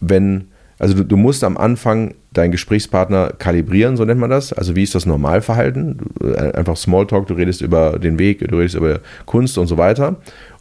wenn, 0.00 0.48
also 0.80 0.94
du, 0.94 1.04
du 1.04 1.16
musst 1.18 1.44
am 1.44 1.58
Anfang 1.58 2.14
deinen 2.32 2.52
Gesprächspartner 2.52 3.34
kalibrieren, 3.38 3.98
so 3.98 4.04
nennt 4.06 4.18
man 4.18 4.30
das. 4.30 4.52
Also 4.52 4.74
wie 4.74 4.82
ist 4.82 4.94
das 4.94 5.04
Normalverhalten? 5.04 5.98
Äh, 6.24 6.52
einfach 6.52 6.76
Smalltalk, 6.76 7.26
du 7.26 7.34
redest 7.34 7.60
über 7.60 7.98
den 7.98 8.18
Weg, 8.18 8.40
du 8.48 8.56
redest 8.56 8.74
über 8.74 9.00
Kunst 9.26 9.58
und 9.58 9.66
so 9.66 9.76
weiter. 9.76 10.16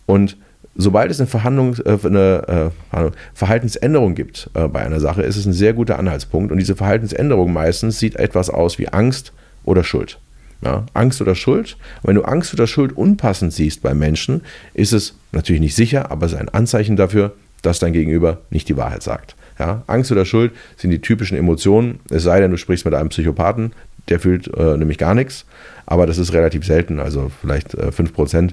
Und 0.05 0.35
sobald 0.75 1.09
es 1.09 1.21
eine, 1.21 1.27
Verhandlung, 1.27 1.75
äh, 1.85 1.97
eine 2.05 2.71
äh, 2.91 3.11
Verhaltensänderung 3.33 4.13
gibt 4.13 4.49
bei 4.53 4.81
einer 4.81 4.99
Sache, 4.99 5.21
ist 5.21 5.37
es 5.37 5.45
ein 5.45 5.53
sehr 5.53 5.73
guter 5.73 5.97
Anhaltspunkt. 5.97 6.51
Und 6.51 6.57
diese 6.57 6.75
Verhaltensänderung 6.75 7.53
meistens 7.53 7.97
sieht 7.97 8.17
etwas 8.17 8.49
aus 8.49 8.77
wie 8.77 8.89
Angst 8.89 9.31
oder 9.63 9.85
Schuld. 9.85 10.19
Ja, 10.61 10.85
Angst 10.93 11.21
oder 11.21 11.35
Schuld. 11.35 11.77
Und 12.01 12.09
wenn 12.09 12.15
du 12.15 12.23
Angst 12.23 12.53
oder 12.53 12.67
Schuld 12.67 12.91
unpassend 12.91 13.53
siehst 13.53 13.81
bei 13.81 13.93
Menschen, 13.93 14.41
ist 14.73 14.91
es 14.91 15.15
natürlich 15.31 15.61
nicht 15.61 15.75
sicher, 15.75 16.11
aber 16.11 16.25
es 16.25 16.33
ist 16.33 16.39
ein 16.39 16.49
Anzeichen 16.49 16.97
dafür, 16.97 17.31
dass 17.61 17.79
dein 17.79 17.93
Gegenüber 17.93 18.39
nicht 18.49 18.67
die 18.67 18.75
Wahrheit 18.75 19.03
sagt. 19.03 19.37
Ja, 19.59 19.83
Angst 19.87 20.11
oder 20.11 20.25
Schuld 20.25 20.53
sind 20.77 20.91
die 20.91 21.01
typischen 21.01 21.37
Emotionen, 21.37 21.99
es 22.09 22.23
sei 22.23 22.39
denn, 22.39 22.51
du 22.51 22.57
sprichst 22.57 22.85
mit 22.85 22.93
einem 22.93 23.09
Psychopathen, 23.09 23.73
der 24.07 24.19
fühlt 24.19 24.47
äh, 24.55 24.77
nämlich 24.77 24.97
gar 24.97 25.13
nichts 25.13 25.45
aber 25.89 26.05
das 26.05 26.19
ist 26.19 26.33
relativ 26.33 26.65
selten, 26.65 26.99
also 26.99 27.31
vielleicht 27.41 27.73
äh, 27.73 27.87
5%. 27.87 28.51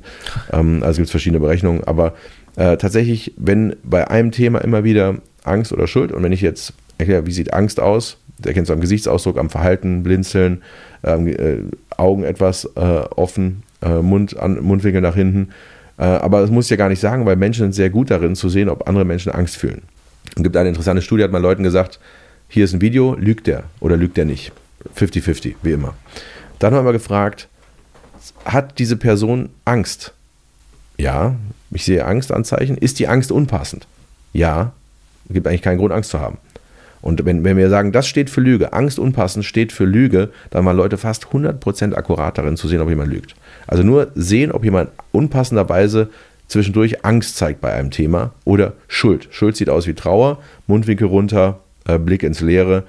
Ähm, 0.53 0.83
also 0.83 0.97
gibt 0.97 1.07
es 1.07 1.11
verschiedene 1.11 1.39
Berechnungen, 1.39 1.85
aber 1.85 2.15
äh, 2.57 2.79
tatsächlich, 2.79 3.35
wenn 3.37 3.77
bei 3.85 4.09
einem 4.09 4.33
Thema 4.33 4.61
immer 4.61 4.85
wieder 4.85 5.17
Angst 5.45 5.71
oder 5.71 5.87
Schuld 5.87 6.13
und 6.13 6.23
wenn 6.23 6.33
ich 6.33 6.41
jetzt 6.41 6.73
erkläre, 6.97 7.27
wie 7.27 7.33
sieht 7.33 7.53
Angst 7.53 7.79
aus, 7.79 8.17
der 8.39 8.55
kennt 8.55 8.69
es 8.69 8.71
am 8.71 8.81
Gesichtsausdruck, 8.81 9.37
am 9.37 9.51
Verhalten, 9.51 10.03
Blinzeln, 10.03 10.63
ähm, 11.05 11.29
äh, 11.29 11.59
Augen 11.99 12.25
etwas 12.25 12.65
äh, 12.75 12.81
offen, 12.81 13.63
äh, 13.83 14.01
Mund 14.01 14.39
an, 14.39 14.63
Mundwinkel 14.63 15.03
nach 15.03 15.15
hinten. 15.15 15.51
Äh, 15.99 16.05
aber 16.05 16.41
das 16.41 16.51
muss 16.51 16.67
ich 16.67 16.71
ja 16.71 16.77
gar 16.77 16.89
nicht 16.89 17.01
sagen, 17.01 17.27
weil 17.27 17.37
Menschen 17.37 17.65
sind 17.65 17.75
sehr 17.75 17.91
gut 17.91 18.11
darin 18.11 18.35
zu 18.35 18.49
sehen, 18.49 18.71
ob 18.71 18.89
andere 18.89 19.05
Menschen 19.05 19.31
Angst 19.31 19.59
fühlen. 19.59 19.83
Es 20.35 20.43
gibt 20.43 20.57
eine 20.57 20.68
interessante 20.68 21.03
Studie, 21.03 21.22
hat 21.22 21.33
man 21.33 21.43
Leuten 21.43 21.62
gesagt, 21.62 22.01
hier 22.49 22.64
ist 22.64 22.72
ein 22.72 22.81
Video, 22.81 23.14
lügt 23.14 23.47
der 23.47 23.64
oder 23.81 23.97
lügt 23.97 24.16
der 24.16 24.24
nicht? 24.24 24.53
50-50, 24.97 25.55
wie 25.62 25.72
immer. 25.72 25.95
Dann 26.59 26.74
haben 26.74 26.85
wir 26.85 26.93
gefragt, 26.93 27.49
hat 28.45 28.79
diese 28.79 28.97
Person 28.97 29.51
Angst? 29.64 30.12
Ja, 30.99 31.37
ich 31.70 31.85
sehe 31.85 32.05
Angstanzeichen. 32.05 32.77
Ist 32.77 32.99
die 32.99 33.09
Angst 33.09 33.31
unpassend? 33.31 33.87
Ja, 34.33 34.72
gibt 35.29 35.47
eigentlich 35.47 35.62
keinen 35.62 35.79
Grund, 35.79 35.93
Angst 35.93 36.11
zu 36.11 36.20
haben. 36.20 36.39
Und 37.03 37.24
wenn, 37.24 37.45
wenn 37.45 37.57
wir 37.57 37.68
sagen, 37.68 37.93
das 37.93 38.09
steht 38.09 38.31
für 38.31 38.41
Lüge, 38.41 38.72
Angst 38.72 38.99
unpassend 38.99 39.45
steht 39.45 39.72
für 39.72 39.85
Lüge, 39.85 40.31
dann 40.51 40.64
waren 40.64 40.77
Leute 40.77 40.99
fast 40.99 41.27
100% 41.27 41.95
akkurat 41.95 42.37
darin 42.37 42.57
zu 42.57 42.68
sehen, 42.68 42.81
ob 42.81 42.89
jemand 42.89 43.12
lügt. 43.12 43.37
Also 43.66 43.83
nur 43.83 44.11
sehen, 44.14 44.51
ob 44.51 44.64
jemand 44.64 44.91
unpassenderweise 45.12 46.09
zwischendurch 46.49 47.05
Angst 47.05 47.36
zeigt 47.36 47.61
bei 47.61 47.72
einem 47.72 47.90
Thema 47.90 48.32
oder 48.44 48.74
Schuld. 48.88 49.28
Schuld 49.30 49.57
sieht 49.57 49.70
aus 49.70 49.86
wie 49.86 49.94
Trauer, 49.94 50.38
Mundwinkel 50.66 51.09
runter, 51.09 51.61
äh, 51.86 51.99
Blick 51.99 52.22
ins 52.22 52.40
Leere 52.40 52.84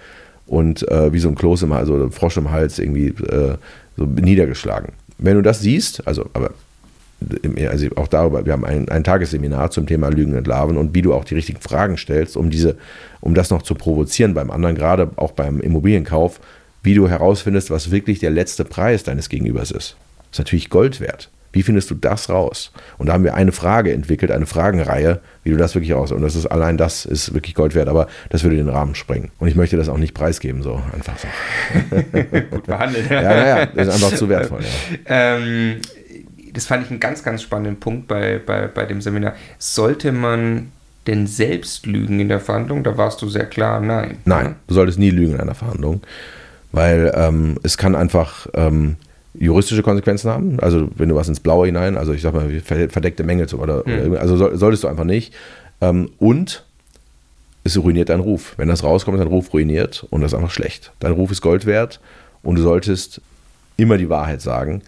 und 0.46 0.90
äh, 0.90 1.12
wie 1.14 1.20
so 1.20 1.30
ein 1.30 1.36
Kloß 1.36 1.64
im 1.64 1.74
Hals, 1.74 1.90
Frosch 2.16 2.38
im 2.38 2.52
Hals 2.52 2.80
irgendwie 2.80 3.08
äh, 3.08 3.58
so 3.98 4.06
niedergeschlagen. 4.06 4.94
Wenn 5.18 5.36
du 5.36 5.42
das 5.42 5.62
siehst, 5.62 6.08
also 6.08 6.30
aber 6.34 6.52
also 7.70 7.88
auch 7.96 8.08
darüber, 8.08 8.46
wir 8.46 8.54
haben 8.54 8.64
ein, 8.64 8.90
ein 8.90 9.04
Tagesseminar 9.04 9.72
zum 9.72 9.88
Thema 9.88 10.10
Lügen 10.10 10.36
entlarven 10.36 10.78
und 10.78 10.94
wie 10.94 11.02
du 11.02 11.16
auch 11.16 11.26
die 11.26 11.34
richtigen 11.34 11.60
Fragen 11.60 11.98
stellst, 11.98 12.38
um 12.38 12.52
diese, 12.52 12.78
um 13.22 13.34
das 13.34 13.50
noch 13.50 13.64
zu 13.64 13.74
provozieren 13.74 14.36
beim 14.36 14.52
anderen, 14.52 14.76
gerade 14.76 15.10
auch 15.16 15.32
beim 15.32 15.60
Immobilienkauf, 15.60 16.40
wie 16.84 16.94
du 16.94 17.10
herausfindest, 17.10 17.72
was 17.72 17.90
wirklich 17.90 18.20
der 18.20 18.30
letzte 18.30 18.66
Preis 18.66 19.04
deines 19.04 19.30
Gegenübers 19.30 19.72
ist. 19.72 19.98
Das 20.30 20.34
ist 20.34 20.40
natürlich 20.40 20.70
Gold 20.70 21.02
wert. 21.02 21.30
Wie 21.52 21.64
findest 21.64 21.90
du 21.90 21.96
das 21.96 22.30
raus? 22.30 22.72
Und 22.98 23.08
da 23.08 23.14
haben 23.14 23.24
wir 23.24 23.34
eine 23.34 23.52
Frage 23.52 23.92
entwickelt, 23.94 24.32
eine 24.32 24.46
Fragenreihe, 24.46 25.22
wie 25.44 25.50
du 25.50 25.58
das 25.58 25.76
wirklich 25.76 25.94
raus. 25.94 26.12
Und 26.12 26.22
das 26.22 26.36
ist 26.36 26.46
allein 26.46 26.78
das 26.78 27.06
ist 27.06 27.34
wirklich 27.34 27.56
Gold 27.56 27.74
wert, 27.74 27.88
aber 27.88 28.08
das 28.30 28.44
würde 28.44 28.58
den 28.58 28.70
Rahmen 28.70 28.96
sprengen. 28.96 29.32
Und 29.40 29.48
ich 29.48 29.56
möchte 29.56 29.78
das 29.78 29.90
auch 29.90 29.98
nicht 29.98 30.14
preisgeben, 30.14 30.62
so 30.62 30.82
einfach 30.94 31.16
so. 31.18 31.28
Gut 32.52 32.66
behandelt. 32.66 33.10
ja, 33.10 33.22
ja, 33.22 33.48
ja, 33.48 33.66
das 33.66 33.88
ist 33.88 34.04
einfach 34.04 34.18
zu 34.18 34.30
wertvoll. 34.30 34.62
Ja. 34.62 35.36
Ähm, 35.36 35.78
das 36.54 36.66
fand 36.66 36.86
ich 36.86 36.92
einen 36.92 37.00
ganz, 37.00 37.24
ganz 37.24 37.44
spannenden 37.44 37.80
Punkt 37.80 38.08
bei, 38.08 38.40
bei, 38.44 38.68
bei 38.68 38.86
dem 38.86 39.02
Seminar. 39.02 39.36
Sollte 39.60 40.12
man 40.12 40.72
denn 41.06 41.28
selbst 41.28 41.86
lügen 41.86 42.20
in 42.20 42.30
der 42.30 42.40
Verhandlung? 42.40 42.84
Da 42.84 42.98
warst 42.98 43.22
du 43.22 43.30
sehr 43.30 43.46
klar, 43.46 43.80
nein. 43.80 44.18
Nein, 44.26 44.56
du 44.68 44.74
solltest 44.74 45.00
nie 45.00 45.10
lügen 45.10 45.36
in 45.36 45.40
einer 45.40 45.56
Verhandlung, 45.56 46.02
weil 46.72 47.12
ähm, 47.16 47.58
es 47.64 47.78
kann 47.78 47.96
einfach 47.96 48.48
ähm, 48.54 48.98
juristische 49.40 49.84
Konsequenzen 49.84 50.30
haben. 50.30 50.60
Also 50.60 50.90
wenn 50.96 51.10
du 51.10 51.16
was 51.16 51.28
ins 51.28 51.40
Blaue 51.40 51.68
hinein, 51.68 51.98
also 51.98 52.14
ich 52.14 52.22
sag 52.22 52.34
mal, 52.34 52.50
verdeckte 52.62 53.24
Mängel 53.24 53.48
oder, 53.56 53.84
mhm. 53.86 54.12
oder 54.12 54.22
also 54.22 54.56
solltest 54.56 54.84
du 54.84 54.88
einfach 54.88 55.04
nicht. 55.04 55.34
Ähm, 55.82 56.10
und 56.18 56.64
es 57.64 57.78
ruiniert 57.78 58.10
deinen 58.10 58.22
Ruf. 58.22 58.54
Wenn 58.58 58.68
das 58.68 58.84
rauskommt, 58.84 59.18
ist 59.18 59.24
dein 59.24 59.32
Ruf 59.32 59.54
ruiniert 59.54 60.06
und 60.10 60.22
das 60.22 60.32
ist 60.32 60.38
einfach 60.38 60.52
schlecht. 60.52 60.92
Dein 61.00 61.12
Ruf 61.12 61.32
ist 61.32 61.42
Gold 61.42 61.66
wert 61.66 62.00
und 62.44 62.56
du 62.56 62.62
solltest 62.62 63.22
immer 63.76 63.98
die 63.98 64.10
Wahrheit 64.10 64.42
sagen. 64.42 64.82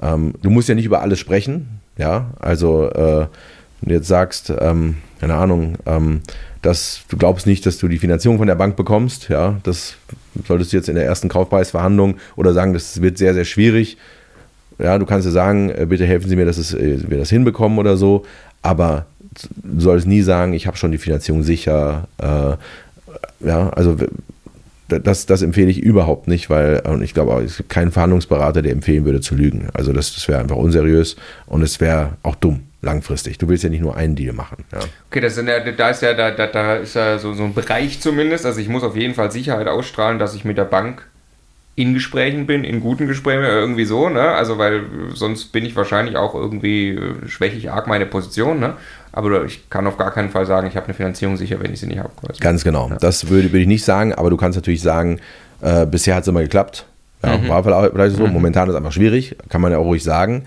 Ähm, 0.00 0.34
du 0.42 0.50
musst 0.50 0.68
ja 0.68 0.74
nicht 0.74 0.84
über 0.84 1.00
alles 1.00 1.18
sprechen, 1.18 1.80
ja. 1.96 2.30
Also 2.38 2.90
äh, 2.90 3.26
wenn 3.80 3.88
du 3.88 3.94
jetzt 3.94 4.08
sagst, 4.08 4.52
ähm, 4.58 4.96
keine 5.20 5.34
Ahnung, 5.34 5.78
ähm, 5.86 6.20
dass 6.62 7.02
du 7.08 7.16
glaubst 7.16 7.46
nicht, 7.46 7.66
dass 7.66 7.78
du 7.78 7.88
die 7.88 7.98
Finanzierung 7.98 8.38
von 8.38 8.46
der 8.46 8.54
Bank 8.54 8.76
bekommst, 8.76 9.28
ja, 9.28 9.58
das 9.62 9.96
solltest 10.46 10.72
du 10.72 10.76
jetzt 10.76 10.88
in 10.88 10.94
der 10.94 11.04
ersten 11.04 11.28
Kaufpreisverhandlung 11.28 12.16
oder 12.36 12.52
sagen, 12.52 12.72
das 12.72 13.00
wird 13.02 13.18
sehr, 13.18 13.34
sehr 13.34 13.44
schwierig. 13.44 13.96
Ja, 14.78 14.98
du 14.98 15.06
kannst 15.06 15.26
ja 15.26 15.32
sagen, 15.32 15.70
äh, 15.70 15.86
bitte 15.88 16.06
helfen 16.06 16.28
Sie 16.28 16.36
mir, 16.36 16.44
dass 16.44 16.74
äh, 16.74 16.98
wir 17.08 17.18
das 17.18 17.30
hinbekommen 17.30 17.78
oder 17.78 17.96
so, 17.96 18.24
aber 18.62 19.06
du 19.62 19.80
solltest 19.80 20.06
nie 20.06 20.22
sagen, 20.22 20.52
ich 20.52 20.66
habe 20.66 20.76
schon 20.76 20.92
die 20.92 20.98
Finanzierung 20.98 21.42
sicher. 21.42 22.08
Äh, 22.18 23.46
ja, 23.46 23.70
also 23.70 23.96
das, 24.88 25.26
das 25.26 25.42
empfehle 25.42 25.70
ich 25.70 25.80
überhaupt 25.80 26.28
nicht, 26.28 26.48
weil 26.48 26.80
und 26.80 27.02
ich 27.02 27.12
glaube, 27.12 27.42
es 27.42 27.56
gibt 27.56 27.70
keinen 27.70 27.90
Verhandlungsberater, 27.90 28.62
der 28.62 28.72
empfehlen 28.72 29.04
würde 29.04 29.20
zu 29.20 29.34
lügen. 29.34 29.68
Also 29.72 29.92
das, 29.92 30.14
das 30.14 30.28
wäre 30.28 30.40
einfach 30.40 30.56
unseriös 30.56 31.16
und 31.46 31.62
es 31.62 31.80
wäre 31.80 32.10
auch 32.22 32.36
dumm 32.36 32.60
langfristig. 32.86 33.36
Du 33.36 33.48
willst 33.48 33.62
ja 33.62 33.68
nicht 33.68 33.82
nur 33.82 33.96
einen 33.96 34.16
Deal 34.16 34.32
machen. 34.32 34.64
Ja. 34.72 34.78
Okay, 35.10 35.20
das 35.20 35.34
sind 35.34 35.48
ja, 35.48 35.60
da 35.60 35.90
ist 35.90 36.00
ja, 36.00 36.14
da, 36.14 36.30
da, 36.30 36.46
da 36.46 36.76
ist 36.76 36.94
ja 36.94 37.18
so, 37.18 37.34
so 37.34 37.44
ein 37.44 37.52
Bereich 37.52 38.00
zumindest. 38.00 38.46
Also 38.46 38.60
ich 38.60 38.68
muss 38.68 38.82
auf 38.82 38.96
jeden 38.96 39.14
Fall 39.14 39.30
Sicherheit 39.30 39.68
ausstrahlen, 39.68 40.18
dass 40.18 40.34
ich 40.34 40.44
mit 40.44 40.56
der 40.56 40.64
Bank 40.64 41.06
in 41.74 41.92
Gesprächen 41.92 42.46
bin, 42.46 42.64
in 42.64 42.80
guten 42.80 43.06
Gesprächen, 43.06 43.42
irgendwie 43.42 43.84
so, 43.84 44.08
ne? 44.08 44.30
Also 44.30 44.56
weil 44.56 44.84
sonst 45.12 45.52
bin 45.52 45.66
ich 45.66 45.76
wahrscheinlich 45.76 46.16
auch 46.16 46.34
irgendwie 46.34 46.90
äh, 46.90 47.28
schwäche 47.28 47.58
ich 47.58 47.70
arg 47.70 47.86
meine 47.86 48.06
Position, 48.06 48.58
ne? 48.58 48.74
Aber 49.12 49.44
ich 49.44 49.68
kann 49.68 49.86
auf 49.86 49.98
gar 49.98 50.10
keinen 50.10 50.30
Fall 50.30 50.46
sagen, 50.46 50.66
ich 50.66 50.76
habe 50.76 50.86
eine 50.86 50.94
Finanzierung 50.94 51.36
sicher, 51.36 51.60
wenn 51.60 51.72
ich 51.72 51.80
sie 51.80 51.86
nicht 51.86 51.98
habe. 51.98 52.10
Ganz 52.40 52.64
genau. 52.64 52.88
Ja. 52.88 52.96
Das 52.96 53.28
würde, 53.28 53.48
würde 53.48 53.60
ich 53.60 53.66
nicht 53.66 53.84
sagen, 53.84 54.14
aber 54.14 54.30
du 54.30 54.38
kannst 54.38 54.56
natürlich 54.56 54.80
sagen, 54.80 55.20
äh, 55.60 55.84
bisher 55.86 56.14
hat 56.14 56.22
es 56.22 56.28
immer 56.28 56.42
geklappt. 56.42 56.86
Ja, 57.22 57.36
mhm. 57.36 57.48
War 57.48 57.62
vielleicht 57.62 58.16
so. 58.16 58.26
Mhm. 58.26 58.32
Momentan 58.32 58.68
ist 58.68 58.74
es 58.74 58.76
einfach 58.76 58.92
schwierig, 58.92 59.36
kann 59.48 59.60
man 59.60 59.72
ja 59.72 59.78
auch 59.78 59.84
ruhig 59.84 60.02
sagen. 60.02 60.44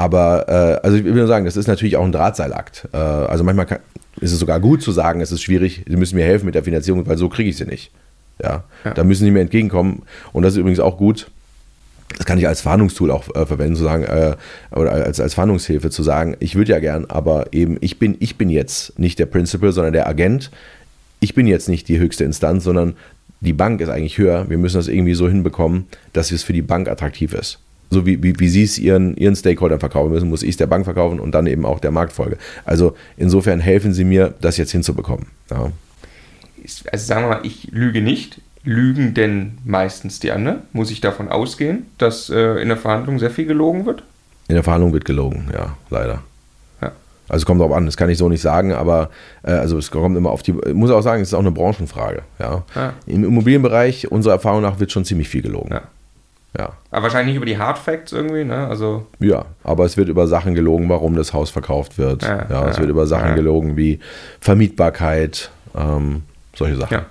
Aber 0.00 0.48
äh, 0.48 0.80
also 0.82 0.96
ich 0.96 1.04
will 1.04 1.12
nur 1.12 1.26
sagen, 1.26 1.44
das 1.44 1.58
ist 1.58 1.66
natürlich 1.66 1.98
auch 1.98 2.04
ein 2.06 2.10
Drahtseilakt. 2.10 2.88
Äh, 2.94 2.96
also 2.96 3.44
manchmal 3.44 3.66
kann, 3.66 3.80
ist 4.18 4.32
es 4.32 4.38
sogar 4.38 4.58
gut 4.58 4.80
zu 4.80 4.92
sagen, 4.92 5.20
es 5.20 5.30
ist 5.30 5.42
schwierig, 5.42 5.84
sie 5.86 5.96
müssen 5.96 6.16
mir 6.16 6.24
helfen 6.24 6.46
mit 6.46 6.54
der 6.54 6.64
Finanzierung, 6.64 7.06
weil 7.06 7.18
so 7.18 7.28
kriege 7.28 7.50
ich 7.50 7.58
sie 7.58 7.66
nicht. 7.66 7.92
Ja, 8.42 8.64
ja. 8.82 8.94
da 8.94 9.04
müssen 9.04 9.24
sie 9.24 9.30
mir 9.30 9.42
entgegenkommen. 9.42 10.00
Und 10.32 10.42
das 10.42 10.54
ist 10.54 10.58
übrigens 10.58 10.80
auch 10.80 10.96
gut. 10.96 11.30
Das 12.16 12.24
kann 12.24 12.38
ich 12.38 12.48
als 12.48 12.62
Verhandlungstool 12.62 13.10
auch 13.10 13.28
äh, 13.34 13.44
verwenden, 13.44 13.76
zu 13.76 13.82
sagen, 13.82 14.04
äh, 14.04 14.36
oder 14.74 14.92
als, 14.92 15.20
als 15.20 15.34
Verhandlungshilfe 15.34 15.90
zu 15.90 16.02
sagen, 16.02 16.34
ich 16.40 16.54
würde 16.54 16.72
ja 16.72 16.78
gern, 16.78 17.04
aber 17.04 17.52
eben, 17.52 17.76
ich 17.82 17.98
bin, 17.98 18.16
ich 18.20 18.38
bin 18.38 18.48
jetzt 18.48 18.98
nicht 18.98 19.18
der 19.18 19.26
Principal, 19.26 19.70
sondern 19.70 19.92
der 19.92 20.08
Agent. 20.08 20.50
Ich 21.20 21.34
bin 21.34 21.46
jetzt 21.46 21.68
nicht 21.68 21.88
die 21.88 21.98
höchste 21.98 22.24
Instanz, 22.24 22.64
sondern 22.64 22.96
die 23.40 23.52
Bank 23.52 23.82
ist 23.82 23.90
eigentlich 23.90 24.16
höher. 24.16 24.48
Wir 24.48 24.56
müssen 24.56 24.78
das 24.78 24.88
irgendwie 24.88 25.12
so 25.12 25.28
hinbekommen, 25.28 25.88
dass 26.14 26.32
es 26.32 26.42
für 26.42 26.54
die 26.54 26.62
Bank 26.62 26.88
attraktiv 26.88 27.34
ist 27.34 27.58
so 27.90 28.06
wie, 28.06 28.22
wie, 28.22 28.38
wie 28.38 28.48
sie 28.48 28.62
es 28.62 28.78
ihren, 28.78 29.16
ihren 29.16 29.34
Stakeholdern 29.34 29.80
verkaufen 29.80 30.12
müssen, 30.12 30.28
muss 30.28 30.42
ich 30.42 30.50
es 30.50 30.56
der 30.56 30.68
Bank 30.68 30.84
verkaufen 30.84 31.20
und 31.20 31.32
dann 31.32 31.46
eben 31.46 31.66
auch 31.66 31.80
der 31.80 31.90
Marktfolge. 31.90 32.38
Also 32.64 32.94
insofern 33.16 33.60
helfen 33.60 33.92
sie 33.92 34.04
mir, 34.04 34.32
das 34.40 34.56
jetzt 34.56 34.70
hinzubekommen. 34.70 35.26
Ja. 35.50 35.72
also 36.92 37.04
sagen 37.04 37.24
wir 37.24 37.36
mal, 37.36 37.40
ich 37.42 37.68
lüge 37.72 38.00
nicht. 38.00 38.40
Lügen 38.62 39.14
denn 39.14 39.58
meistens 39.64 40.20
die 40.20 40.30
anderen? 40.32 40.60
Muss 40.72 40.90
ich 40.90 41.00
davon 41.00 41.28
ausgehen, 41.28 41.86
dass 41.96 42.28
äh, 42.28 42.60
in 42.60 42.68
der 42.68 42.76
Verhandlung 42.76 43.18
sehr 43.18 43.30
viel 43.30 43.46
gelogen 43.46 43.86
wird? 43.86 44.02
In 44.48 44.54
der 44.54 44.62
Verhandlung 44.64 44.92
wird 44.92 45.06
gelogen, 45.06 45.48
ja, 45.52 45.76
leider. 45.88 46.22
Ja. 46.82 46.92
Also 47.26 47.46
kommt 47.46 47.62
drauf 47.62 47.72
an, 47.72 47.86
das 47.86 47.96
kann 47.96 48.10
ich 48.10 48.18
so 48.18 48.28
nicht 48.28 48.42
sagen, 48.42 48.72
aber 48.72 49.08
äh, 49.44 49.52
also 49.52 49.78
es 49.78 49.90
kommt 49.90 50.14
immer 50.14 50.30
auf 50.30 50.42
die, 50.42 50.54
ich 50.66 50.74
muss 50.74 50.90
auch 50.90 51.00
sagen, 51.00 51.22
es 51.22 51.28
ist 51.28 51.34
auch 51.34 51.40
eine 51.40 51.52
Branchenfrage. 51.52 52.20
Ja. 52.38 52.62
Ja. 52.74 52.92
Im 53.06 53.24
Immobilienbereich, 53.24 54.12
unserer 54.12 54.34
Erfahrung 54.34 54.60
nach, 54.60 54.78
wird 54.78 54.92
schon 54.92 55.06
ziemlich 55.06 55.30
viel 55.30 55.40
gelogen. 55.40 55.70
Ja. 55.72 55.82
Ja. 56.58 56.72
Aber 56.90 57.04
wahrscheinlich 57.04 57.34
nicht 57.34 57.36
über 57.36 57.46
die 57.46 57.58
Hard 57.58 57.78
Facts 57.78 58.12
irgendwie, 58.12 58.44
ne? 58.44 58.66
Also, 58.66 59.06
Ja, 59.20 59.44
aber 59.62 59.84
es 59.84 59.96
wird 59.96 60.08
über 60.08 60.26
Sachen 60.26 60.54
gelogen, 60.54 60.88
warum 60.88 61.14
das 61.14 61.32
Haus 61.32 61.50
verkauft 61.50 61.96
wird. 61.96 62.22
Ja, 62.22 62.46
Ja, 62.50 62.68
es 62.68 62.76
ja, 62.76 62.82
wird 62.82 62.90
über 62.90 63.06
Sachen 63.06 63.30
ja. 63.30 63.34
gelogen 63.34 63.76
wie 63.76 64.00
Vermietbarkeit, 64.40 65.50
ähm, 65.76 66.22
solche 66.54 66.76
Sachen. 66.76 67.02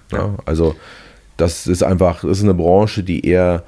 Also 0.45 0.75
das 1.37 1.67
ist 1.67 1.83
einfach, 1.83 2.21
das 2.21 2.39
ist 2.39 2.43
eine 2.43 2.53
Branche, 2.53 3.03
die 3.03 3.25
eher 3.25 3.63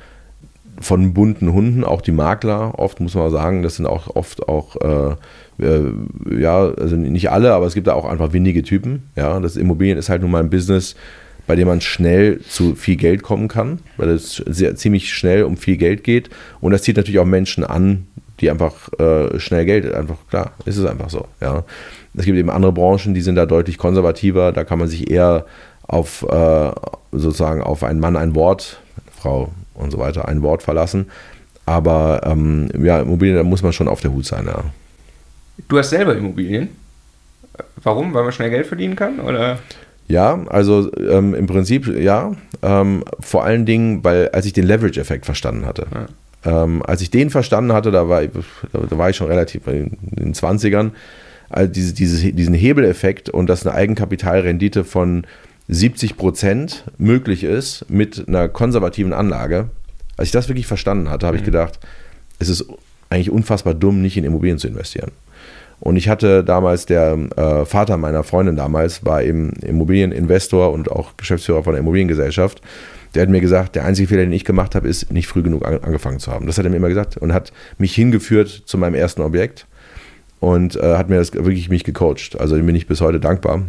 von 0.79 1.13
bunten 1.13 1.53
Hunden, 1.53 1.83
auch 1.83 2.01
die 2.01 2.11
Makler, 2.11 2.77
oft 2.77 2.99
muss 2.99 3.15
man 3.15 3.29
sagen, 3.31 3.63
das 3.63 3.75
sind 3.75 3.85
auch 3.85 4.15
oft 4.15 4.47
auch, 4.49 4.75
äh, 4.77 5.15
äh, 5.63 5.93
ja, 6.37 6.69
also 6.69 6.95
nicht 6.95 7.29
alle, 7.29 7.53
aber 7.53 7.65
es 7.65 7.75
gibt 7.75 7.87
da 7.87 7.93
auch 7.93 8.05
einfach 8.05 8.33
windige 8.33 8.63
Typen. 8.63 9.09
Ja, 9.15 9.39
das 9.39 9.57
Immobilien 9.57 9.97
ist 9.97 10.09
halt 10.09 10.21
nun 10.21 10.31
mal 10.31 10.41
ein 10.41 10.49
Business, 10.49 10.95
bei 11.51 11.57
dem 11.57 11.67
man 11.67 11.81
schnell 11.81 12.39
zu 12.39 12.75
viel 12.75 12.95
Geld 12.95 13.23
kommen 13.23 13.49
kann, 13.49 13.79
weil 13.97 14.07
es 14.11 14.37
sehr, 14.37 14.77
ziemlich 14.77 15.13
schnell 15.13 15.43
um 15.43 15.57
viel 15.57 15.75
Geld 15.75 16.05
geht. 16.05 16.29
Und 16.61 16.71
das 16.71 16.83
zieht 16.83 16.95
natürlich 16.95 17.19
auch 17.19 17.25
Menschen 17.25 17.65
an, 17.65 18.07
die 18.39 18.49
einfach 18.49 18.87
äh, 18.97 19.37
schnell 19.37 19.65
Geld, 19.65 19.93
einfach 19.93 20.15
klar, 20.29 20.53
ist 20.63 20.77
es 20.77 20.85
einfach 20.85 21.09
so. 21.09 21.27
Ja. 21.41 21.65
Es 22.13 22.23
gibt 22.23 22.37
eben 22.37 22.49
andere 22.49 22.71
Branchen, 22.71 23.13
die 23.13 23.19
sind 23.19 23.35
da 23.35 23.45
deutlich 23.45 23.77
konservativer, 23.77 24.53
da 24.53 24.63
kann 24.63 24.79
man 24.79 24.87
sich 24.87 25.11
eher 25.11 25.45
auf 25.81 26.25
äh, 26.29 26.71
sozusagen 27.11 27.61
auf 27.61 27.83
ein 27.83 27.99
Mann 27.99 28.15
ein 28.15 28.33
Wort, 28.33 28.79
Frau 29.13 29.51
und 29.73 29.91
so 29.91 29.99
weiter 29.99 30.29
ein 30.29 30.43
Wort 30.43 30.63
verlassen. 30.63 31.11
Aber 31.65 32.21
ähm, 32.23 32.69
ja, 32.81 33.01
Immobilien, 33.01 33.35
da 33.35 33.43
muss 33.43 33.61
man 33.61 33.73
schon 33.73 33.89
auf 33.89 33.99
der 33.99 34.13
Hut 34.13 34.25
sein, 34.25 34.45
ja. 34.45 34.63
du 35.67 35.77
hast 35.77 35.89
selber 35.89 36.15
Immobilien. 36.15 36.69
Warum? 37.83 38.13
Weil 38.13 38.23
man 38.23 38.31
schnell 38.31 38.51
Geld 38.51 38.67
verdienen 38.67 38.95
kann? 38.95 39.19
Oder? 39.19 39.59
Ja, 40.11 40.43
also 40.49 40.91
ähm, 40.97 41.33
im 41.33 41.47
Prinzip 41.47 41.87
ja. 41.87 42.33
Ähm, 42.61 43.03
vor 43.19 43.45
allen 43.45 43.65
Dingen, 43.65 44.03
weil 44.03 44.29
als 44.29 44.45
ich 44.45 44.53
den 44.53 44.65
Leverage-Effekt 44.65 45.25
verstanden 45.25 45.65
hatte. 45.65 45.87
Ähm, 46.43 46.83
als 46.83 47.01
ich 47.01 47.09
den 47.09 47.29
verstanden 47.29 47.71
hatte, 47.71 47.91
da 47.91 48.09
war, 48.09 48.23
ich, 48.23 48.31
da 48.73 48.97
war 48.97 49.09
ich 49.09 49.15
schon 49.15 49.27
relativ 49.27 49.67
in 49.67 49.97
den 50.01 50.33
20ern, 50.33 50.91
also 51.49 51.71
diese, 51.71 51.93
diese, 51.93 52.33
diesen 52.33 52.53
Hebeleffekt 52.53 53.29
und 53.29 53.47
dass 53.47 53.65
eine 53.65 53.75
Eigenkapitalrendite 53.75 54.83
von 54.83 55.25
70 55.69 56.17
Prozent 56.17 56.83
möglich 56.97 57.43
ist 57.43 57.89
mit 57.89 58.27
einer 58.27 58.49
konservativen 58.49 59.13
Anlage. 59.13 59.69
Als 60.17 60.27
ich 60.27 60.33
das 60.33 60.49
wirklich 60.49 60.67
verstanden 60.67 61.09
hatte, 61.09 61.25
habe 61.25 61.37
ich 61.37 61.43
gedacht, 61.43 61.79
es 62.39 62.49
ist 62.49 62.65
eigentlich 63.09 63.29
unfassbar 63.29 63.73
dumm, 63.73 64.01
nicht 64.01 64.17
in 64.17 64.23
Immobilien 64.25 64.57
zu 64.57 64.67
investieren. 64.67 65.11
Und 65.81 65.95
ich 65.95 66.07
hatte 66.07 66.43
damals, 66.43 66.85
der 66.85 67.17
äh, 67.35 67.65
Vater 67.65 67.97
meiner 67.97 68.23
Freundin 68.23 68.55
damals, 68.55 69.03
war 69.03 69.23
eben 69.23 69.49
Immobilieninvestor 69.61 70.71
und 70.71 70.91
auch 70.91 71.17
Geschäftsführer 71.17 71.63
von 71.63 71.73
der 71.73 71.79
Immobiliengesellschaft. 71.81 72.61
Der 73.15 73.23
hat 73.23 73.29
mir 73.29 73.41
gesagt, 73.41 73.75
der 73.75 73.83
einzige 73.83 74.07
Fehler, 74.07 74.21
den 74.21 74.31
ich 74.31 74.45
gemacht 74.45 74.75
habe, 74.75 74.87
ist, 74.87 75.11
nicht 75.11 75.27
früh 75.27 75.41
genug 75.41 75.65
an, 75.65 75.79
angefangen 75.81 76.19
zu 76.19 76.31
haben. 76.31 76.45
Das 76.45 76.59
hat 76.59 76.65
er 76.65 76.69
mir 76.69 76.77
immer 76.77 76.87
gesagt 76.87 77.17
und 77.17 77.33
hat 77.33 77.51
mich 77.79 77.95
hingeführt 77.95 78.63
zu 78.65 78.77
meinem 78.77 78.93
ersten 78.93 79.23
Objekt 79.23 79.65
und 80.39 80.75
äh, 80.75 80.97
hat 80.97 81.09
mir 81.09 81.17
das 81.17 81.33
wirklich 81.33 81.69
mich 81.69 81.83
gecoacht. 81.83 82.39
Also 82.39 82.55
dem 82.55 82.67
bin 82.67 82.75
ich 82.75 82.85
bis 82.85 83.01
heute 83.01 83.19
dankbar. 83.19 83.63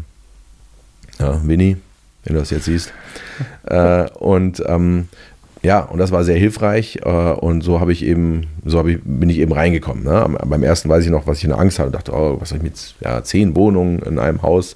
Ja, 1.18 1.40
Winnie, 1.46 1.78
wenn 2.24 2.34
du 2.34 2.40
das 2.40 2.50
jetzt 2.50 2.66
siehst. 2.66 2.92
äh, 3.64 4.08
und 4.10 4.62
ähm, 4.66 5.08
ja, 5.62 5.80
und 5.80 5.98
das 5.98 6.10
war 6.10 6.24
sehr 6.24 6.36
hilfreich 6.36 6.98
äh, 7.04 7.08
und 7.08 7.62
so 7.62 7.80
habe 7.80 7.92
ich 7.92 8.04
eben, 8.04 8.46
so 8.64 8.78
habe 8.78 8.92
ich, 8.92 8.98
bin 9.04 9.30
ich 9.30 9.38
eben 9.38 9.52
reingekommen. 9.52 10.04
Ne? 10.04 10.36
Beim 10.44 10.62
ersten 10.62 10.88
weiß 10.88 11.04
ich 11.04 11.10
noch, 11.10 11.26
was 11.26 11.38
ich 11.38 11.44
eine 11.44 11.56
Angst 11.58 11.78
hatte 11.78 11.86
und 11.86 11.94
dachte, 11.94 12.12
oh, 12.12 12.36
was 12.40 12.48
soll 12.50 12.58
ich 12.58 12.64
mit 12.64 12.94
ja, 13.00 13.22
zehn 13.22 13.54
Wohnungen 13.54 14.00
in 14.00 14.18
einem 14.18 14.42
Haus 14.42 14.74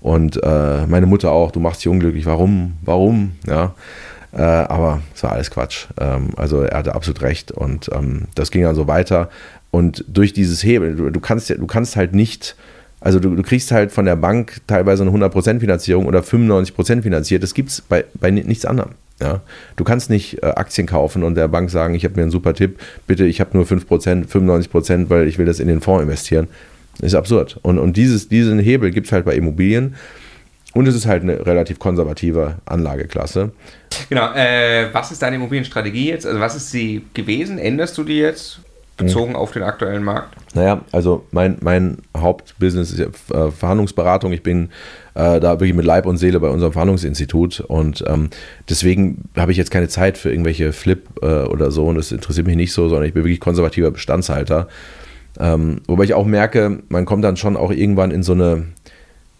und 0.00 0.42
äh, 0.42 0.86
meine 0.86 1.06
Mutter 1.06 1.30
auch, 1.32 1.50
du 1.50 1.60
machst 1.60 1.80
dich 1.80 1.88
unglücklich, 1.88 2.26
warum, 2.26 2.74
warum, 2.82 3.32
ja. 3.46 3.74
Äh, 4.32 4.42
aber 4.42 5.00
es 5.14 5.22
war 5.22 5.30
alles 5.30 5.50
Quatsch. 5.52 5.86
Ähm, 6.00 6.30
also 6.36 6.62
er 6.62 6.78
hatte 6.78 6.96
absolut 6.96 7.22
recht 7.22 7.52
und 7.52 7.88
ähm, 7.94 8.22
das 8.34 8.50
ging 8.50 8.62
dann 8.62 8.74
so 8.74 8.88
weiter. 8.88 9.30
Und 9.70 10.04
durch 10.08 10.32
dieses 10.32 10.64
Hebel, 10.64 10.96
du, 10.96 11.10
du 11.10 11.20
kannst 11.20 11.48
ja, 11.50 11.56
du 11.56 11.66
kannst 11.68 11.94
halt 11.94 12.14
nicht, 12.14 12.56
also 13.00 13.20
du, 13.20 13.36
du 13.36 13.42
kriegst 13.44 13.70
halt 13.70 13.92
von 13.92 14.04
der 14.06 14.16
Bank 14.16 14.60
teilweise 14.66 15.04
eine 15.04 15.12
100% 15.12 15.60
Finanzierung 15.60 16.06
oder 16.06 16.20
95% 16.20 17.02
finanziert. 17.02 17.44
Das 17.44 17.54
gibt 17.54 17.70
es 17.70 17.80
bei, 17.80 18.04
bei 18.14 18.32
ni- 18.32 18.42
nichts 18.42 18.66
anderem. 18.66 18.90
Ja? 19.20 19.40
Du 19.76 19.84
kannst 19.84 20.10
nicht 20.10 20.42
äh, 20.42 20.46
Aktien 20.46 20.86
kaufen 20.86 21.22
und 21.22 21.34
der 21.34 21.48
Bank 21.48 21.70
sagen, 21.70 21.94
ich 21.94 22.04
habe 22.04 22.16
mir 22.16 22.22
einen 22.22 22.30
super 22.30 22.54
Tipp, 22.54 22.78
bitte, 23.06 23.24
ich 23.24 23.40
habe 23.40 23.50
nur 23.56 23.64
5%, 23.64 24.28
95%, 24.28 25.10
weil 25.10 25.28
ich 25.28 25.38
will 25.38 25.46
das 25.46 25.60
in 25.60 25.68
den 25.68 25.80
Fonds 25.80 26.02
investieren. 26.02 26.48
Das 26.98 27.08
ist 27.08 27.14
absurd. 27.14 27.58
Und, 27.62 27.78
und 27.78 27.96
dieses, 27.96 28.28
diesen 28.28 28.58
Hebel 28.58 28.90
gibt 28.90 29.06
es 29.06 29.12
halt 29.12 29.24
bei 29.24 29.34
Immobilien. 29.34 29.96
Und 30.74 30.88
es 30.88 30.96
ist 30.96 31.06
halt 31.06 31.22
eine 31.22 31.46
relativ 31.46 31.78
konservative 31.78 32.56
Anlageklasse. 32.66 33.52
Genau. 34.08 34.32
Äh, 34.34 34.92
was 34.92 35.12
ist 35.12 35.22
deine 35.22 35.36
Immobilienstrategie 35.36 36.08
jetzt? 36.08 36.26
Also, 36.26 36.40
was 36.40 36.56
ist 36.56 36.72
sie 36.72 37.04
gewesen? 37.14 37.58
Änderst 37.58 37.96
du 37.96 38.02
die 38.02 38.18
jetzt? 38.18 38.60
Bezogen 38.96 39.34
auf 39.34 39.52
den 39.52 39.62
aktuellen 39.62 40.04
Markt? 40.04 40.36
Naja, 40.54 40.82
also 40.92 41.26
mein, 41.32 41.56
mein 41.60 41.98
Hauptbusiness 42.16 42.92
ist 42.92 42.98
ja 42.98 43.06
äh, 43.36 43.50
Verhandlungsberatung. 43.50 44.32
Ich 44.32 44.42
bin 44.42 44.70
äh, 45.14 45.40
da 45.40 45.54
wirklich 45.60 45.74
mit 45.74 45.84
Leib 45.84 46.06
und 46.06 46.16
Seele 46.16 46.38
bei 46.38 46.48
unserem 46.48 46.72
Verhandlungsinstitut 46.72 47.60
und 47.60 48.04
ähm, 48.06 48.30
deswegen 48.68 49.28
habe 49.36 49.50
ich 49.50 49.58
jetzt 49.58 49.70
keine 49.70 49.88
Zeit 49.88 50.16
für 50.16 50.30
irgendwelche 50.30 50.72
Flip 50.72 51.06
äh, 51.22 51.42
oder 51.44 51.70
so 51.70 51.86
und 51.86 51.96
das 51.96 52.12
interessiert 52.12 52.46
mich 52.46 52.56
nicht 52.56 52.72
so, 52.72 52.88
sondern 52.88 53.06
ich 53.06 53.14
bin 53.14 53.24
wirklich 53.24 53.40
konservativer 53.40 53.90
Bestandshalter. 53.90 54.68
Ähm, 55.40 55.80
wobei 55.88 56.04
ich 56.04 56.14
auch 56.14 56.26
merke, 56.26 56.82
man 56.88 57.04
kommt 57.04 57.24
dann 57.24 57.36
schon 57.36 57.56
auch 57.56 57.72
irgendwann 57.72 58.12
in 58.12 58.22
so 58.22 58.32
eine, 58.32 58.66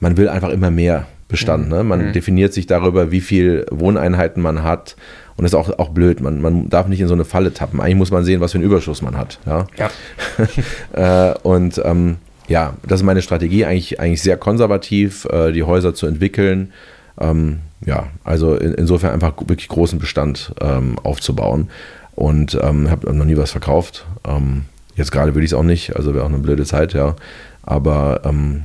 man 0.01 0.17
will 0.17 0.29
einfach 0.29 0.51
immer 0.51 0.73
mehr 0.73 1.07
Bestand. 1.29 1.69
Ne? 1.69 1.83
Man 1.85 2.13
definiert 2.13 2.53
sich 2.53 2.67
darüber, 2.67 3.11
wie 3.11 3.21
viel 3.21 3.67
Wohneinheiten 3.71 4.43
man 4.43 4.63
hat. 4.63 4.97
Und 5.37 5.43
das 5.43 5.53
ist 5.53 5.57
auch, 5.57 5.79
auch 5.79 5.89
blöd. 5.89 6.21
Man, 6.21 6.41
man 6.41 6.69
darf 6.69 6.87
nicht 6.87 7.01
in 7.01 7.09
so 7.09 7.15
eine 7.15 7.25
Falle 7.25 7.53
tappen. 7.53 7.81
Eigentlich 7.81 7.97
muss 7.97 8.11
man 8.11 8.25
sehen, 8.25 8.41
was 8.41 8.53
für 8.53 8.59
einen 8.59 8.67
Überschuss 8.67 9.03
man 9.03 9.17
hat. 9.17 9.41
Ja? 9.47 9.67
Ja. 9.77 11.31
äh, 11.33 11.35
und 11.43 11.81
ähm, 11.85 12.17
ja, 12.47 12.75
das 12.87 13.01
ist 13.01 13.07
meine 13.07 13.23
Strategie, 13.23 13.65
eigentlich, 13.65 14.01
eigentlich 14.01 14.23
sehr 14.23 14.37
konservativ, 14.37 15.25
äh, 15.27 15.53
die 15.53 15.63
Häuser 15.63 15.95
zu 15.95 16.07
entwickeln. 16.07 16.73
Ähm, 17.19 17.61
ja, 17.85 18.09
also 18.23 18.55
in, 18.55 18.75
insofern 18.75 19.13
einfach 19.13 19.35
wirklich 19.47 19.69
großen 19.69 19.99
Bestand 19.99 20.53
ähm, 20.61 20.99
aufzubauen. 21.03 21.71
Und 22.15 22.57
ähm, 22.63 22.91
habe 22.91 23.13
noch 23.13 23.25
nie 23.25 23.37
was 23.37 23.51
verkauft. 23.51 24.07
Ähm, 24.27 24.67
jetzt 24.95 25.11
gerade 25.11 25.35
würde 25.35 25.45
ich 25.45 25.51
es 25.51 25.55
auch 25.55 25.65
nicht, 25.65 25.97
also 25.97 26.15
wäre 26.15 26.25
auch 26.25 26.29
eine 26.29 26.39
blöde 26.39 26.65
Zeit, 26.65 26.93
ja. 26.93 27.17
Aber 27.63 28.21
ähm, 28.25 28.63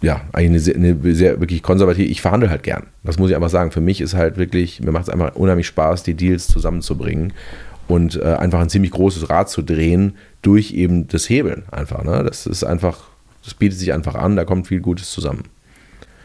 ja, 0.00 0.20
eigentlich 0.32 0.50
eine 0.50 0.60
sehr, 0.60 0.74
eine 0.76 1.14
sehr 1.14 1.40
wirklich 1.40 1.62
konservativ. 1.62 2.08
Ich 2.08 2.20
verhandle 2.20 2.50
halt 2.50 2.62
gern. 2.62 2.84
Das 3.02 3.18
muss 3.18 3.30
ich 3.30 3.36
einfach 3.36 3.50
sagen. 3.50 3.70
Für 3.70 3.80
mich 3.80 4.00
ist 4.00 4.14
halt 4.14 4.36
wirklich, 4.36 4.80
mir 4.80 4.92
macht 4.92 5.04
es 5.04 5.10
einfach 5.10 5.34
unheimlich 5.34 5.66
Spaß, 5.66 6.04
die 6.04 6.14
Deals 6.14 6.46
zusammenzubringen 6.46 7.32
und 7.88 8.16
äh, 8.16 8.34
einfach 8.34 8.60
ein 8.60 8.68
ziemlich 8.68 8.92
großes 8.92 9.28
Rad 9.28 9.48
zu 9.50 9.62
drehen 9.62 10.16
durch 10.42 10.72
eben 10.72 11.08
das 11.08 11.28
Hebeln 11.28 11.64
einfach. 11.72 12.04
Ne? 12.04 12.22
Das 12.22 12.46
ist 12.46 12.62
einfach, 12.62 13.08
das 13.42 13.54
bietet 13.54 13.78
sich 13.78 13.92
einfach 13.92 14.14
an, 14.14 14.36
da 14.36 14.44
kommt 14.44 14.68
viel 14.68 14.80
Gutes 14.80 15.10
zusammen. 15.10 15.44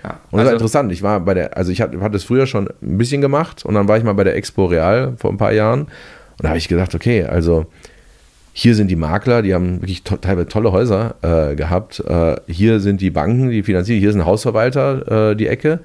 Ja. 0.03 0.19
Und 0.29 0.33
das 0.33 0.39
Also, 0.39 0.45
war 0.45 0.53
interessant. 0.53 0.91
Ich 0.91 1.01
war 1.01 1.19
bei 1.21 1.33
der, 1.33 1.57
also 1.57 1.71
ich 1.71 1.81
hatte, 1.81 1.99
hatte 2.01 2.17
es 2.17 2.23
früher 2.25 2.45
schon 2.45 2.67
ein 2.81 2.97
bisschen 2.97 3.21
gemacht 3.21 3.65
und 3.65 3.73
dann 3.73 3.87
war 3.87 3.97
ich 3.97 4.03
mal 4.03 4.13
bei 4.13 4.23
der 4.25 4.35
Expo 4.35 4.65
Real 4.65 5.13
vor 5.17 5.31
ein 5.31 5.37
paar 5.37 5.53
Jahren 5.53 5.81
und 5.83 5.89
da 6.43 6.49
habe 6.49 6.57
ich 6.57 6.67
gedacht, 6.67 6.93
okay, 6.93 7.23
also 7.23 7.65
hier 8.55 8.75
sind 8.75 8.89
die 8.89 8.95
Makler, 8.95 9.41
die 9.41 9.53
haben 9.53 9.81
wirklich 9.81 10.03
to 10.03 10.15
teilweise 10.17 10.47
tolle 10.47 10.71
Häuser 10.71 11.15
äh, 11.23 11.55
gehabt. 11.55 11.99
Äh, 11.99 12.35
hier 12.47 12.79
sind 12.79 13.01
die 13.01 13.09
Banken, 13.09 13.49
die 13.49 13.63
finanzieren, 13.63 13.99
hier 13.99 14.11
ist 14.11 14.15
ein 14.15 14.25
Hausverwalter, 14.25 15.31
äh, 15.31 15.35
die 15.35 15.47
Ecke. 15.47 15.79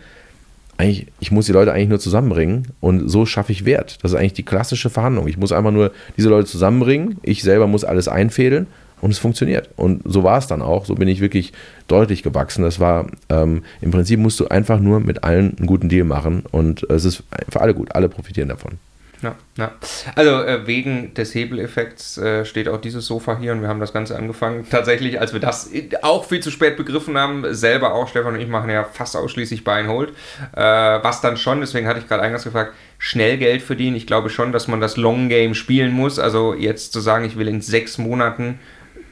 Eigentlich, 0.76 1.06
ich 1.18 1.32
muss 1.32 1.46
die 1.46 1.52
Leute 1.52 1.72
eigentlich 1.72 1.88
nur 1.88 1.98
zusammenbringen 1.98 2.68
und 2.80 3.08
so 3.08 3.26
schaffe 3.26 3.52
ich 3.52 3.64
Wert. 3.64 3.98
Das 4.02 4.12
ist 4.12 4.18
eigentlich 4.18 4.34
die 4.34 4.44
klassische 4.44 4.90
Verhandlung. 4.90 5.26
Ich 5.26 5.38
muss 5.38 5.50
einfach 5.50 5.72
nur 5.72 5.92
diese 6.16 6.28
Leute 6.28 6.46
zusammenbringen, 6.46 7.16
ich 7.22 7.42
selber 7.42 7.66
muss 7.66 7.84
alles 7.84 8.06
einfädeln 8.06 8.66
und 9.00 9.10
es 9.10 9.18
funktioniert. 9.18 9.70
Und 9.76 10.02
so 10.04 10.22
war 10.22 10.38
es 10.38 10.46
dann 10.46 10.60
auch. 10.60 10.84
So 10.84 10.94
bin 10.94 11.08
ich 11.08 11.20
wirklich 11.20 11.54
deutlich 11.88 12.22
gewachsen. 12.22 12.62
Das 12.62 12.78
war 12.78 13.06
ähm, 13.30 13.62
im 13.80 13.90
Prinzip 13.90 14.20
musst 14.20 14.38
du 14.40 14.48
einfach 14.48 14.78
nur 14.78 15.00
mit 15.00 15.24
allen 15.24 15.56
einen 15.56 15.66
guten 15.66 15.88
Deal 15.88 16.04
machen 16.04 16.44
und 16.50 16.88
es 16.90 17.06
ist 17.06 17.24
für 17.48 17.60
alle 17.60 17.74
gut. 17.74 17.94
Alle 17.94 18.08
profitieren 18.08 18.50
davon. 18.50 18.78
Ja, 19.22 19.34
ja. 19.56 19.72
Also 20.14 20.42
äh, 20.42 20.66
wegen 20.66 21.12
des 21.14 21.34
Hebeleffekts 21.34 22.18
äh, 22.18 22.44
steht 22.44 22.68
auch 22.68 22.80
dieses 22.80 23.06
Sofa 23.06 23.36
hier 23.38 23.52
und 23.52 23.62
wir 23.62 23.68
haben 23.68 23.80
das 23.80 23.92
Ganze 23.92 24.16
angefangen. 24.16 24.66
Tatsächlich, 24.70 25.20
als 25.20 25.32
wir 25.32 25.40
das 25.40 25.70
auch 26.02 26.24
viel 26.24 26.40
zu 26.40 26.50
spät 26.50 26.76
begriffen 26.76 27.18
haben, 27.18 27.52
selber 27.52 27.94
auch, 27.94 28.08
Stefan 28.08 28.34
und 28.34 28.40
ich 28.40 28.48
machen 28.48 28.70
ja 28.70 28.84
fast 28.84 29.16
ausschließlich 29.16 29.64
Buy 29.64 29.80
and 29.80 29.88
Hold. 29.88 30.10
Äh, 30.54 30.62
was 30.62 31.20
dann 31.20 31.36
schon, 31.36 31.60
deswegen 31.60 31.88
hatte 31.88 31.98
ich 31.98 32.06
gerade 32.06 32.22
eingangs 32.22 32.44
gefragt, 32.44 32.74
schnell 32.98 33.38
Geld 33.38 33.62
verdienen. 33.62 33.96
Ich 33.96 34.06
glaube 34.06 34.30
schon, 34.30 34.52
dass 34.52 34.68
man 34.68 34.80
das 34.80 34.96
Long 34.96 35.28
Game 35.28 35.54
spielen 35.54 35.92
muss. 35.92 36.18
Also 36.18 36.54
jetzt 36.54 36.92
zu 36.92 37.00
sagen, 37.00 37.24
ich 37.24 37.36
will 37.36 37.48
in 37.48 37.60
sechs 37.60 37.98
Monaten 37.98 38.60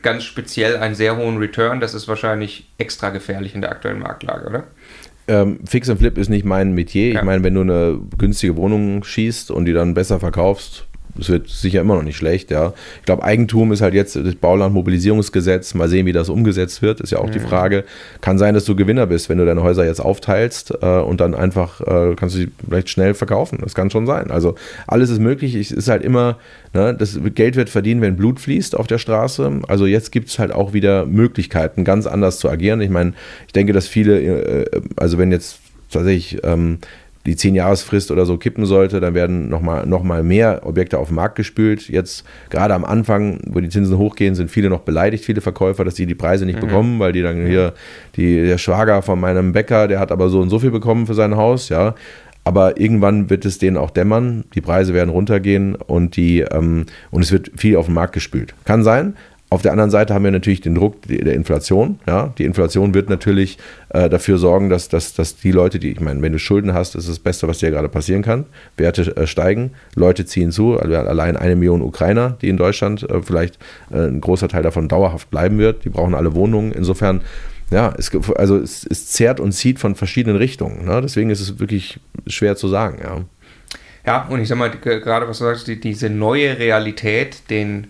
ganz 0.02 0.22
speziell 0.22 0.76
einen 0.76 0.94
sehr 0.94 1.16
hohen 1.16 1.38
Return, 1.38 1.80
das 1.80 1.92
ist 1.92 2.06
wahrscheinlich 2.06 2.68
extra 2.78 3.10
gefährlich 3.10 3.56
in 3.56 3.60
der 3.60 3.72
aktuellen 3.72 3.98
Marktlage, 3.98 4.46
oder? 4.46 4.64
Ähm, 5.28 5.58
Fix 5.66 5.88
and 5.88 5.98
Flip 5.98 6.16
ist 6.18 6.28
nicht 6.28 6.44
mein 6.44 6.72
Metier. 6.72 7.12
Ja. 7.12 7.20
Ich 7.20 7.24
meine, 7.24 7.42
wenn 7.42 7.54
du 7.54 7.62
eine 7.62 8.00
günstige 8.18 8.56
Wohnung 8.56 9.04
schießt 9.04 9.50
und 9.50 9.64
die 9.64 9.72
dann 9.72 9.94
besser 9.94 10.20
verkaufst, 10.20 10.86
es 11.20 11.28
wird 11.28 11.48
sicher 11.48 11.80
immer 11.80 11.96
noch 11.96 12.02
nicht 12.02 12.16
schlecht, 12.16 12.50
ja. 12.50 12.72
Ich 13.00 13.06
glaube, 13.06 13.22
Eigentum 13.22 13.72
ist 13.72 13.80
halt 13.80 13.94
jetzt 13.94 14.16
das 14.16 14.34
Baulandmobilisierungsgesetz. 14.34 15.74
Mal 15.74 15.88
sehen, 15.88 16.06
wie 16.06 16.12
das 16.12 16.28
umgesetzt 16.28 16.82
wird, 16.82 17.00
ist 17.00 17.12
ja 17.12 17.18
auch 17.18 17.28
mhm. 17.28 17.32
die 17.32 17.40
Frage. 17.40 17.84
Kann 18.20 18.38
sein, 18.38 18.54
dass 18.54 18.64
du 18.64 18.76
Gewinner 18.76 19.06
bist, 19.06 19.28
wenn 19.28 19.38
du 19.38 19.44
deine 19.44 19.62
Häuser 19.62 19.84
jetzt 19.84 20.00
aufteilst 20.00 20.74
äh, 20.82 20.86
und 21.00 21.20
dann 21.20 21.34
einfach 21.34 21.80
äh, 21.80 22.14
kannst 22.16 22.34
du 22.34 22.40
sie 22.40 22.48
vielleicht 22.66 22.88
schnell 22.90 23.14
verkaufen. 23.14 23.58
Das 23.62 23.74
kann 23.74 23.90
schon 23.90 24.06
sein. 24.06 24.30
Also 24.30 24.54
alles 24.86 25.10
ist 25.10 25.20
möglich. 25.20 25.54
Es 25.54 25.70
ist 25.70 25.88
halt 25.88 26.02
immer, 26.02 26.38
ne, 26.72 26.94
das 26.94 27.18
Geld 27.34 27.56
wird 27.56 27.70
verdient, 27.70 28.00
wenn 28.00 28.16
Blut 28.16 28.40
fließt 28.40 28.76
auf 28.76 28.86
der 28.86 28.98
Straße. 28.98 29.60
Also 29.68 29.86
jetzt 29.86 30.12
gibt 30.12 30.28
es 30.28 30.38
halt 30.38 30.52
auch 30.52 30.72
wieder 30.72 31.06
Möglichkeiten, 31.06 31.84
ganz 31.84 32.06
anders 32.06 32.38
zu 32.38 32.48
agieren. 32.48 32.80
Ich 32.80 32.90
meine, 32.90 33.12
ich 33.46 33.52
denke, 33.52 33.72
dass 33.72 33.86
viele, 33.86 34.20
äh, 34.20 34.80
also 34.96 35.18
wenn 35.18 35.32
jetzt 35.32 35.60
tatsächlich 35.90 36.38
ähm, 36.44 36.78
die 37.26 37.34
10-Jahresfrist 37.34 38.10
oder 38.10 38.24
so 38.24 38.38
kippen 38.38 38.64
sollte, 38.66 39.00
dann 39.00 39.14
werden 39.14 39.48
nochmal 39.48 39.86
noch 39.86 40.02
mal 40.02 40.22
mehr 40.22 40.60
Objekte 40.64 40.98
auf 40.98 41.08
den 41.08 41.16
Markt 41.16 41.34
gespült. 41.34 41.88
Jetzt 41.88 42.24
gerade 42.50 42.74
am 42.74 42.84
Anfang, 42.84 43.40
wo 43.46 43.60
die 43.60 43.68
Zinsen 43.68 43.98
hochgehen, 43.98 44.34
sind 44.34 44.50
viele 44.50 44.70
noch 44.70 44.80
beleidigt, 44.80 45.24
viele 45.24 45.40
Verkäufer, 45.40 45.84
dass 45.84 45.96
sie 45.96 46.06
die 46.06 46.14
Preise 46.14 46.46
nicht 46.46 46.62
mhm. 46.62 46.66
bekommen, 46.66 46.98
weil 47.00 47.12
die 47.12 47.22
dann 47.22 47.46
hier, 47.46 47.74
die, 48.16 48.46
der 48.46 48.58
Schwager 48.58 49.02
von 49.02 49.20
meinem 49.20 49.52
Bäcker, 49.52 49.88
der 49.88 49.98
hat 49.98 50.12
aber 50.12 50.28
so 50.28 50.40
und 50.40 50.50
so 50.50 50.60
viel 50.60 50.70
bekommen 50.70 51.06
für 51.06 51.14
sein 51.14 51.36
Haus, 51.36 51.68
ja. 51.68 51.94
Aber 52.44 52.78
irgendwann 52.78 53.28
wird 53.28 53.44
es 53.44 53.58
denen 53.58 53.76
auch 53.76 53.90
dämmern, 53.90 54.44
die 54.54 54.60
Preise 54.60 54.94
werden 54.94 55.10
runtergehen 55.10 55.74
und, 55.74 56.14
die, 56.14 56.42
ähm, 56.42 56.86
und 57.10 57.22
es 57.22 57.32
wird 57.32 57.50
viel 57.56 57.76
auf 57.76 57.86
den 57.86 57.94
Markt 57.94 58.12
gespült. 58.12 58.54
Kann 58.64 58.84
sein, 58.84 59.16
auf 59.48 59.62
der 59.62 59.70
anderen 59.70 59.90
Seite 59.90 60.12
haben 60.12 60.24
wir 60.24 60.32
natürlich 60.32 60.60
den 60.60 60.74
Druck 60.74 61.02
der 61.02 61.34
Inflation. 61.34 62.00
Ja? 62.06 62.32
Die 62.36 62.44
Inflation 62.44 62.94
wird 62.94 63.08
natürlich 63.08 63.58
äh, 63.90 64.08
dafür 64.08 64.38
sorgen, 64.38 64.70
dass, 64.70 64.88
dass, 64.88 65.14
dass 65.14 65.36
die 65.36 65.52
Leute, 65.52 65.78
die, 65.78 65.92
ich 65.92 66.00
meine, 66.00 66.20
wenn 66.20 66.32
du 66.32 66.40
Schulden 66.40 66.74
hast, 66.74 66.96
ist 66.96 67.08
das 67.08 67.20
Beste, 67.20 67.46
was 67.46 67.58
dir 67.58 67.70
gerade 67.70 67.88
passieren 67.88 68.22
kann. 68.22 68.46
Werte 68.76 69.16
äh, 69.16 69.26
steigen, 69.28 69.70
Leute 69.94 70.26
ziehen 70.26 70.50
zu. 70.50 70.80
Also 70.80 70.96
allein 70.96 71.36
eine 71.36 71.54
Million 71.54 71.80
Ukrainer, 71.80 72.36
die 72.42 72.48
in 72.48 72.56
Deutschland 72.56 73.08
äh, 73.08 73.22
vielleicht 73.22 73.58
äh, 73.92 74.08
ein 74.08 74.20
großer 74.20 74.48
Teil 74.48 74.64
davon 74.64 74.88
dauerhaft 74.88 75.30
bleiben 75.30 75.58
wird. 75.58 75.84
Die 75.84 75.90
brauchen 75.90 76.16
alle 76.16 76.34
Wohnungen. 76.34 76.72
Insofern, 76.72 77.20
ja, 77.70 77.94
es, 77.96 78.10
also 78.34 78.58
es, 78.58 78.84
es 78.84 79.06
zerrt 79.06 79.38
und 79.38 79.52
zieht 79.52 79.78
von 79.78 79.94
verschiedenen 79.94 80.38
Richtungen. 80.38 80.84
Ne? 80.86 81.00
Deswegen 81.02 81.30
ist 81.30 81.40
es 81.40 81.60
wirklich 81.60 82.00
schwer 82.26 82.56
zu 82.56 82.66
sagen. 82.66 82.98
Ja, 83.00 83.20
ja 84.04 84.26
und 84.28 84.40
ich 84.40 84.48
sag 84.48 84.58
mal, 84.58 84.70
gerade 84.70 85.28
was 85.28 85.38
du 85.38 85.44
sagst, 85.44 85.68
die, 85.68 85.78
diese 85.78 86.10
neue 86.10 86.58
Realität, 86.58 87.48
den 87.48 87.86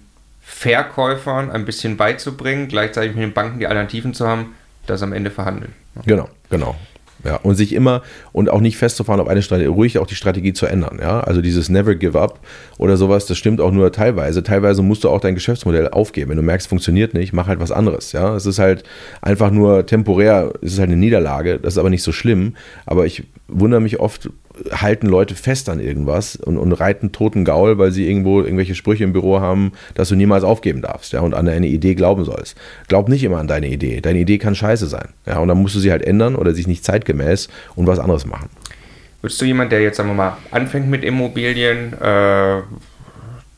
Verkäufern 0.49 1.51
ein 1.51 1.65
bisschen 1.65 1.97
beizubringen, 1.97 2.69
gleichzeitig 2.69 3.17
mit 3.17 3.25
den 3.25 3.33
Banken 3.33 3.59
die 3.59 3.67
Alternativen 3.67 4.15
zu 4.15 4.29
haben, 4.29 4.55
das 4.87 5.03
am 5.03 5.13
Ende 5.13 5.31
verhandeln. 5.31 5.73
Genau, 6.07 6.29
genau. 6.49 6.77
Ja, 7.25 7.37
und 7.43 7.57
sich 7.57 7.73
immer 7.73 8.03
und 8.33 8.49
auch 8.49 8.61
nicht 8.61 8.77
festzufahren 8.77 9.21
auf 9.21 9.27
eine 9.27 9.43
Strategie, 9.43 9.69
ruhig 9.69 9.99
auch 9.99 10.07
die 10.07 10.15
Strategie 10.15 10.53
zu 10.53 10.67
ändern. 10.67 10.99
Ja, 11.01 11.21
also 11.21 11.43
dieses 11.43 11.69
Never 11.69 11.97
Give 11.97 12.19
Up 12.19 12.39
oder 12.79 12.97
sowas, 12.97 13.27
das 13.27 13.37
stimmt 13.37 13.61
auch 13.61 13.73
nur 13.73 13.91
teilweise. 13.91 14.45
Teilweise 14.45 14.83
musst 14.83 15.03
du 15.03 15.11
auch 15.11 15.21
dein 15.21 15.35
Geschäftsmodell 15.35 15.89
aufgeben. 15.89 16.31
Wenn 16.31 16.37
du 16.37 16.45
merkst, 16.45 16.69
funktioniert 16.69 17.13
nicht, 17.13 17.33
mach 17.33 17.49
halt 17.49 17.59
was 17.59 17.73
anderes. 17.73 18.13
Ja, 18.13 18.37
es 18.37 18.47
ist 18.47 18.61
halt 18.61 18.85
einfach 19.23 19.51
nur 19.51 19.87
temporär, 19.87 20.53
es 20.63 20.75
ist 20.75 20.79
halt 20.79 20.91
eine 20.91 20.99
Niederlage, 20.99 21.59
das 21.59 21.75
ist 21.75 21.79
aber 21.79 21.91
nicht 21.91 22.05
so 22.05 22.13
schlimm. 22.13 22.55
Aber 22.85 23.07
ich 23.07 23.25
wundere 23.49 23.81
mich 23.81 23.99
oft, 23.99 24.31
halten 24.71 25.07
Leute 25.07 25.35
fest 25.35 25.69
an 25.69 25.81
irgendwas 25.81 26.37
und, 26.37 26.57
und 26.57 26.73
reiten 26.73 27.13
toten 27.13 27.45
Gaul, 27.45 27.79
weil 27.79 27.93
sie 27.93 28.09
irgendwo 28.09 28.43
irgendwelche 28.43 28.75
Sprüche 28.75 29.05
im 29.05 29.13
Büro 29.13 29.41
haben, 29.41 29.73
dass 29.95 30.09
du 30.09 30.15
niemals 30.15 30.45
aufgeben 30.45 30.83
darfst, 30.83 31.13
ja, 31.13 31.21
und 31.21 31.35
an 31.35 31.49
eine 31.49 31.67
Idee 31.67 31.95
glauben 31.95 32.25
sollst. 32.25 32.57
Glaub 32.89 33.09
nicht 33.09 33.25
immer 33.25 33.39
an 33.39 33.49
deine 33.49 33.69
Idee. 33.69 34.01
Deine 34.01 34.19
Idee 34.19 34.39
kann 34.39 34.55
scheiße 34.55 34.87
sein, 34.87 35.09
ja, 35.27 35.39
und 35.39 35.49
dann 35.49 35.59
musst 35.59 35.75
du 35.75 35.81
sie 35.81 35.91
halt 35.91 36.03
ändern 36.03 36.37
oder 36.37 36.55
sich 36.55 36.67
nicht 36.67 36.85
zeitgemäß 36.85 37.49
und 37.75 37.87
was 37.87 37.99
anderes 37.99 38.27
machen. 38.27 38.49
Würdest 39.21 39.41
du 39.41 39.45
jemand, 39.45 39.73
der 39.73 39.83
jetzt, 39.83 39.97
sagen 39.97 40.11
wir 40.11 40.15
mal, 40.15 40.37
anfängt 40.51 40.89
mit 40.89 41.03
Immobilien, 41.03 41.93
äh, 42.01 42.63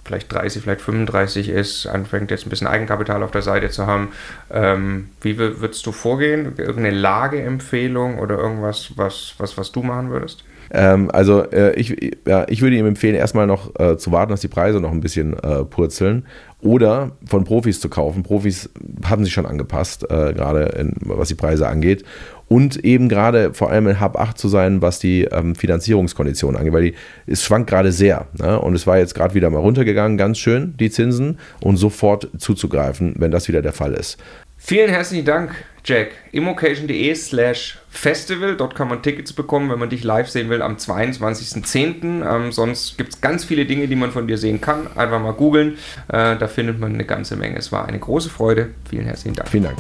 vielleicht 0.05 0.33
30, 0.33 0.63
vielleicht 0.63 0.81
35 0.81 1.51
ist, 1.51 1.87
anfängt 1.87 2.31
jetzt 2.31 2.47
ein 2.47 2.51
bisschen 2.51 2.67
Eigenkapital 2.67 3.23
auf 3.23 3.31
der 3.31 3.43
Seite 3.43 3.69
zu 3.69 3.87
haben, 3.87 4.09
ähm, 4.51 5.11
wie 5.21 5.37
würdest 5.37 5.85
du 5.87 5.93
vorgehen? 5.93 6.55
Irgendeine 6.57 6.91
Lageempfehlung 6.91 8.19
oder 8.19 8.39
irgendwas, 8.39 8.93
was, 8.97 9.35
was, 9.37 9.59
was 9.59 9.71
du 9.71 9.83
machen 9.83 10.11
würdest? 10.11 10.45
Ähm, 10.71 11.11
also 11.11 11.43
äh, 11.51 11.75
ich, 11.75 12.17
ja, 12.27 12.47
ich 12.49 12.63
würde 12.63 12.77
ihm 12.77 12.87
empfehlen, 12.87 13.15
erstmal 13.15 13.47
noch 13.47 13.79
äh, 13.79 13.97
zu 13.97 14.13
warten, 14.13 14.31
dass 14.31 14.41
die 14.41 14.49
Preise 14.49 14.81
noch 14.81 14.93
ein 14.93 15.01
bisschen 15.01 15.35
äh, 15.39 15.65
purzeln 15.65 16.27
oder 16.61 17.13
von 17.25 17.45
Profis 17.45 17.81
zu 17.81 17.89
kaufen. 17.89 18.23
Profis 18.23 18.71
haben 19.05 19.25
sich 19.25 19.33
schon 19.33 19.47
angepasst, 19.47 20.05
äh, 20.11 20.33
gerade 20.33 20.93
was 21.01 21.29
die 21.29 21.35
Preise 21.35 21.69
angeht. 21.69 22.05
Und 22.49 22.83
eben 22.83 23.11
gerade 23.11 23.53
vor 23.53 23.71
allem 23.71 23.87
in 23.89 24.01
Hub 24.01 24.19
8 24.19 24.39
zu 24.39 24.49
sein, 24.49 24.81
was 24.81 24.99
die 24.99 25.25
ähm, 25.25 25.55
Finanzierungskonditionen 25.55 26.59
angeht, 26.59 26.73
weil 26.73 26.83
die, 26.83 26.95
es 27.27 27.45
schwankt 27.45 27.69
gerade 27.69 27.93
sehr. 27.93 28.27
Ne? 28.39 28.59
Und 28.59 28.75
es 28.75 28.87
war 28.87 28.99
jetzt 28.99 29.15
gerade 29.15 29.35
wieder 29.35 29.51
mal 29.51 29.59
runtergegangen, 29.59 30.17
ganz 30.17 30.39
schön, 30.39 30.75
die 30.81 30.91
Zinsen, 30.91 31.39
und 31.61 31.77
sofort 31.77 32.29
zuzugreifen, 32.39 33.15
wenn 33.19 33.31
das 33.31 33.49
wieder 33.49 33.61
der 33.61 33.75
Fall 33.75 33.93
ist. 33.93 34.17
Vielen 34.69 34.91
herzlichen 34.91 35.25
Dank, 35.25 35.65
Jack. 35.83 36.11
immocation.de 36.33 37.15
slash 37.15 37.79
festival. 37.89 38.55
Dort 38.55 38.75
kann 38.75 38.89
man 38.89 39.03
Tickets 39.03 39.33
bekommen, 39.33 39.71
wenn 39.71 39.79
man 39.79 39.89
dich 39.89 40.05
live 40.05 40.29
sehen 40.29 40.51
will, 40.51 40.61
am 40.61 40.77
22.10. 40.77 42.23
Ähm, 42.31 42.53
sonst 42.53 42.99
gibt 42.99 43.15
es 43.15 43.23
ganz 43.23 43.47
viele 43.47 43.65
Dinge, 43.65 43.89
die 43.89 43.97
man 43.97 44.11
von 44.11 44.29
dir 44.29 44.37
sehen 44.37 44.61
kann. 44.61 44.87
Einfach 44.95 45.23
mal 45.23 45.33
googeln. 45.33 45.79
Äh, 46.09 46.37
da 46.37 46.49
findet 46.49 46.79
man 46.79 46.93
eine 46.93 47.07
ganze 47.07 47.37
Menge. 47.37 47.57
Es 47.57 47.73
war 47.73 47.87
eine 47.87 47.99
große 47.99 48.29
Freude. 48.29 48.75
Vielen 48.91 49.07
herzlichen 49.07 49.37
Dank. 49.37 49.49
Vielen 49.49 49.65
Dank. 49.65 49.79